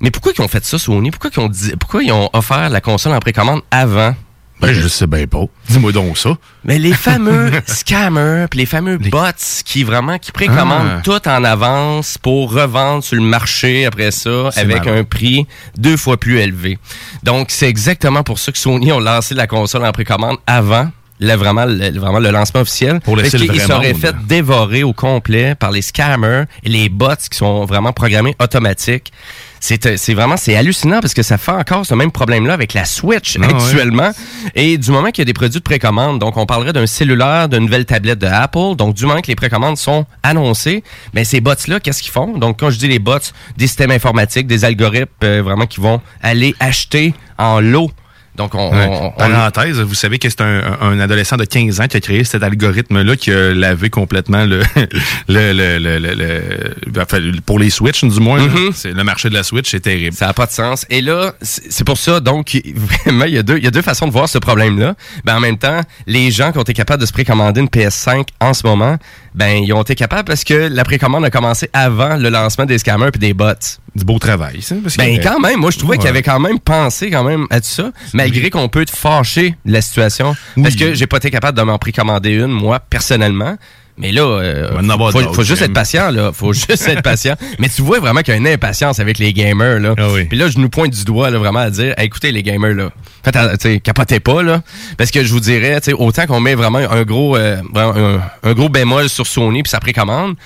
[0.00, 1.10] Mais pourquoi ils ont fait ça, Sony?
[1.10, 4.14] Pourquoi ils ont, dit, pourquoi ils ont offert la console en précommande avant?
[4.60, 5.44] Ben, je sais bien pas.
[5.68, 6.30] Dis-moi donc ça.
[6.64, 9.18] Mais les fameux scammers, puis les fameux bots
[9.64, 11.00] qui vraiment qui précommandent Ah.
[11.04, 15.46] tout en avance pour revendre sur le marché après ça avec un prix
[15.76, 16.78] deux fois plus élevé.
[17.22, 21.34] Donc c'est exactement pour ça que Sony ont lancé la console en précommande avant le,
[21.34, 23.00] vraiment, le, vraiment le lancement officiel.
[23.00, 23.96] Pour laisser le monde.
[23.96, 29.12] fait dévorer au complet par les scammers et les bots qui sont vraiment programmés automatiques.
[29.60, 32.74] C'est euh, c'est vraiment c'est hallucinant parce que ça fait encore ce même problème-là avec
[32.74, 34.10] la Switch Ah actuellement.
[34.54, 37.48] Et du moment qu'il y a des produits de précommande, donc on parlerait d'un cellulaire,
[37.48, 40.82] d'une nouvelle tablette de Apple, donc du moment que les précommandes sont annoncées,
[41.14, 42.38] ben ces bots-là, qu'est-ce qu'ils font?
[42.38, 43.18] Donc quand je dis les bots,
[43.56, 47.90] des systèmes informatiques, des algorithmes euh, vraiment qui vont aller acheter en lot.
[48.38, 48.86] Donc on, Ouais.
[48.88, 52.00] on- on- Parenthèse, vous savez que c'est un, un adolescent de 15 ans qui a
[52.00, 54.62] créé cet algorithme-là qui a lavé complètement le,
[55.28, 58.40] le, le, le, le- enfin, pour les Switch, du moins.
[58.46, 58.70] Mhm.
[58.72, 60.14] C'est le marché de la Switch, c'est terrible.
[60.16, 60.86] Ça n'a pas de sens.
[60.88, 62.56] Et là, c'est c'est pour ça, donc,
[63.04, 64.94] vraiment, il y, a deux, il y a deux façons de voir ce problème-là.
[65.24, 68.26] Ben, en même temps, les gens qui ont été capables de se précommander une PS5
[68.40, 68.96] en ce moment,
[69.34, 72.78] ben, ils ont été capables parce que la précommande a commencé avant le lancement des
[72.78, 73.48] scammers et des bots.
[73.94, 74.76] Du beau travail, ça.
[74.82, 75.98] parce que- Ben, quand même, moi, je trouvais Ouais.
[75.98, 79.56] qu'il avait quand même pensé quand même à tout ça, malgré qu'on peut être fâché
[79.64, 80.36] de la situation.
[80.62, 83.56] Parce que j'ai pas été capable de m'en précommander une, moi, personnellement.
[83.98, 86.30] Mais là, euh, faut, juste être patient, là.
[86.32, 87.34] Faut juste être patient.
[87.58, 89.94] Mais tu vois vraiment qu'il y a une impatience avec les gamers, là.
[89.98, 90.24] Ah oui.
[90.24, 92.74] Puis là, je nous pointe du doigt, là, vraiment à dire, Hey, écoutez, les gamers,
[92.74, 92.90] là.
[93.24, 94.62] Faites, sais, capotez pas, là.
[94.96, 99.08] Parce que je vous dirais, autant qu'on met vraiment un gros, euh, un gros bémol
[99.08, 100.36] sur Sony puis sa précommande,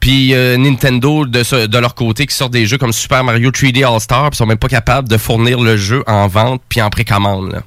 [0.00, 3.50] Puis euh, Nintendo, de, ce- de leur côté, qui sort des jeux comme Super Mario
[3.50, 6.88] 3D All-Star, puis sont même pas capables de fournir le jeu en vente puis en
[6.88, 7.52] précommande.
[7.52, 7.62] là.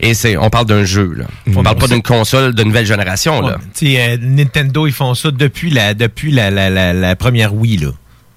[0.00, 1.12] Et c'est, on parle d'un jeu.
[1.16, 1.24] Là.
[1.56, 3.40] On parle pas d'une console de nouvelle génération.
[3.40, 3.58] Là.
[3.76, 7.78] Tu euh, Nintendo, ils font ça depuis la, depuis la, la, la, la première Wii,
[7.78, 7.88] là.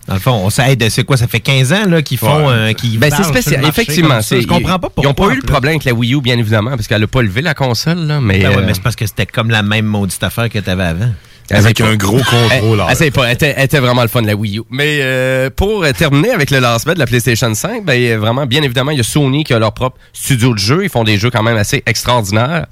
[0.07, 2.73] Dans le fond, on s'aide, c'est quoi, ça fait 15 ans, là, qu'ils font, euh,
[2.73, 3.61] qu'ils Ben, c'est spécial.
[3.61, 4.21] marché Effectivement.
[4.21, 5.03] c'est- Je comprends pas pourquoi.
[5.03, 7.07] Ils ont pas eu le problème avec la Wii U, bien évidemment, parce qu'elle a
[7.07, 8.37] pas levé la console, là, mais.
[8.39, 10.83] Ben ouais, euh, mais c'est parce que c'était comme la même maudite affaire que t'avais
[10.83, 11.09] avant.
[11.51, 12.87] Avec un gros contrôleur.
[12.87, 14.63] Elle, elle, c'est pas, elle, était, elle était vraiment le fun, la Wii U.
[14.69, 18.63] Mais euh, pour euh, terminer avec le lancement de la PlayStation 5, ben, vraiment, bien
[18.63, 20.83] évidemment, il y a Sony qui a leur propre studio de jeu.
[20.83, 22.65] Ils font des jeux quand même assez extraordinaires.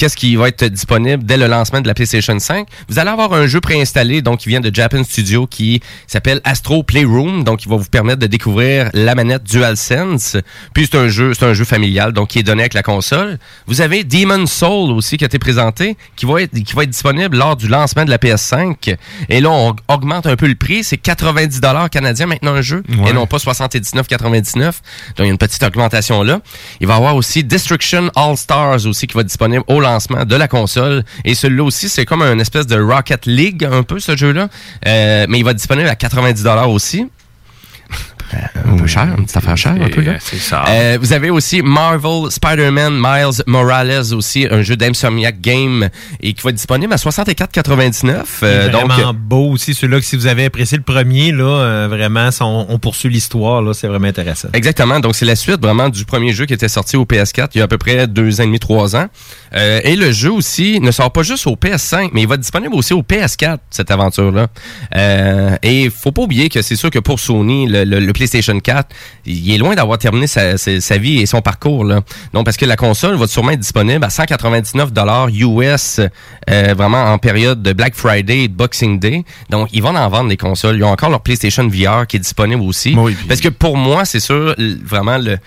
[0.00, 2.66] Qu'est-ce qui va être disponible dès le lancement de la PlayStation 5?
[2.88, 6.82] Vous allez avoir un jeu préinstallé, donc qui vient de Japan Studio, qui s'appelle Astro
[6.82, 10.38] Playroom, donc qui va vous permettre de découvrir la manette DualSense.
[10.72, 13.38] Puis c'est un jeu, c'est un jeu familial, donc qui est donné avec la console.
[13.66, 16.88] Vous avez Demon Soul aussi qui a été présenté, qui va être, qui va être
[16.90, 18.96] disponible lors du lancement de la PS5.
[19.28, 22.82] Et là, on augmente un peu le prix, c'est 90 dollars canadiens maintenant un jeu,
[22.88, 23.10] Ouais.
[23.10, 24.64] et non pas 79,99.
[24.64, 24.72] Donc
[25.18, 26.40] il y a une petite augmentation là.
[26.80, 29.89] Il va y avoir aussi Destruction All Stars aussi qui va être disponible au lancement
[29.98, 31.04] de la console.
[31.24, 34.48] Et celui-là aussi, c'est comme un espèce de Rocket League un peu ce jeu-là,
[34.86, 37.06] Euh, mais il va être disponible à 90 dollars aussi.
[38.64, 40.12] Un peu cher, une petite affaire chère un peu là.
[40.20, 40.64] C'est ça.
[40.68, 45.88] Euh, vous avez aussi Marvel Spider-Man Miles Morales aussi, un jeu d'Insomniac Game
[46.20, 48.12] et qui va être disponible à 64,99.
[48.44, 51.88] Euh, C'est donc beau aussi, celui-là que si vous avez apprécié le premier, là, euh,
[51.90, 54.48] vraiment, on, on poursuit l'histoire, là, c'est vraiment intéressant.
[54.52, 55.00] Exactement.
[55.00, 57.60] Donc, c'est la suite vraiment du premier jeu qui était sorti au PS4 il y
[57.62, 59.08] a à peu près deux ans et demi, trois ans.
[59.54, 62.40] Euh, et le jeu aussi ne sort pas juste au PS5, mais il va être
[62.40, 64.46] disponible aussi au PS4, cette aventure-là.
[64.96, 68.12] Euh, et il faut pas oublier que c'est sûr que pour Sony, le, le- le
[68.12, 68.88] PlayStation 4,
[69.26, 71.84] il est loin d'avoir terminé sa, sa- sa vie et son parcours.
[71.84, 72.00] Là.
[72.32, 74.90] Donc, parce que la console va sûrement être disponible à 199
[75.32, 76.00] US,
[76.48, 79.24] euh, vraiment en période de Black Friday et de Boxing Day.
[79.50, 80.76] Donc, ils vont en vendre des consoles.
[80.76, 82.94] Ils ont encore leur PlayStation VR qui est disponible aussi.
[83.28, 84.54] Parce que pour moi, c'est sûr,
[84.84, 85.38] vraiment, le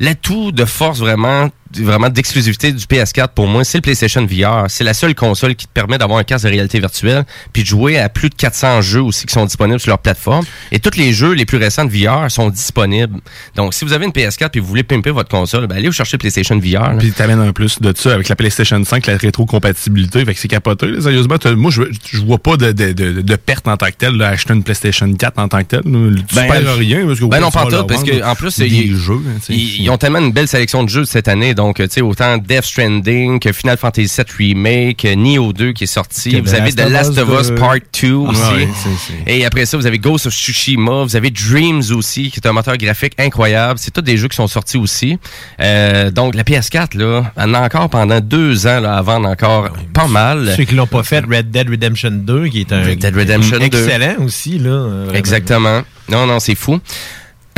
[0.00, 4.64] l'atout de force vraiment vraiment d'exclusivité du PS4 pour moi, c'est le PlayStation VR.
[4.68, 7.68] C'est la seule console qui te permet d'avoir un casque de réalité virtuelle puis de
[7.68, 10.44] jouer à plus de 400 jeux aussi qui sont disponibles sur leur plateforme.
[10.72, 13.20] Et tous les jeux les plus récents de VR sont disponibles.
[13.56, 15.92] Donc, si vous avez une PS4 puis vous voulez pimper votre console, ben, allez vous
[15.94, 16.92] chercher PlayStation VR.
[16.92, 16.96] là.
[16.98, 20.24] Puis t'amènes un plus de ça avec la PlayStation 5, la rétrocompatibilité.
[20.24, 20.86] Fait que c'est capoté.
[20.86, 21.00] là.
[21.00, 21.82] Sérieusement, moi, je,
[22.12, 24.62] je vois pas de, de, de, de perte en tant que telle, là, acheter une
[24.62, 25.82] PlayStation 4 en tant que telle.
[25.82, 27.06] Tu Ben, perds rien.
[27.06, 29.20] Parce que ben non, pas tout, parce en plus, des ils, jeux.
[29.26, 32.38] hein, ils ont tellement une belle sélection de jeux cette année, donc tu sais autant
[32.38, 36.72] Death Stranding que Final Fantasy VII Remake, que Nioh 2 qui est sorti, vous avez
[36.72, 37.54] The Last of Us 2.
[37.56, 38.40] Part 2 aussi.
[38.40, 38.88] Ouais, c'est-
[39.26, 42.46] c'est- Et après ça, vous avez Ghost of Tsushima, vous avez Dreams aussi, qui est
[42.46, 43.78] un moteur graphique incroyable.
[43.82, 45.18] C'est tous des jeux qui sont sortis aussi.
[45.60, 49.28] Euh, donc la PS4 là, elle en a encore pendant deux ans là, à vendre
[49.28, 50.54] encore pas mal.
[50.56, 53.58] Ceux qui l'ont pas fait, Red Dead Redemption 2, qui est un Red Dead Redemption
[53.58, 53.64] 2.
[53.64, 54.70] excellent aussi, là.
[54.70, 55.18] euh, vraiment.
[55.18, 55.82] Exactement.
[56.10, 56.78] Non, non, c'est fou.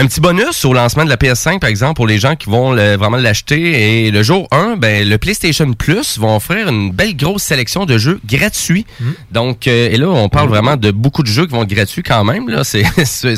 [0.00, 2.72] Un petit bonus au lancement de la PS5, par exemple, pour les gens qui vont
[2.72, 4.06] le- vraiment l'acheter.
[4.06, 7.98] Et le jour 1, ben, le PlayStation Plus va offrir une belle grosse sélection de
[7.98, 8.86] jeux gratuits.
[9.30, 12.02] Donc, euh, et là, on parle vraiment de beaucoup de jeux qui vont être gratuits
[12.02, 12.48] quand même.
[12.48, 12.82] Là, c'est,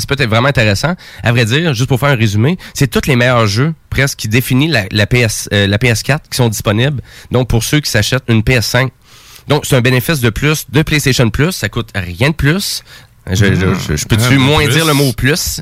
[0.07, 0.95] peut-être vraiment intéressant.
[1.21, 4.29] À vrai dire, juste pour faire un résumé, c'est tous les meilleurs jeux presque qui
[4.29, 7.01] définissent la, la PS, euh, la PS4 qui sont disponibles.
[7.29, 8.87] Donc, pour ceux qui s'achètent une PS5.
[9.49, 11.51] Donc, c'est un bénéfice de plus de PlayStation Plus.
[11.51, 12.83] Ça coûte rien de plus.
[13.31, 14.73] Je, je, je, je peux-tu peu moins plus.
[14.73, 15.61] dire le mot plus?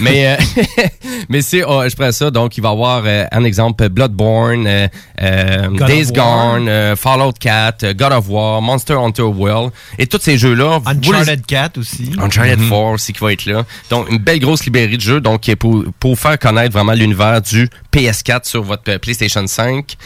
[0.00, 0.62] Mais, euh,
[1.28, 2.30] mais c'est, oh, je prends ça.
[2.30, 4.88] Donc, il va y avoir euh, un exemple Bloodborne, euh,
[5.20, 6.10] euh, Days.
[6.12, 9.72] Gone, euh, Fallout 4, euh, God of War, Monster Hunter World.
[9.98, 10.78] Et tous ces jeux-là.
[10.78, 12.12] vous les- Uncharted 4 aussi.
[12.18, 12.68] Uncharted Mhm.
[12.70, 13.64] 4 aussi qui va être là.
[13.90, 17.68] Donc, une belle grosse librairie de jeux donc, pour, pour faire connaître vraiment l'univers du
[17.92, 19.96] PS4 sur votre PlayStation 5.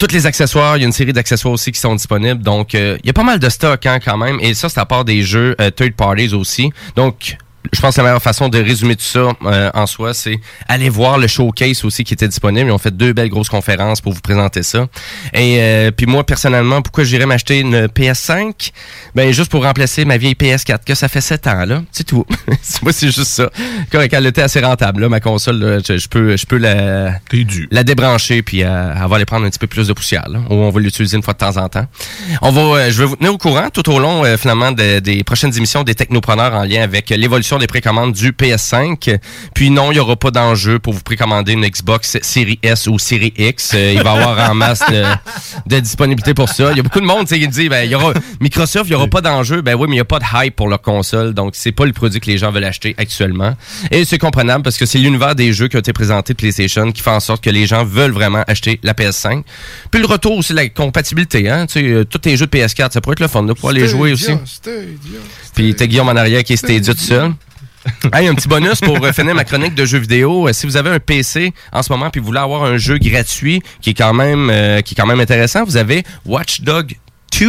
[0.00, 2.42] Tous les accessoires, il y a une série d'accessoires aussi qui sont disponibles.
[2.42, 4.38] Donc, euh, il y a pas mal de stock hein, quand même.
[4.40, 6.72] Et ça, c'est à part des jeux euh, third parties aussi.
[6.96, 7.36] Donc,
[7.72, 10.38] je pense que la meilleure façon de résumer tout ça euh, en soi, c'est
[10.68, 12.68] aller voir le showcase aussi qui était disponible.
[12.68, 14.86] Ils ont fait deux belles grosses conférences pour vous présenter ça.
[15.34, 18.72] Et euh, puis moi, personnellement, pourquoi j'irais m'acheter une PS5?
[19.14, 21.82] Ben, juste pour remplacer ma vieille PS4, que ça fait sept ans, là.
[21.92, 22.24] C'est tout.
[22.82, 23.50] moi, c'est juste ça.
[23.90, 25.08] Correct, elle était assez rentable, là.
[25.08, 27.12] Ma console, là, je, je peux, je peux la,
[27.70, 30.40] la débrancher puis euh, elle va aller prendre un petit peu plus de poussière, là.
[30.50, 31.86] Ou on va l'utiliser une fois de temps en temps.
[32.42, 34.98] On va, euh, je vais vous tenir au courant tout au long, euh, finalement, de-
[34.98, 39.18] des prochaines émissions des technopreneurs en lien avec l'évolution de des précommandes du PS5.
[39.54, 42.98] Puis non, il n'y aura pas d'enjeu pour vous précommander une Xbox Series S ou
[42.98, 43.72] Series X.
[43.74, 45.04] Euh, il va y avoir en masse de,
[45.66, 46.70] de disponibilité pour ça.
[46.72, 48.96] Il y a beaucoup de monde qui dit, ben, il y aura Microsoft, il n'y
[48.96, 49.62] aura pas d'enjeu.
[49.62, 51.34] Ben oui, mais il n'y a pas de hype pour leur console.
[51.34, 53.54] Donc, c'est pas le produit que les gens veulent acheter actuellement.
[53.90, 56.90] Et c'est comprenable parce que c'est l'univers des jeux qui ont été présentés de PlayStation
[56.92, 59.42] qui fait en sorte que les gens veulent vraiment acheter la PS5.
[59.90, 61.48] Puis le retour aussi, la compatibilité.
[61.48, 61.66] Hein?
[61.66, 63.72] Tu sais, euh, tous les jeux de PS4, ça pourrait être le fun de pouvoir
[63.72, 64.32] les jouer aussi.
[65.54, 67.32] Puis t'as Guillaume en arrière qui est Stadia tout seul.
[68.12, 70.48] Hey, un petit bonus pour euh, finir ma chronique de jeux vidéo.
[70.48, 72.98] Euh, Si vous avez un PC en ce moment puis vous voulez avoir un jeu
[72.98, 76.96] gratuit qui est quand même euh, qui est quand même intéressant, vous avez Watch Dog
[77.38, 77.46] 2,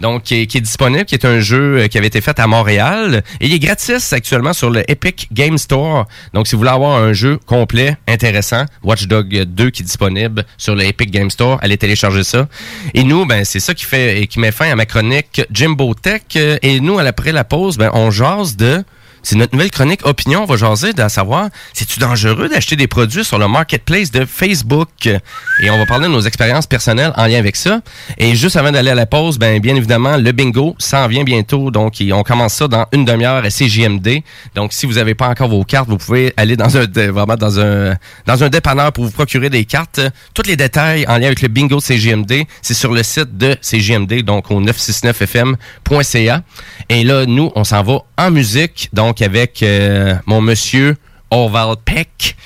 [0.00, 3.46] donc qui est, disponible, qui est un jeu qui avait été fait à Montréal et
[3.46, 6.06] il est gratis actuellement sur le Epic Game Store.
[6.32, 10.46] Donc si vous voulez avoir un jeu complet, intéressant, Watch Dog 2 qui est disponible
[10.56, 12.48] sur le Epic Game Store, allez télécharger ça.
[12.94, 16.22] Et nous, ben c'est ça qui fait qui met fin à ma chronique Jimbo Tech
[16.36, 18.82] et nous après la pause, ben on jase de
[19.24, 20.42] c'est notre nouvelle chronique Opinion.
[20.42, 25.08] On va jaser de savoir, c'est-tu dangereux d'acheter des produits sur le marketplace de Facebook?
[25.62, 27.80] Et on va parler de nos expériences personnelles en lien avec ça.
[28.18, 31.70] Et juste avant d'aller à la pause, ben, bien évidemment, le bingo s'en vient bientôt.
[31.70, 34.20] Donc, on commence ça dans une demi-heure à CJMD.
[34.54, 37.58] Donc, si vous n'avez pas encore vos cartes, vous pouvez aller dans un, vraiment dans
[37.58, 37.96] un,
[38.26, 40.00] dans un dépanneur pour vous procurer des cartes.
[40.34, 43.56] Tous les détails en lien avec le bingo de CJMD, c'est sur le site de
[43.62, 46.42] CJMD, donc au 969fm.ca.
[46.90, 50.96] Et là, nous, on s'en va en musique, donc avec euh, mon monsieur
[51.30, 52.36] Orval Peck.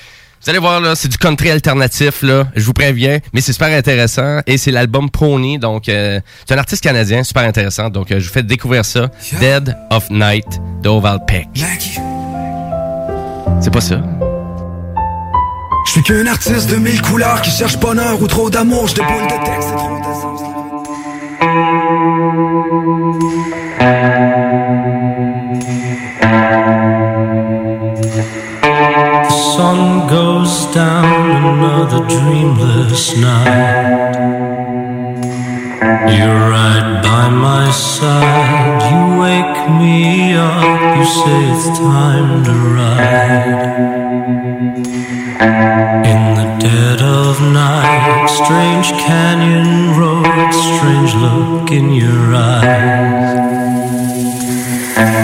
[0.43, 2.47] Vous allez voir, là, c'est du country alternatif, là.
[2.55, 4.40] Je vous préviens, mais c'est super intéressant.
[4.47, 7.90] Et c'est l'album Pony, donc euh, c'est un artiste canadien, super intéressant.
[7.90, 9.11] Donc, euh, je vous fais découvrir ça.
[9.40, 10.47] Dead of Night
[10.82, 11.49] d'Orval Peck.
[13.61, 14.01] C'est pas ça.
[15.86, 19.24] Je suis qu'un artiste de mille couleurs qui cherche bonheur ou trop d'amour, je déboule
[19.24, 20.43] de texte et trop d'essence.
[29.79, 31.05] Sun goes down
[31.55, 34.15] another dreamless night.
[36.17, 38.81] You're right by my side.
[38.91, 39.97] You wake me
[40.35, 40.97] up.
[40.97, 43.71] You say it's time to ride.
[46.13, 53.31] In the dead of night, strange canyon road, strange look in your eyes.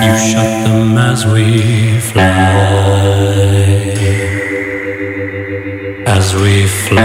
[0.05, 2.85] You shut them as we fly.
[6.07, 7.03] As we fly.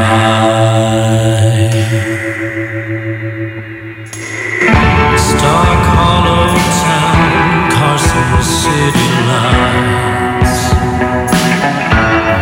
[5.15, 6.51] Stark Hollow
[6.83, 10.55] Town, Carson City lights.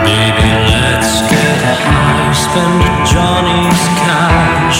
[0.03, 0.49] Baby,
[0.81, 2.33] let's get high.
[2.33, 4.79] Spend Johnny's cash,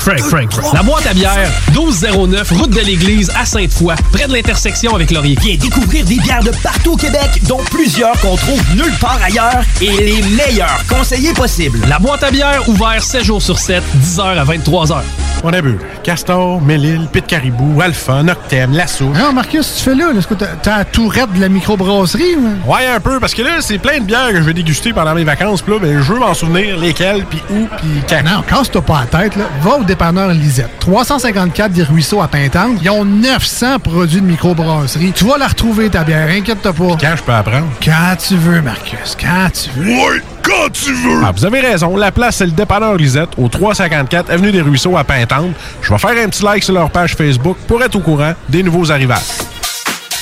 [0.00, 0.72] Frank, Frank, Frank.
[0.74, 5.36] La boîte à bière, 1209, route de l'église à Sainte-Foy, près de l'intersection avec Laurier.
[5.42, 9.62] Viens découvrir des bières de partout au Québec, dont plusieurs qu'on trouve nulle part ailleurs
[9.82, 11.80] et les meilleurs conseillers possibles.
[11.88, 15.02] La boîte à bière, ouvert 7 jours sur 7, 10h à 23h.
[15.42, 19.16] On a bu Castor, Mélile, Pit Caribou, Alpha, Noctem, La Souche.
[19.16, 20.10] Non, Marcus, tu fais là?
[20.16, 22.36] Est-ce que t'as la tourette de la microbrasserie?
[22.36, 24.92] ou- Ouais, un peu, parce que là, c'est plein de bières que je vais déguster
[24.92, 25.62] pendant mes vacances.
[25.62, 28.22] Puis là, ben, je veux m'en souvenir lesquelles, puis où, puis quand.
[28.22, 29.44] Non, casse-toi pas la tête, là.
[29.62, 30.70] Va au dépanneur Lisette.
[30.78, 32.78] 354 des Ruisseaux à Pintante.
[32.80, 35.12] Ils ont 900 produits de microbrasserie.
[35.12, 36.96] Tu vas la retrouver, ta bière, inquiète-toi pas.
[37.00, 37.66] Quand je peux apprendre?
[37.84, 39.90] Quand tu veux, Marcus, quand tu veux.
[39.90, 41.22] Ouais, quand tu veux!
[41.24, 44.96] Ah, vous avez raison, la place, c'est le dépanneur Lisette, au 354 Avenue des Ruisseaux
[44.96, 45.50] à Pintante.
[45.82, 48.62] Je vais faire un petit like sur leur page Facebook pour être au courant des
[48.62, 49.18] nouveaux arrivages.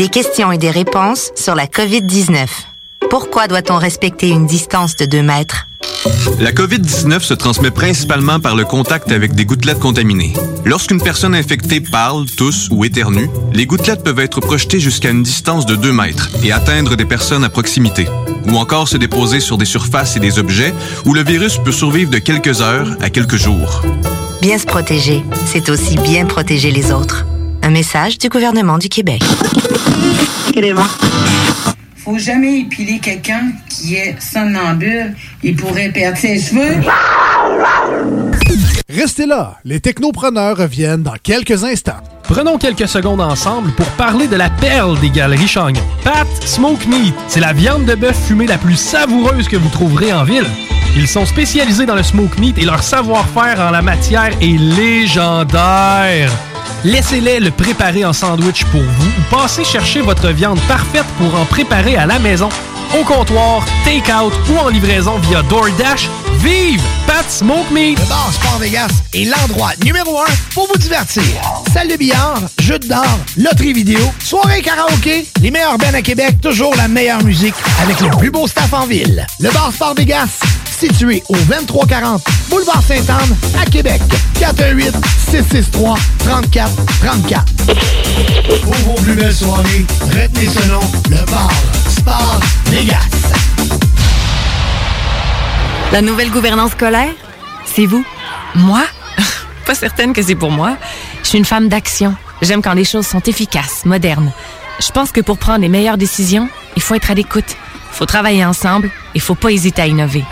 [0.00, 2.46] Des questions et des réponses sur la COVID-19.
[3.10, 5.66] Pourquoi doit-on respecter une distance de 2 mètres?
[6.40, 10.32] La COVID-19 se transmet principalement par le contact avec des gouttelettes contaminées.
[10.64, 15.66] Lorsqu'une personne infectée parle, tousse ou éternue, les gouttelettes peuvent être projetées jusqu'à une distance
[15.66, 18.06] de 2 mètres et atteindre des personnes à proximité,
[18.46, 20.72] ou encore se déposer sur des surfaces et des objets
[21.04, 23.82] où le virus peut survivre de quelques heures à quelques jours.
[24.40, 27.26] Bien se protéger, c'est aussi bien protéger les autres.
[27.62, 29.22] Un message du gouvernement du Québec.
[31.96, 35.14] Faut jamais épiler quelqu'un qui est somnambule.
[35.42, 36.76] Il pourrait perdre ses cheveux.
[38.88, 42.00] Restez là, les technopreneurs reviennent dans quelques instants.
[42.24, 45.82] Prenons quelques secondes ensemble pour parler de la perle des galeries Chagnon.
[46.02, 50.12] Pat Smoke Meat, c'est la viande de bœuf fumée la plus savoureuse que vous trouverez
[50.12, 50.46] en ville.
[50.96, 56.30] Ils sont spécialisés dans le smoke meat et leur savoir-faire en la matière est légendaire.
[56.84, 61.44] Laissez-les le préparer en sandwich pour vous ou passez chercher votre viande parfaite pour en
[61.44, 62.48] préparer à la maison,
[62.98, 66.08] au comptoir, take-out ou en livraison via DoorDash.
[66.38, 67.98] Vive Pat Smoke Meat!
[67.98, 71.22] Le bar Sport Vegas est l'endroit numéro un pour vous divertir.
[71.70, 76.40] Salle de billard, jeux de d'or, loterie vidéo, soirée karaoké, les meilleurs bands à Québec,
[76.40, 79.26] toujours la meilleure musique avec le plus beau staff en ville.
[79.38, 80.40] Le bar Sport Vegas,
[80.80, 84.00] situé au 2340 Boulevard Sainte-Anne à Québec.
[84.38, 84.94] 418
[85.30, 86.70] 663 34
[87.02, 87.44] 34.
[88.62, 90.80] Pour vos plus belles soirées, retenez ce nom,
[91.10, 91.50] le bar
[91.86, 92.96] Sport Vegas.
[95.92, 97.12] La nouvelle gouvernance scolaire,
[97.66, 98.04] c'est vous?
[98.54, 98.82] Moi?
[99.66, 100.78] Pas certaine que c'est pour moi.
[101.22, 102.14] Je suis une femme d'action.
[102.40, 104.32] J'aime quand les choses sont efficaces, modernes.
[104.80, 107.56] Je pense que pour prendre les meilleures décisions, il faut être à l'écoute.
[107.92, 108.90] Il faut travailler ensemble.
[109.14, 110.24] Il faut pas hésiter à innover.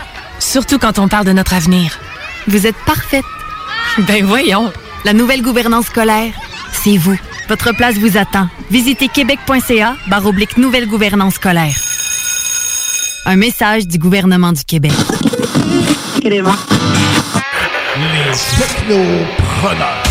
[0.49, 1.99] Surtout quand on parle de notre avenir.
[2.47, 3.23] Vous êtes parfaite.
[3.99, 4.73] Ben voyons.
[5.05, 6.33] La nouvelle gouvernance scolaire,
[6.71, 7.15] c'est vous.
[7.47, 8.47] Votre place vous attend.
[8.71, 11.75] Visitez québec.ca barre oblique nouvelle gouvernance scolaire.
[13.27, 14.91] Un message du gouvernement du Québec.
[16.23, 16.41] Les
[18.57, 20.08] technopreneurs.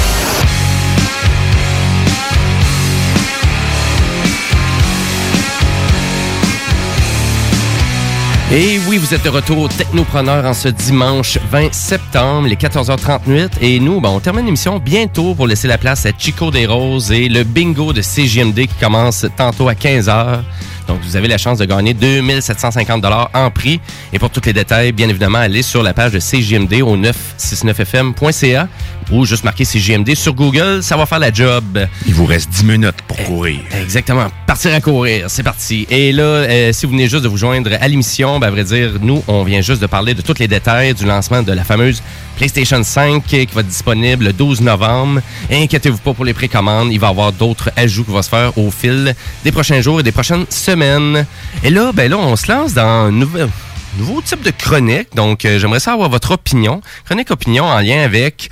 [8.50, 13.50] Et oui, vous êtes de retour au Technopreneur en ce dimanche 20 septembre, les 14h38.
[13.60, 17.12] Et nous, ben, on termine l'émission bientôt pour laisser la place à Chico des Roses
[17.12, 20.40] et le bingo de CGMD qui commence tantôt à 15h.
[20.88, 23.04] Donc, vous avez la chance de gagner 2750
[23.34, 23.80] en prix.
[24.12, 28.68] Et pour tous les détails, bien évidemment, allez sur la page de CGMD au 969fm.ca
[29.10, 30.82] ou juste marquer CGMD sur Google.
[30.82, 31.78] Ça va faire la job.
[32.06, 33.60] Il vous reste 10 minutes pour courir.
[33.80, 34.26] Exactement.
[34.46, 35.86] Partir à courir, c'est parti.
[35.90, 38.64] Et là, euh, si vous venez juste de vous joindre à l'émission, ben, à vrai
[38.64, 41.64] dire, nous, on vient juste de parler de tous les détails du lancement de la
[41.64, 42.02] fameuse
[42.38, 45.20] PlayStation 5 qui va être disponible le 12 novembre.
[45.50, 46.92] Inquiétez-vous pas pour les précommandes.
[46.92, 49.12] Il va y avoir d'autres ajouts qui vont se faire au fil
[49.42, 51.26] des prochains jours et des prochaines semaines.
[51.64, 55.08] Et là, ben là, on se lance dans un nouveau type de chronique.
[55.16, 56.80] Donc, euh, j'aimerais savoir votre opinion.
[57.06, 58.50] Chronique opinion en lien avec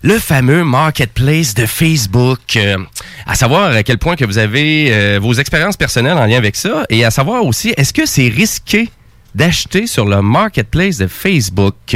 [0.00, 2.56] le fameux marketplace de Facebook.
[2.56, 2.78] Euh,
[3.26, 6.56] à savoir à quel point que vous avez euh, vos expériences personnelles en lien avec
[6.56, 8.88] ça et à savoir aussi, est-ce que c'est risqué
[9.34, 11.94] d'acheter sur le marketplace de Facebook?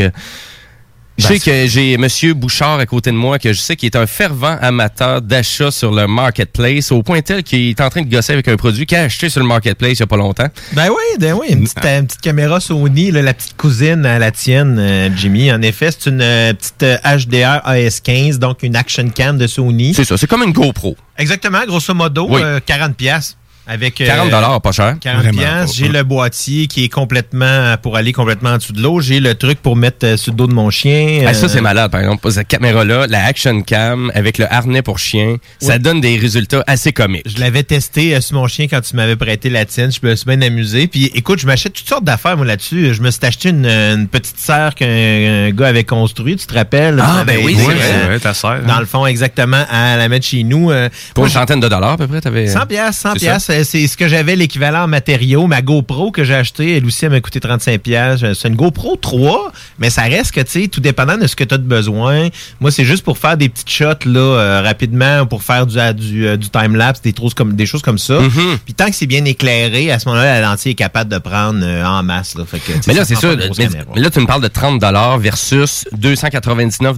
[1.21, 3.97] Je sais que j'ai Monsieur Bouchard à côté de moi, que je sais qu'il est
[3.97, 8.11] un fervent amateur d'achat sur le marketplace, au point tel qu'il est en train de
[8.11, 10.47] gosser avec un produit qu'il a acheté sur le marketplace il y a pas longtemps.
[10.73, 14.07] Ben oui, ben oui, une petite, euh, une petite caméra Sony, là, la petite cousine
[14.07, 15.53] à la tienne, euh, Jimmy.
[15.53, 19.93] En effet, c'est une euh, petite euh, HDR AS15, donc une action cam de Sony.
[19.95, 20.97] C'est ça, c'est comme une GoPro.
[21.19, 22.41] Exactement, grosso modo, Oui.
[22.43, 23.37] euh, 40 pièces.
[23.73, 24.97] Avec, euh, 40 dollars, pas cher.
[25.01, 25.67] 40 Vraiment piastres.
[25.67, 25.73] pas.
[25.73, 29.01] J'ai le boîtier qui est complètement pour aller complètement en dessous de l'eau.
[29.01, 31.25] J'ai le truc pour mettre euh, sur le dos de mon chien.
[31.27, 32.31] Ah, ça, Euh, c'est malade, par exemple.
[32.33, 36.93] Cette caméra-là, la Action Cam avec le harnais pour chien, ça donne des résultats assez
[36.93, 37.23] comiques.
[37.27, 39.91] Je l'avais testé euh, sur mon chien quand tu m'avais prêté la tienne.
[39.93, 40.89] Je me suis bien amusé.
[40.89, 42.93] Puis écoute, je m'achète toutes sortes d'affaires, moi, là-dessus.
[42.95, 46.55] Je me suis acheté une, une petite serre qu'un un gars avait construit, tu te
[46.55, 47.01] rappelles?
[47.01, 48.81] Ah, ben oui, aidé, c'est euh, vrai, ouais, ta serre, Dans hein.
[48.81, 50.71] le fond, exactement, à la mettre chez nous.
[50.71, 52.47] euh, Pour moi, une centaine de dollars, à peu près, t'avais...
[52.49, 53.55] 100 pièces, 100 C'est pièces, ça?
[53.61, 55.47] Euh, c'est ce que j'avais l'équivalent en matériaux.
[55.47, 58.21] Ma GoPro que j'ai achetée, elle aussi, elle m'a coûté 35 pièces.
[58.35, 61.45] C'est une GoPro 3, mais ça reste que, tu sais, tout dépendant de ce que
[61.45, 62.29] tu as de besoin.
[62.61, 65.93] Moi, c'est juste pour faire des petites shots, là, euh, rapidement, pour faire du, euh,
[65.93, 68.21] du, euh, du time-lapse, des, choses comme, des choses comme ça.
[68.21, 68.59] Mhm.
[68.65, 71.65] Puis tant que c'est bien éclairé, à ce moment-là, la lentille est capable de prendre
[71.65, 72.45] en masse, là.
[72.45, 73.37] Fait que, Mais là, c'est sûr.
[73.59, 74.81] Mais, là, tu me parles de 30
[75.21, 76.97] versus 299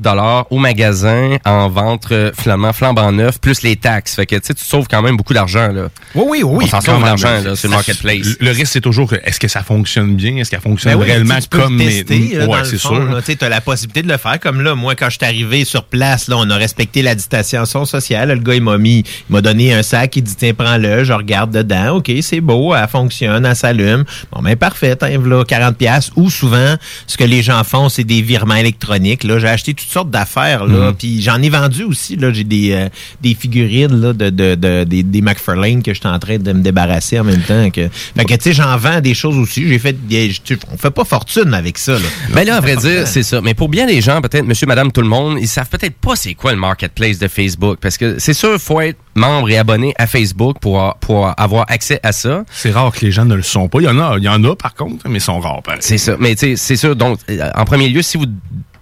[0.51, 4.14] au magasin en vente flamand, flambant neuf, plus les taxes.
[4.14, 5.89] Fait que, tu sais, tu sauves quand même beaucoup d'argent, là.
[6.14, 6.66] Oui, oui, oui.
[6.73, 8.36] On s'en même, l'argent, le- marketplace.
[8.40, 10.36] Le, risque, c'est toujours que, est-ce que ça fonctionne bien?
[10.36, 13.20] Est-ce qu'elle fonctionne oui, réellement tu peux comme tester, là, Ouais, c'est sûr.
[13.24, 14.39] Tu as la possibilité de le faire.
[14.40, 17.85] Comme là, moi, quand je suis arrivé sur place, là, on a respecté la distanciation
[17.85, 18.28] sociale.
[18.31, 21.12] Le gars, il m'a mis, il m'a donné un sac, il dit, tiens, prends-le, je
[21.12, 21.97] regarde dedans.
[21.97, 24.05] OK, c'est beau, elle fonctionne, elle s'allume.
[24.32, 28.05] Bon, ben, parfait, hein, voilà, 40 pièces Ou souvent, ce que les gens font, c'est
[28.05, 29.39] des virements électroniques, là.
[29.39, 30.89] J'ai acheté toutes sortes d'affaires, là.
[30.90, 30.94] Mhm.
[30.94, 32.32] Puis j'en ai vendu aussi, là.
[32.32, 32.89] J'ai des, euh,
[33.20, 36.52] des figurines, là, de, de, de- des, des McFarlane que je suis en train de
[36.52, 39.66] me débarrasser en même temps que, fait que, tu sais, j'en vends des choses aussi.
[39.66, 40.32] J'ai fait des,
[40.72, 42.09] on fait pas fortune avec ça, là.
[42.30, 43.40] Ben là, à vrai dire, c'est ça.
[43.40, 46.16] Mais pour bien des gens, peut-être, monsieur, madame, tout le monde, ils savent peut-être pas
[46.16, 47.78] c'est quoi le marketplace de Facebook.
[47.80, 52.00] Parce que c'est sûr, faut être membre et abonné à Facebook pour, pour avoir accès
[52.02, 52.44] à ça.
[52.50, 53.80] C'est rare que les gens ne le sont pas.
[53.80, 55.62] Il y en a, il y en a par contre, mais ils sont rares.
[55.80, 56.16] C'est ça.
[56.18, 56.96] Mais tu sais, c'est sûr.
[56.96, 58.26] Donc, euh, en premier lieu, si vous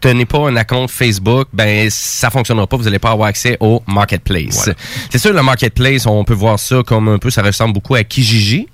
[0.00, 2.76] tenez pas un compte Facebook, ben ça fonctionnera pas.
[2.76, 4.54] Vous allez pas avoir accès au marketplace.
[4.54, 4.74] Voilà.
[5.10, 8.04] C'est sûr, le marketplace, on peut voir ça comme un peu, ça ressemble beaucoup à
[8.04, 8.68] Kijiji.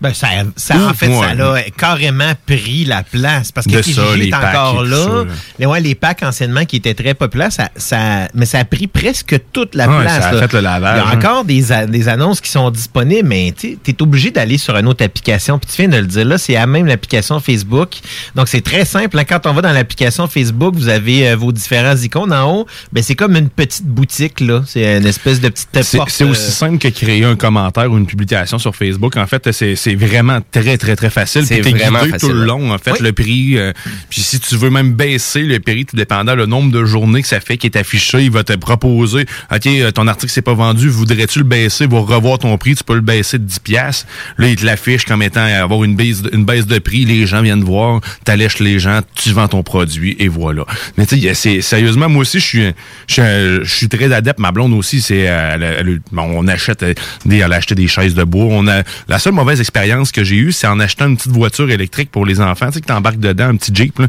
[0.00, 3.52] Ben, ça, ça Ouh, en fait, ça a carrément pris la place.
[3.52, 4.96] Parce que Kijiji ça, les est encore là.
[5.04, 5.24] ça, là.
[5.58, 8.86] Mais ouais, les packs anciennement qui étaient très populaires, ça, ça, mais ça a pris
[8.86, 10.22] presque toute la place.
[10.22, 10.40] ça a là.
[10.40, 11.18] fait le lavage, Il y a hein.
[11.18, 14.86] encore des, a- des annonces qui sont disponibles, mais tu es obligé d'aller sur une
[14.88, 15.58] autre application.
[15.58, 17.90] Puis tu viens de le dire, là, c'est à même l'application Facebook.
[18.34, 19.18] Donc, c'est très simple.
[19.18, 19.24] hein.
[19.28, 22.66] Quand on va dans l'application Facebook, vous avez euh, vos différents icônes en haut.
[22.92, 24.62] Ben, c'est comme une petite boutique, là.
[24.66, 26.10] C'est une espèce de petite porte.
[26.10, 29.16] c'est aussi euh, simple que créer un commentaire ou une publication sur Facebook.
[29.16, 31.44] En fait, c'est c'est vraiment très, très, très facile.
[31.46, 32.98] C'est vraiment guidé facile, tout le long, en fait, Oui.
[33.00, 33.58] le prix.
[33.58, 33.72] euh,
[34.08, 37.28] puis si tu veux même baisser le prix, tout dépendant le nombre de journées que
[37.28, 40.54] ça fait qui est affiché, il va te proposer, OK, euh, ton article s'est pas
[40.54, 44.06] vendu, voudrais-tu le baisser, va revoir ton prix, tu peux le baisser de 10 pièces.
[44.38, 47.42] Là, il te l'affiche comme étant avoir une baisse, une baisse de prix, les gens
[47.42, 50.64] viennent voir, t'allèches les gens, tu vends ton produit et voilà.
[50.96, 52.62] Mais tu sais, sérieusement, moi aussi, je suis,
[53.06, 54.38] je suis, un- je suis très adepte.
[54.38, 56.84] Ma blonde aussi, c'est, euh, on achète
[57.24, 58.44] des, elle a acheté des chaises de bois.
[58.48, 59.79] On a, la seule mauvaise expérience
[60.12, 62.80] que j'ai eue, c'est en achetant une petite voiture électrique pour les enfants, tu sais,
[62.80, 64.00] que t'embarques dedans, un petit Jeep.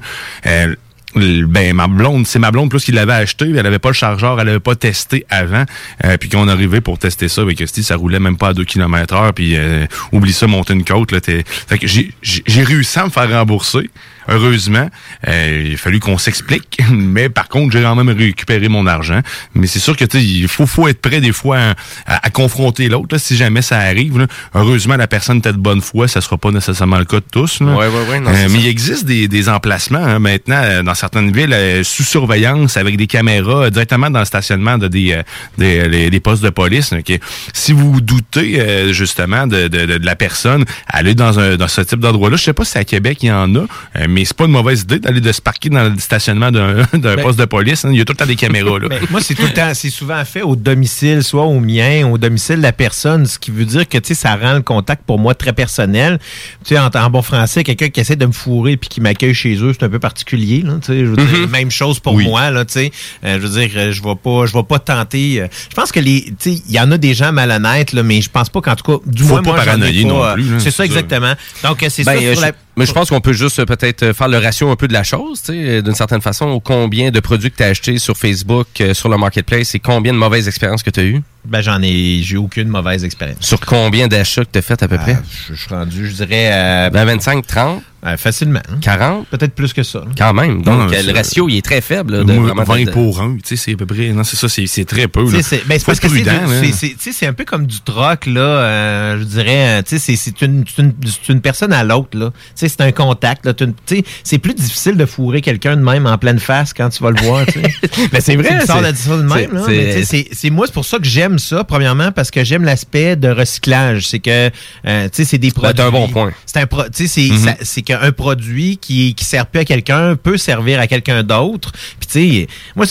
[0.45, 0.75] Euh,
[1.13, 4.39] ben ma blonde, c'est ma blonde plus qui l'avait acheté, elle avait pas le chargeur,
[4.39, 5.65] elle avait pas testé avant,
[6.05, 8.63] euh, puis qu'on arrivait pour tester ça avec Christy, ça roulait même pas à 2
[8.63, 13.05] km heure, puis euh, oublie ça monter une côte là, fait que j'ai réussi à
[13.05, 13.89] me faire rembourser.
[14.27, 14.89] Heureusement,
[15.27, 16.79] euh, il a fallu qu'on s'explique.
[16.91, 19.21] Mais par contre, j'ai quand même récupéré mon argent.
[19.55, 21.69] Mais c'est sûr que il faut, faut être prêt des fois à,
[22.05, 23.17] à- à confronter l'autre.
[23.17, 24.27] Si jamais ça arrive, là.
[24.55, 26.07] heureusement, la personne était de bonne foi.
[26.07, 27.59] Ça sera pas nécessairement le cas de tous.
[27.61, 27.67] là.
[27.75, 30.95] Ouais, ouais, ouais, non, Euh, mais il existe des, des emplacements hein, maintenant euh, dans
[30.95, 35.21] certaines villes euh, sous surveillance avec des caméras directement dans le stationnement de des,
[35.57, 36.93] des, les- des postes de police.
[36.93, 37.19] ok.
[37.53, 41.67] Si vous doutez euh, justement de, de, de- de la personne, aller dans, un, dans
[41.67, 42.37] ce type d'endroit-là.
[42.37, 43.65] Je sais pas si à Québec il y en a,
[44.11, 47.21] mais c'est pas une mauvaise idée d'aller de se parquer dans le stationnement d'un Ben-
[47.21, 47.85] poste de police.
[47.85, 47.89] hein.
[47.91, 48.87] Il y a tout le temps des caméras là.
[48.89, 52.17] Ben, moi, c'est tout le temps, c'est souvent fait au domicile, soit au mien, au
[52.17, 55.03] domicile de la personne, ce qui veut dire que, tu sais, ça rend le contact
[55.05, 56.19] pour moi très personnel.
[56.65, 59.33] Tu sais, en, en bon français, quelqu'un qui essaie de me fourrer puis qui m'accueille
[59.33, 61.49] chez eux, c'est un peu particulier, là, dire, Mhm.
[61.49, 62.25] même chose pour Oui.
[62.25, 62.91] moi, là, tu sais.
[63.23, 65.41] Euh, je veux dire, euh, je vais pas, je vais pas tenter.
[65.41, 68.03] euh, je pense que les, tu sais, il y en a des gens malhonnêtes, là,
[68.03, 70.23] mais je pense pas qu'en tout cas, du Faut moins, pas moi, paranoïer pas, non
[70.23, 71.33] euh, plus, C'est ça, exactement.
[71.63, 72.23] Donc, c'est Ben, ça.
[72.23, 73.65] euh, sur je- la- mais je pense qu'on peut juste euh,
[74.03, 77.19] euh, faire le ratio un peu de la chose, euh, d'une certaine façon, combien de
[77.19, 80.47] produits que tu as achetés sur Facebook, euh, sur le marketplace et combien de mauvaises
[80.47, 81.21] expériences que tu as eues?
[81.43, 83.37] Ben, j'en ai, j'ai eu aucune mauvaise expérience.
[83.41, 85.17] Sur combien d'achats que tu as fait à peu près?
[85.49, 86.49] Je, je suis rendu, je dirais.
[86.53, 87.81] euh, 25, 30?
[88.17, 88.61] facilement.
[88.81, 89.27] 40?
[89.27, 89.99] Peut-être plus que ça.
[89.99, 90.05] là.
[90.17, 90.63] Quand même.
[90.63, 92.13] Donc, non, euh, le ratio, il est très faible.
[92.17, 94.07] là, de Moi, vraiment 20 de- pour 1, tu sais, c'est à peu près.
[94.09, 95.23] Non, c'est ça, c'est c'est très peu.
[95.31, 96.59] Tu c'est ben, parce être que c'est prudent, du- là.
[96.63, 99.81] c'est- c'est tu sais, c'est un peu comme du troc là euh, je dirais euh,
[99.83, 102.69] tu sais c'est c'est une, c'est une c'est une personne à l'autre là tu sais
[102.69, 106.17] c'est un contact là Tu sais, c'est plus difficile de fourrer quelqu'un de même en
[106.17, 107.71] pleine face quand tu vas le voir tu sais.
[108.13, 110.73] Mais c'est vrai, c'est bizarre c'est- de dire ça de même c'est- tu moi c'est
[110.73, 114.49] pour ça que j'aime ça premièrement parce que j'aime l'aspect de recyclage c'est que
[114.85, 116.31] euh, tu sais c'est des produits c'est un bon point.
[116.45, 117.55] c'est un pro- tu sais c'est Mhm.
[117.61, 122.07] c'est qu'un produit qui qui sert plus à quelqu'un peut servir à quelqu'un d'autre puis
[122.07, 122.85] tu sais moi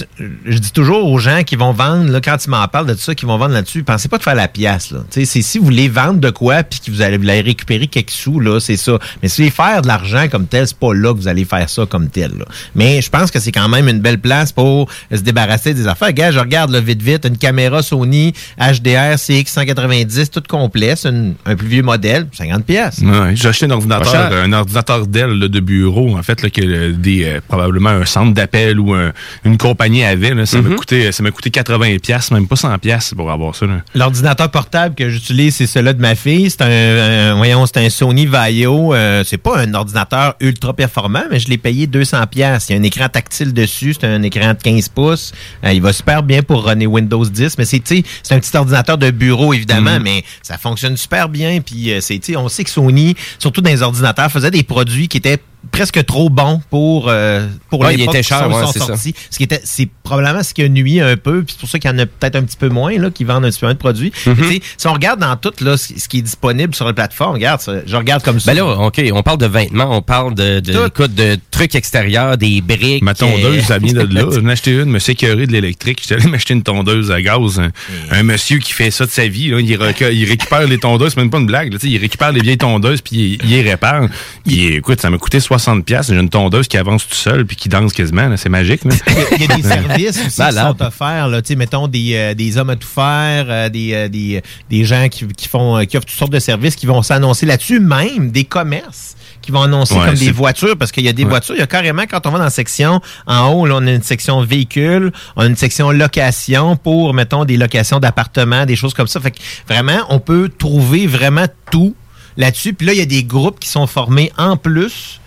[0.46, 3.00] je dis toujours aux gens qui vont vendre là quand tu m'en parles de tout
[3.00, 5.42] ça qui vont vendre là-dessus pensez pas de faire la pièce là tu sais c'est
[5.42, 8.40] si vous voulez vendre de quoi puis que vous allez, vous allez récupérer quelques sous
[8.40, 11.12] là c'est ça mais si vous voulez faire de l'argent comme tel c'est pas là
[11.12, 12.44] que vous allez faire ça comme tel là.
[12.74, 16.12] mais je pense que c'est quand même une belle place pour se débarrasser des affaires
[16.12, 21.08] gars je regarde là, vite vite une caméra Sony HDR CX 190 tout complet c'est
[21.08, 25.48] un plus vieux modèle 50 pièces Ouais, j'ai acheté un ordinateur, un ordinateur Dell là,
[25.48, 29.12] de bureau, en fait, là, que euh, des euh, probablement un centre d'appel ou un-
[29.44, 30.34] une compagnie avait.
[30.34, 30.68] Là, ça Mhm.
[30.68, 33.66] m'a coûté, ça m'a coûté 80 pièces, même pas 100 pièces pour avoir ça.
[33.94, 36.50] L'ordinateur portable que j'utilise, c'est celui de ma fille.
[36.50, 38.94] C'est un, un- voyons, c'est un Sony Vaio.
[38.94, 42.66] Euh, c'est pas un ordinateur ultra performant, mais je l'ai payé 200 pièces.
[42.68, 43.94] Il y a un écran tactile dessus.
[44.00, 45.32] C'est un écran de 15 pouces.
[45.64, 48.40] Euh, il va super bien pour runner Windows 10, mais c'est, tu sais, c'est un
[48.40, 50.02] petit ordinateur de bureau évidemment, Mhm.
[50.02, 51.60] mais ça fonctionne super bien.
[51.60, 55.16] Puis euh, c'est, on sait que Sony, surtout dans les ordinateurs, faisait des produits qui
[55.18, 55.38] étaient
[55.72, 58.66] presque trop bons pour euh, pour Ouais, il l'époque était où cher, ils sont, ouais,
[58.66, 59.12] sont c'est ça.
[59.30, 61.78] Ce qui était, c'est probablement ce qui a nuit un peu, puis c'est pour ça
[61.78, 63.66] qu'il y en a peut-être un petit peu moins là qui vendent un petit peu
[63.66, 64.12] moins de produits.
[64.26, 64.36] Mhm.
[64.38, 67.60] Mais si on regarde dans tout là, ce qui est disponible sur la plateforme, regarde,
[67.60, 68.52] ça, je regarde comme ça.
[68.52, 72.36] Ben là, OK, on parle de vêtements, on parle de, de, écoute, de trucs extérieurs,
[72.36, 73.02] des briques.
[73.02, 74.24] Ma tondeuse, euh, ça vient de là.
[74.30, 76.00] J'en ai acheté une, me sécuré de l'électrique.
[76.02, 77.60] J'étais allé m'acheter une tondeuse à gaz.
[77.60, 77.70] Un,
[78.10, 81.20] un monsieur qui fait ça de sa vie, là, il, il récupère les tondeuses, c'est
[81.20, 81.72] même pas une blague.
[81.72, 84.08] là, il récupère les vieilles tondeuses puis il, il les répare.
[84.46, 86.06] Puis, écoute, ça m'a coûté 60 pièces.
[86.08, 88.36] J'ai une tondeuse qui avance tout seul puis qui danse quasiment.
[88.36, 88.84] C'est magique.
[88.84, 88.94] là.
[89.36, 92.70] Il y a des services aussi qui sont offerts, là, mettons des, euh, des hommes
[92.70, 96.16] à tout faire, euh, des, euh, des, des gens qui, qui font qui offrent toutes
[96.16, 100.14] sortes de services qui vont s'annoncer là-dessus, même des commerces qui vont annoncer Ouais, comme
[100.14, 101.30] des voitures, parce qu'il y a des Ouais.
[101.30, 103.86] voitures, il y a carrément, quand on va dans la section, en haut, là, on
[103.86, 108.76] a une section véhicules, on a une section location pour, mettons, des locations d'appartements, des
[108.76, 109.18] choses comme ça.
[109.18, 111.96] Fait que vraiment, on peut trouver vraiment tout
[112.36, 112.74] là-dessus.
[112.74, 115.19] Puis là, il y a des groupes qui sont formés en plus.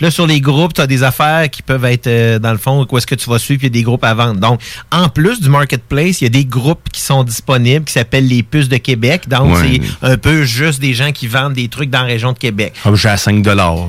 [0.00, 2.56] Puis là, sur les groupes, tu as des affaires qui peuvent être, euh, dans le
[2.56, 4.40] fond, où est-ce que tu vas suivre, puis il y a des groupes à vendre.
[4.40, 4.58] Donc,
[4.90, 8.42] en plus du marketplace, il y a des groupes qui sont disponibles, qui s'appellent les
[8.42, 9.28] puces de Québec.
[9.28, 9.78] Donc, Ouais.
[10.00, 12.72] c'est un peu juste des gens qui vendent des trucs dans la région de Québec.
[12.86, 13.44] Ah, J'ai à 5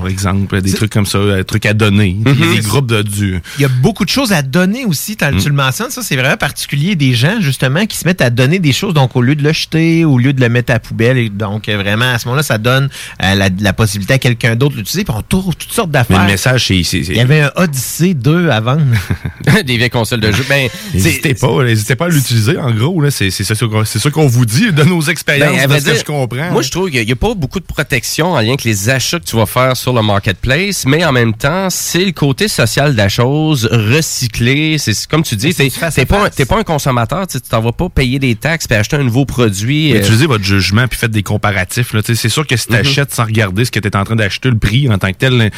[0.06, 2.14] exemple, des trucs comme ça, des trucs à donner.
[2.22, 3.40] Des groupes de du.
[3.58, 5.90] Il y a beaucoup de choses à donner aussi, tu le mentionnes.
[5.90, 9.16] Ça, c'est vraiment particulier des gens, justement, qui se mettent à donner des choses, donc
[9.16, 11.16] au lieu de le jeter, au lieu de le mettre à la poubelle.
[11.16, 12.90] Et donc, euh, vraiment, à ce moment-là, ça donne
[13.22, 15.04] euh, la, la possibilité à quelqu'un d'autre de l'utiliser.
[15.04, 16.76] Puis on trouve toutes sortes Mais le message, c'est.
[16.80, 18.82] Il y avait un Odyssey 2 à vendre.
[19.64, 20.44] des vieilles consoles de jeu.
[20.48, 22.58] Ben, N'hésitez pas, n'hésitez pas à l'utiliser.
[22.58, 25.74] En gros, c'est c'est ça, qu'on- c'est ça qu'on vous dit de nos expériences, Ben,
[25.76, 26.50] de ce que je comprends.
[26.52, 29.18] Moi, je trouve qu'il n'y a, pas beaucoup de protection en lien avec les achats
[29.18, 32.92] que tu vas faire sur le marketplace, mais en même temps, c'est le côté social
[32.92, 34.78] de la chose, recycler.
[34.78, 37.60] C'est comme tu dis, t'es t'es pas, un- t'es pas un consommateur, tu tu t'en
[37.60, 39.92] vas pas payer des taxes puis acheter un nouveau produit.
[39.94, 41.94] euh, Utilisez votre jugement puis faites des comparatifs.
[42.04, 42.80] Tu C'est sûr que si tu Mhm.
[42.80, 45.16] achètes sans regarder ce que tu es en train d'acheter, le prix en tant que
[45.16, 45.50] tel,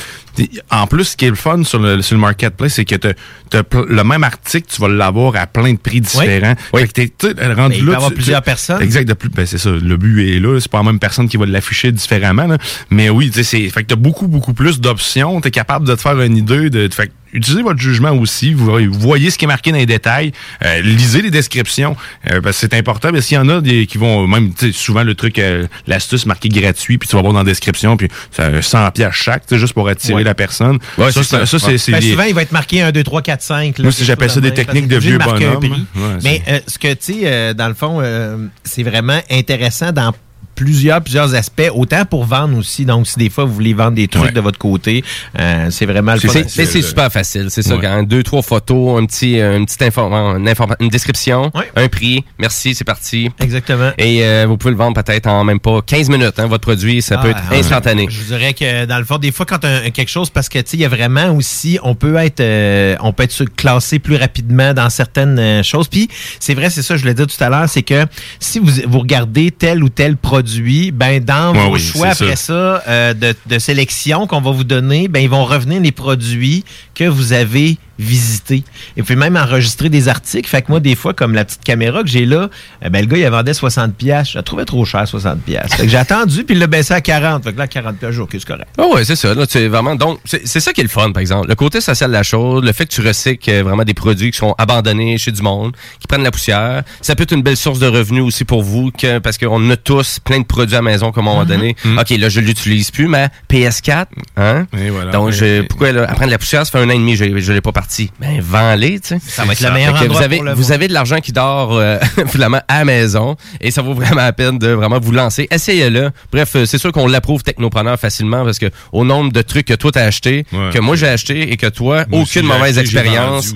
[0.70, 3.84] en plus, ce qui est le fun sur le, sur le marketplace, c'est que pl-
[3.88, 6.54] le même article, tu vas l'avoir à plein de prix différents.
[6.74, 8.44] Fait que t'es- tu sais, rendu Mais il peut là, y avoir tu- plusieurs tu-
[8.46, 8.82] personnes.
[8.82, 9.70] Exact, de plus, ben c'est ça.
[9.70, 10.58] Le but est là.
[10.60, 12.46] C'est pas la même personne qui va l'afficher différemment.
[12.46, 12.58] là.
[12.90, 15.40] Mais oui, tu sais, c'est, fait que t'as beaucoup, beaucoup plus d'options.
[15.40, 18.54] T'es capable de te faire une idée de, fait utilisez votre jugement aussi.
[18.54, 20.32] Vous, voyez- ce qui est marqué dans les détails.
[20.64, 21.96] Euh, lisez les descriptions.
[22.30, 23.10] euh, parce que c'est important.
[23.12, 25.66] Parce qu'il y en a des qui vont, même, tu sais, souvent le truc, euh,
[25.86, 29.46] l'astuce marqué gratuit, puis tu vas voir dans la description, puis c'est 100 pièces chaque,
[29.46, 30.24] tu sais, juste pour attirer Ouais.
[30.24, 30.78] la personne.
[30.98, 31.44] Ouais, ça, ça.
[31.46, 33.78] ça, c'est, c'est Ben, souvent, il va être marqué 1, 2, 3, 4, 5.
[33.80, 35.18] Moi, si j'appelle ça des techniques de vieux.
[35.18, 39.92] Ouais, Mais euh, ce que, tu sais, euh, dans le fond, euh, c'est vraiment intéressant
[39.92, 40.12] dans
[40.54, 42.84] plusieurs plusieurs aspects, autant pour vendre aussi.
[42.84, 45.04] Donc, si des fois, vous voulez vendre des trucs de votre côté,
[45.38, 47.76] euh, c'est vraiment le Mais c'est super facile, c'est ça.
[47.76, 47.82] Ouais.
[47.82, 50.36] Quand deux, trois photos, un petit, euh, une petite informa-
[50.80, 53.30] une, description, un prix, merci, c'est parti.
[53.40, 53.90] Exactement.
[53.98, 56.38] Et euh, vous pouvez le vendre peut-être en même pas 15 minutes.
[56.38, 57.58] Hein, votre produit, ça peut Ah, être ouais.
[57.58, 58.06] instantané.
[58.08, 60.58] Je vous dirais que dans le fond, des fois, quand un, quelque chose, parce que
[60.58, 63.98] tu sais, il y a vraiment aussi, on peut être, euh, on peut être classé
[63.98, 65.88] plus rapidement dans certaines euh, choses.
[65.88, 66.08] Puis
[66.40, 68.06] c'est vrai, c'est ça, je l'ai dit tout à l'heure, c'est que
[68.40, 70.43] si vous, vous regardez tel ou tel produit,
[70.92, 74.64] ben dans Ouais, vos oui, choix après ça, euh, de, de sélection qu'on va vous
[74.64, 76.64] donner, ben ils vont revenir les produits
[76.94, 78.64] que vous avez visités.
[78.96, 80.48] Et puis même enregistrer des articles.
[80.48, 82.48] Fait que moi, des fois, comme la petite caméra que j'ai là,
[82.84, 84.30] eh ben, le gars, il vendait 60 pièces.
[84.32, 85.74] Je la trouvais trop cher, 60 pièces.
[85.74, 87.44] Fait que j'ai attendu, puis il l'a baissé à 40.
[87.44, 88.68] Fait que là, 40 pièces jour, c'est correct.
[88.78, 89.34] Ah ouais, c'est ça.
[89.34, 91.48] Là, vraiment donc c'est c'est ça qui est le fun, par exemple.
[91.48, 94.30] Le côté social de la chose, le fait que tu recycles euh, vraiment des produits
[94.30, 96.82] qui sont abandonnés chez du monde, qui prennent la poussière.
[97.00, 99.76] Ça peut être une belle source de revenus aussi pour vous, que, parce qu'on a
[99.76, 101.76] tous plein de produits à la maison comme à un moment donné.
[101.98, 104.06] Ok, là je l'utilise plus, mais PS4,
[104.36, 104.66] hein?
[105.12, 107.52] Donc je, pourquoi là, de la poussière, ça fait un an et demi, je, je
[107.52, 108.10] l'ai pas parti.
[108.20, 109.18] Ben vends-les, tu sais.
[109.26, 111.32] Ça va être le meilleur endroit vous avez, pour le vous avez de l'argent qui
[111.32, 111.98] dort euh,
[112.28, 115.46] finalement à la maison et ça vaut vraiment la peine de vraiment vous lancer.
[115.50, 116.10] Essayez-le.
[116.32, 119.74] Bref, euh, c'est sûr qu'on l'approuve technopreneur facilement parce que au nombre de trucs que
[119.74, 120.70] toi t'as acheté, Ouais.
[120.72, 123.54] que moi j'ai acheté et que toi, Moi aucune mauvaise acheté, expérience.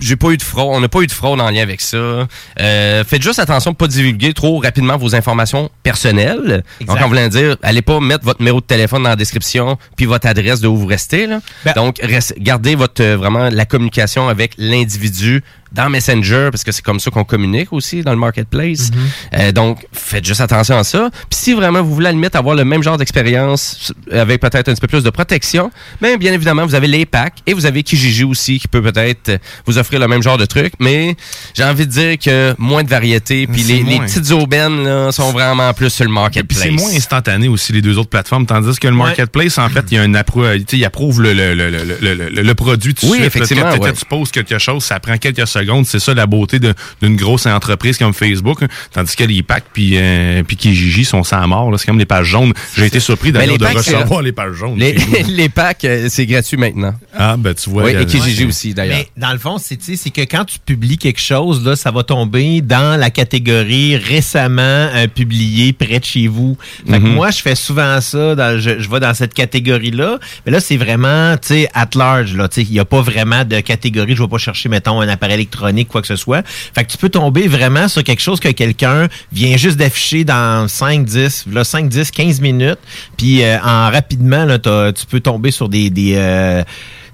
[0.00, 0.68] J'ai pas eu de fraude.
[0.70, 2.26] On n'a pas eu de fraude en lien avec ça.
[2.60, 6.62] Euh, faites juste attention de pas divulguer trop rapidement vos informations personnelles.
[6.80, 6.94] Exact.
[6.96, 10.06] Donc, en voulant dire, allez pas mettre votre numéro de téléphone dans la description puis
[10.06, 11.26] votre adresse de où vous restez.
[11.26, 11.40] Là.
[11.64, 15.42] Ben- Donc, reste- gardez votre euh, vraiment la communication avec l'individu
[15.72, 18.90] dans Messenger parce que c'est comme ça qu'on communique aussi dans le marketplace.
[19.34, 21.10] Euh, donc, faites juste attention à ça.
[21.30, 24.68] Puis si vraiment vous voulez à la limite avoir le même genre d'expérience avec peut-être
[24.68, 25.70] un petit peu plus de protection,
[26.00, 29.38] mais bien évidemment, vous avez les packs et vous avez Kijiji aussi qui peut peut-être
[29.66, 30.72] vous offrir le même genre de truc.
[30.80, 31.16] Mais
[31.54, 33.46] j'ai envie de dire que moins de variété.
[33.46, 36.60] Puis les, petites aubaines là, sont vraiment plus sur le marketplace.
[36.62, 39.94] c'est moins instantané aussi les deux autres plateformes, tandis que le marketplace, en fait, il
[39.94, 40.42] y a une appro
[40.72, 43.26] il approuve le, le, le, le, le, le- le produit tout de Oui, suite.
[43.26, 43.92] effectivement, Là, ouais.
[43.92, 45.59] tu poses quelque chose, ça prend quelques secondes.
[45.84, 48.62] C'est ça la beauté d'une grosse entreprise comme Facebook.
[48.62, 48.68] hein.
[48.92, 51.72] Tandis que les packs puis euh, puis Kijiji sont sans mort.
[51.78, 52.52] C'est comme les pages jaunes.
[52.76, 54.78] J'ai été surpris d'ailleurs de packs, recevoir les pages jaunes.
[55.28, 56.94] Les, packs, euh, c'est gratuit maintenant.
[57.16, 57.84] Ah, ben tu vois.
[57.84, 58.48] Oui, euh, et Kijiji ouais.
[58.48, 58.98] aussi d'ailleurs.
[58.98, 59.76] Mais dans le fond, c'est
[60.10, 65.06] que quand tu publies quelque chose, là, ça va tomber dans la catégorie récemment euh,
[65.08, 66.56] publié près de chez vous.
[66.86, 67.14] Fait que Mhm.
[67.14, 68.34] moi, je fais souvent ça.
[68.34, 70.18] dans- je, je vais dans cette catégorie-là.
[70.46, 72.34] Mais là, c'est vraiment, tu sais, at large.
[72.36, 72.48] là.
[72.48, 74.14] Tu sais, Il n'y a pas vraiment de catégorie.
[74.14, 75.46] Je ne vais pas chercher, mettons, un appareil
[75.88, 76.46] quoi que ce soit.
[76.46, 80.68] Fait que tu peux tomber vraiment sur quelque chose que quelqu'un vient juste d'afficher dans
[80.68, 82.78] 5, 10, là, 5, 10, 15 minutes.
[83.16, 85.90] Puis euh, en rapidement, là, tu peux tomber sur des...
[85.90, 86.62] des euh,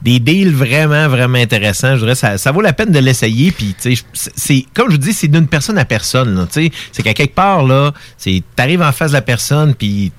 [0.03, 1.95] des deals vraiment, vraiment intéressants.
[1.97, 3.51] Je dirais, ça, ça vaut la peine de l'essayer.
[3.51, 6.47] Puis, tu sais, c'est- comme je vous dis, c'est d'une personne à personne.
[6.53, 6.73] tu sais.
[6.93, 10.13] C'est qu'à quelque part, là, c'est, t'arrives en face de la personne, puis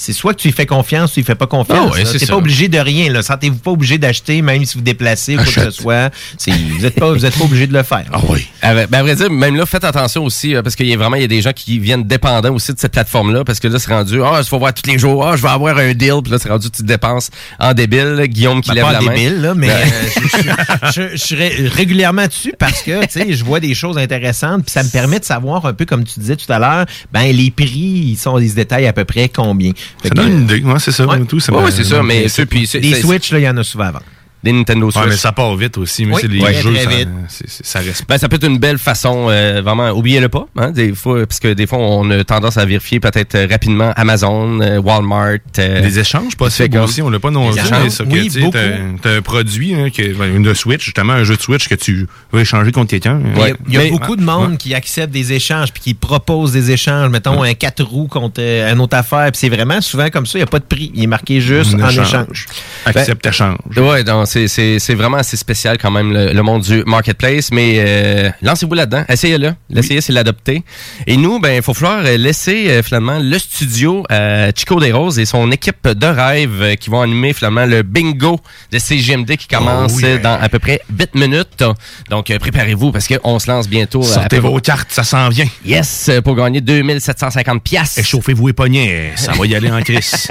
[0.00, 1.90] c'est soit que tu lui fais confiance, ou tu lui fais pas confiance.
[1.92, 3.10] Ah ouais, T'es pas obligé de rien.
[3.12, 3.20] Là.
[3.22, 6.10] Sentez-vous pas obligé d'acheter, même si vous déplacez ou quoi que ce soit.
[6.36, 8.04] C'est, vous êtes pas, vous êtes pas obligé de le faire.
[8.12, 8.46] Ah oui.
[8.62, 10.96] Ah ben, à vrai dire, même là, faites attention aussi, euh, parce qu'il y a
[10.96, 13.66] vraiment il y a des gens qui viennent dépendants aussi de cette plateforme-là, parce que
[13.68, 15.92] là, c'est rendu, ah, il faut voir tous les jours, ah, je vais avoir un
[15.94, 18.22] deal, puis là, c'est rendu, tu te dépenses en débile.
[18.28, 19.12] Guillaume qui Ben, lève pas la main.
[19.14, 23.00] débile, là, mais Ben, euh, je, je- je- je suis ré- régulièrement dessus parce que
[23.06, 25.84] tu sais, je vois des choses intéressantes puis ça me permet de savoir un peu
[25.84, 27.66] comme tu disais tout à l'heure, ben les prix
[28.12, 29.72] ils sont des détails à peu près combien.
[30.02, 30.62] Ça donne une idée.
[30.62, 31.06] Ouais, c'est ça.
[31.06, 31.24] Ouais.
[31.24, 33.56] Tout, ça Ouais, ouais, c'est ça, mais ceux, puis des Switch là, il y en
[33.56, 34.00] a souvent avant.
[34.44, 35.02] Des Nintendo Switch.
[35.04, 36.04] Ouais, mais ça part vite aussi.
[36.06, 38.78] Mais Oui, c'est les jeux, très ça, ça reste Ben, ça peut être une belle
[38.78, 42.56] façon, euh, vraiment, oubliez-le pas, hein, des fois, parce que des fois, on a tendance
[42.56, 45.38] à vérifier peut-être euh, rapidement Amazon, euh, Walmart.
[45.58, 47.60] euh, Des échanges possibles comme- aussi, on l'a pas non plus,
[48.06, 48.60] oui, tu t'as-
[49.02, 52.06] T'as un produit, hein, que, ben, une Switch, justement, un jeu de Switch que tu
[52.32, 53.20] veux échanger contre quelqu'un.
[53.34, 54.56] Il y a- y a, Mais- beaucoup de monde Ouais.
[54.56, 57.10] qui accepte des échanges puis qui propose des échanges.
[57.10, 59.30] Mettons un 4 roues contre euh, une autre affaire.
[59.32, 60.38] Puis c'est vraiment souvent comme ça.
[60.38, 60.90] Il n'y a pas de prix.
[60.94, 62.06] Il est marqué juste Un en échange.
[62.08, 62.46] échange.
[62.86, 63.58] Accepte, échange.
[63.76, 67.50] Ouais, non, c'est- vraiment assez spécial quand même, le, le monde du marketplace.
[67.52, 69.04] Mais euh, lancez-vous là-dedans.
[69.08, 69.54] Essayez-le.
[69.70, 70.62] L'essayer, c'est l'adopter.
[71.06, 74.92] Et nous, ben, il faut falloir euh, laisser euh, finalement le studio à Chico des
[74.92, 78.38] Roses et son équipe de rêve qui vont animer finalement le bingo
[78.72, 80.08] de CGMD qui commence Oh, yeah.
[80.10, 81.64] euh, dans à peu près 8 minutes.
[82.10, 84.02] Donc, préparez-vous parce qu'on se lance bientôt.
[84.02, 85.46] Sortez vos cartes, ça s'en vient.
[85.64, 87.98] Yes, pour gagner 2750 pièces.
[87.98, 90.28] Échauffez-vous les poignets, ça va y aller en crise.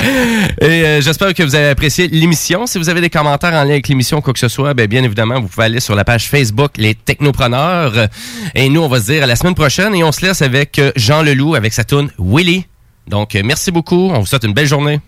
[0.60, 2.66] Et euh, j'espère que vous avez apprécié l'émission.
[2.66, 5.02] Si vous avez des commentaires en lien avec l'émission, quoi que ce soit, ben, bien
[5.02, 8.08] évidemment, vous pouvez aller sur la page Facebook Les Technopreneurs.
[8.54, 10.78] Et nous, on va se dire à la semaine prochaine et on se laisse avec
[10.78, 12.66] euh, Jean Leloup avec sa tune Willy.
[13.08, 14.10] Donc, euh, merci beaucoup.
[14.10, 15.00] On vous souhaite une belle journée.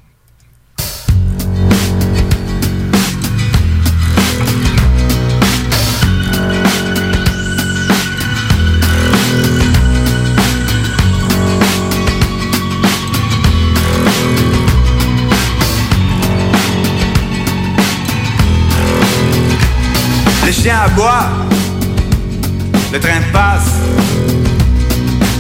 [22.92, 23.70] Le train passe,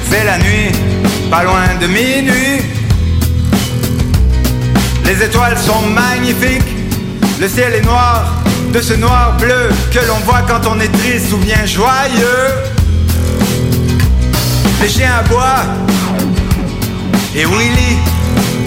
[0.08, 0.70] c'est la nuit,
[1.32, 2.62] pas loin de minuit.
[5.04, 6.76] Les étoiles sont magnifiques,
[7.40, 8.40] le ciel est noir,
[8.72, 12.54] de ce noir bleu que l'on voit quand on est triste ou bien joyeux.
[14.80, 15.64] Les chiens aboient,
[17.34, 17.96] et Willy,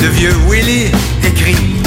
[0.02, 0.92] le vieux Willy,
[1.24, 1.81] écrit.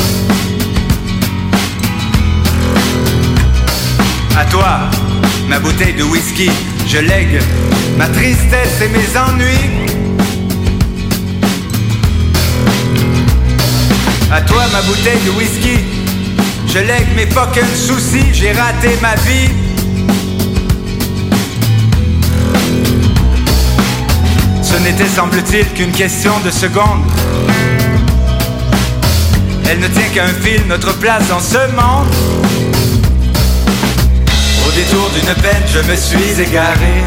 [4.36, 4.80] À toi,
[5.48, 6.50] ma bouteille de whisky,
[6.88, 7.40] je lègue
[7.96, 9.86] ma tristesse et mes ennuis.
[14.32, 15.84] À toi, ma bouteille de whisky,
[16.66, 19.50] je lègue mes fucking soucis, j'ai raté ma vie.
[24.62, 27.04] Ce n'était, semble-t-il, qu'une question de secondes.
[29.70, 32.63] Elle ne tient qu'à un fil, notre place dans ce monde.
[34.74, 37.04] Détour d'une peine, je me suis égaré.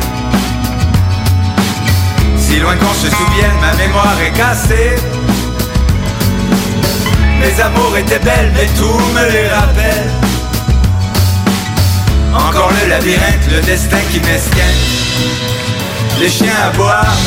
[2.38, 4.96] Si loin qu'on se souvienne, ma mémoire est cassée.
[7.42, 10.10] Mes amours étaient belles, mais tout me les rappelle.
[12.34, 14.62] Encore le labyrinthe, le destin qui m'esquinte.
[16.22, 17.18] Les chiens à boire,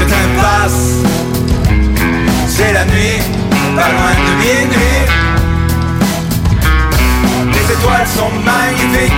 [0.00, 0.94] le train passe.
[2.48, 3.22] C'est la nuit,
[3.76, 5.37] pas loin de minuit.
[7.78, 9.12] Les étoiles sont magnifiques,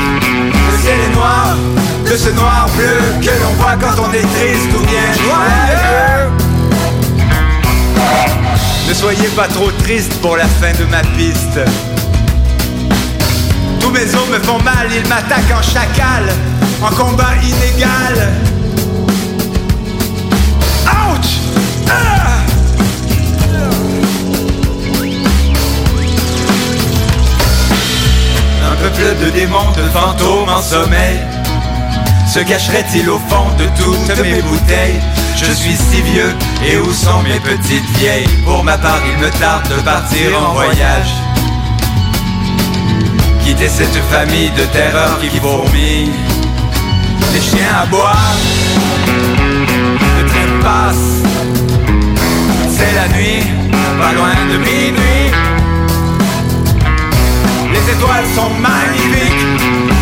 [0.53, 1.57] le ciel est noir,
[2.05, 6.31] de ce noir bleu que l'on voit quand on est triste ou bien joyeux.
[8.89, 11.61] Ne soyez pas trop triste pour la fin de ma piste.
[13.81, 16.29] Tous mes os me font mal, ils m'attaquent en chacal,
[16.83, 18.33] en combat inégal.
[28.81, 31.21] Peuple de démons, de fantômes en sommeil.
[32.27, 35.01] Se cacherait-il au fond de toutes mes bouteilles?
[35.37, 36.35] Je suis si vieux,
[36.67, 38.29] et où sont mes petites vieilles?
[38.45, 41.13] Pour ma part, il me tarde de partir en voyage.
[43.45, 46.13] Quitter cette famille de terreur qui fourmille
[47.33, 48.37] Les chiens à boire
[50.19, 51.23] Le train passe.
[52.69, 53.45] C'est la nuit,
[53.99, 55.30] pas loin de minuit
[57.81, 59.47] les étoiles sont magnifiques,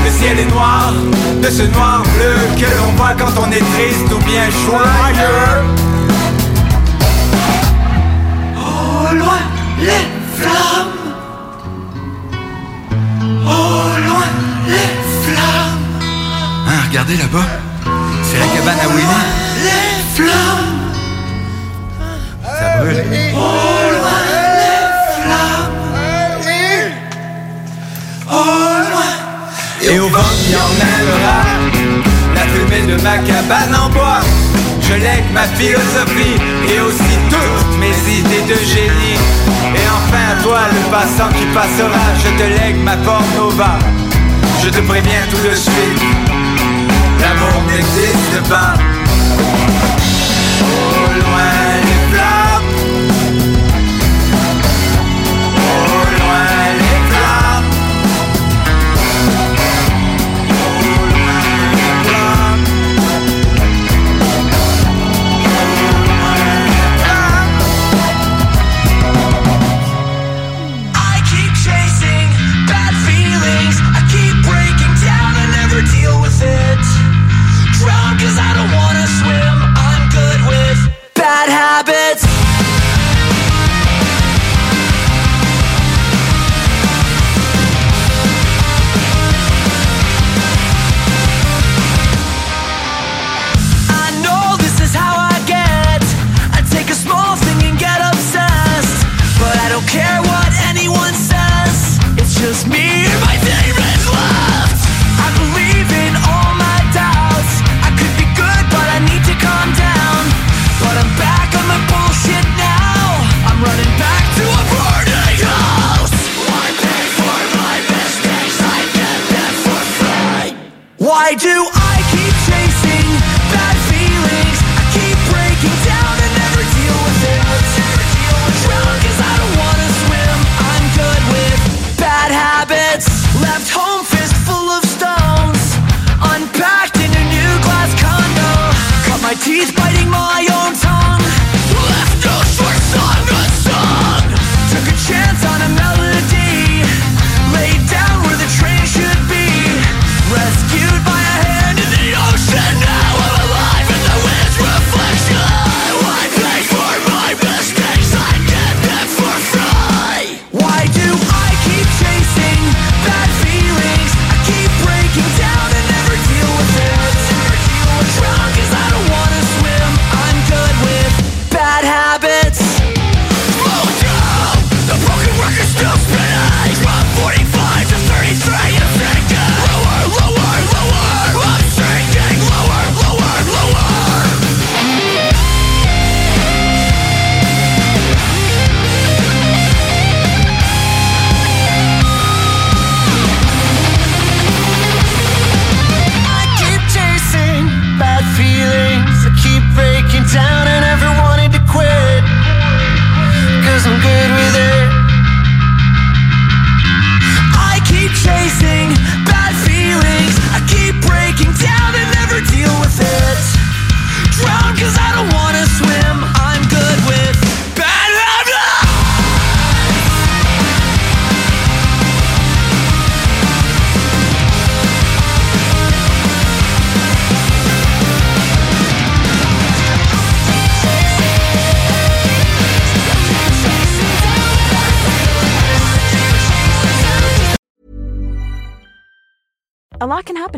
[0.05, 0.93] le ciel est noir,
[1.43, 5.65] de ce noir bleu que l'on voit quand on est triste ou bien joyeux.
[8.57, 9.41] Au loin,
[9.81, 10.07] les
[10.37, 10.95] flammes.
[13.45, 14.29] Au loin,
[14.67, 14.91] les
[15.25, 15.79] flammes.
[16.69, 17.49] Hein, regardez là-bas,
[18.23, 19.07] c'est la cabane à Willy.
[19.65, 20.77] Les flammes.
[22.45, 23.05] Ça brûle.
[23.35, 23.98] Au loin,
[29.83, 31.39] Et au vent qui emmènera
[32.35, 34.21] La fumée de ma cabane en bois
[34.83, 36.37] Je lègue ma philosophie
[36.69, 39.19] Et aussi toutes mes idées de génie.
[39.75, 43.79] Et enfin toi le passant qui passera Je te lègue ma pornova
[44.63, 46.03] Je te préviens tout de suite
[47.21, 48.75] L'amour n'existe pas.
[50.61, 51.68] Au loin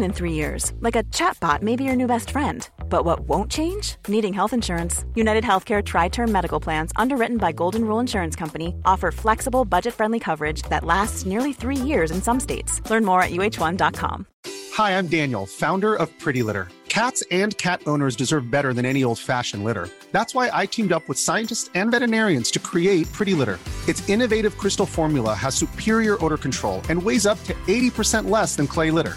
[0.00, 2.68] happen in three years, like a chatbot may be your new best friend.
[2.88, 3.96] But what won't change?
[4.08, 5.04] Needing health insurance.
[5.14, 9.94] United Healthcare Tri Term Medical Plans, underwritten by Golden Rule Insurance Company, offer flexible, budget
[9.94, 12.80] friendly coverage that lasts nearly three years in some states.
[12.90, 14.26] Learn more at uh1.com.
[14.74, 16.68] Hi, I'm Daniel, founder of Pretty Litter.
[16.88, 19.88] Cats and cat owners deserve better than any old fashioned litter.
[20.12, 23.58] That's why I teamed up with scientists and veterinarians to create Pretty Litter.
[23.88, 28.66] Its innovative crystal formula has superior odor control and weighs up to 80% less than
[28.66, 29.16] clay litter.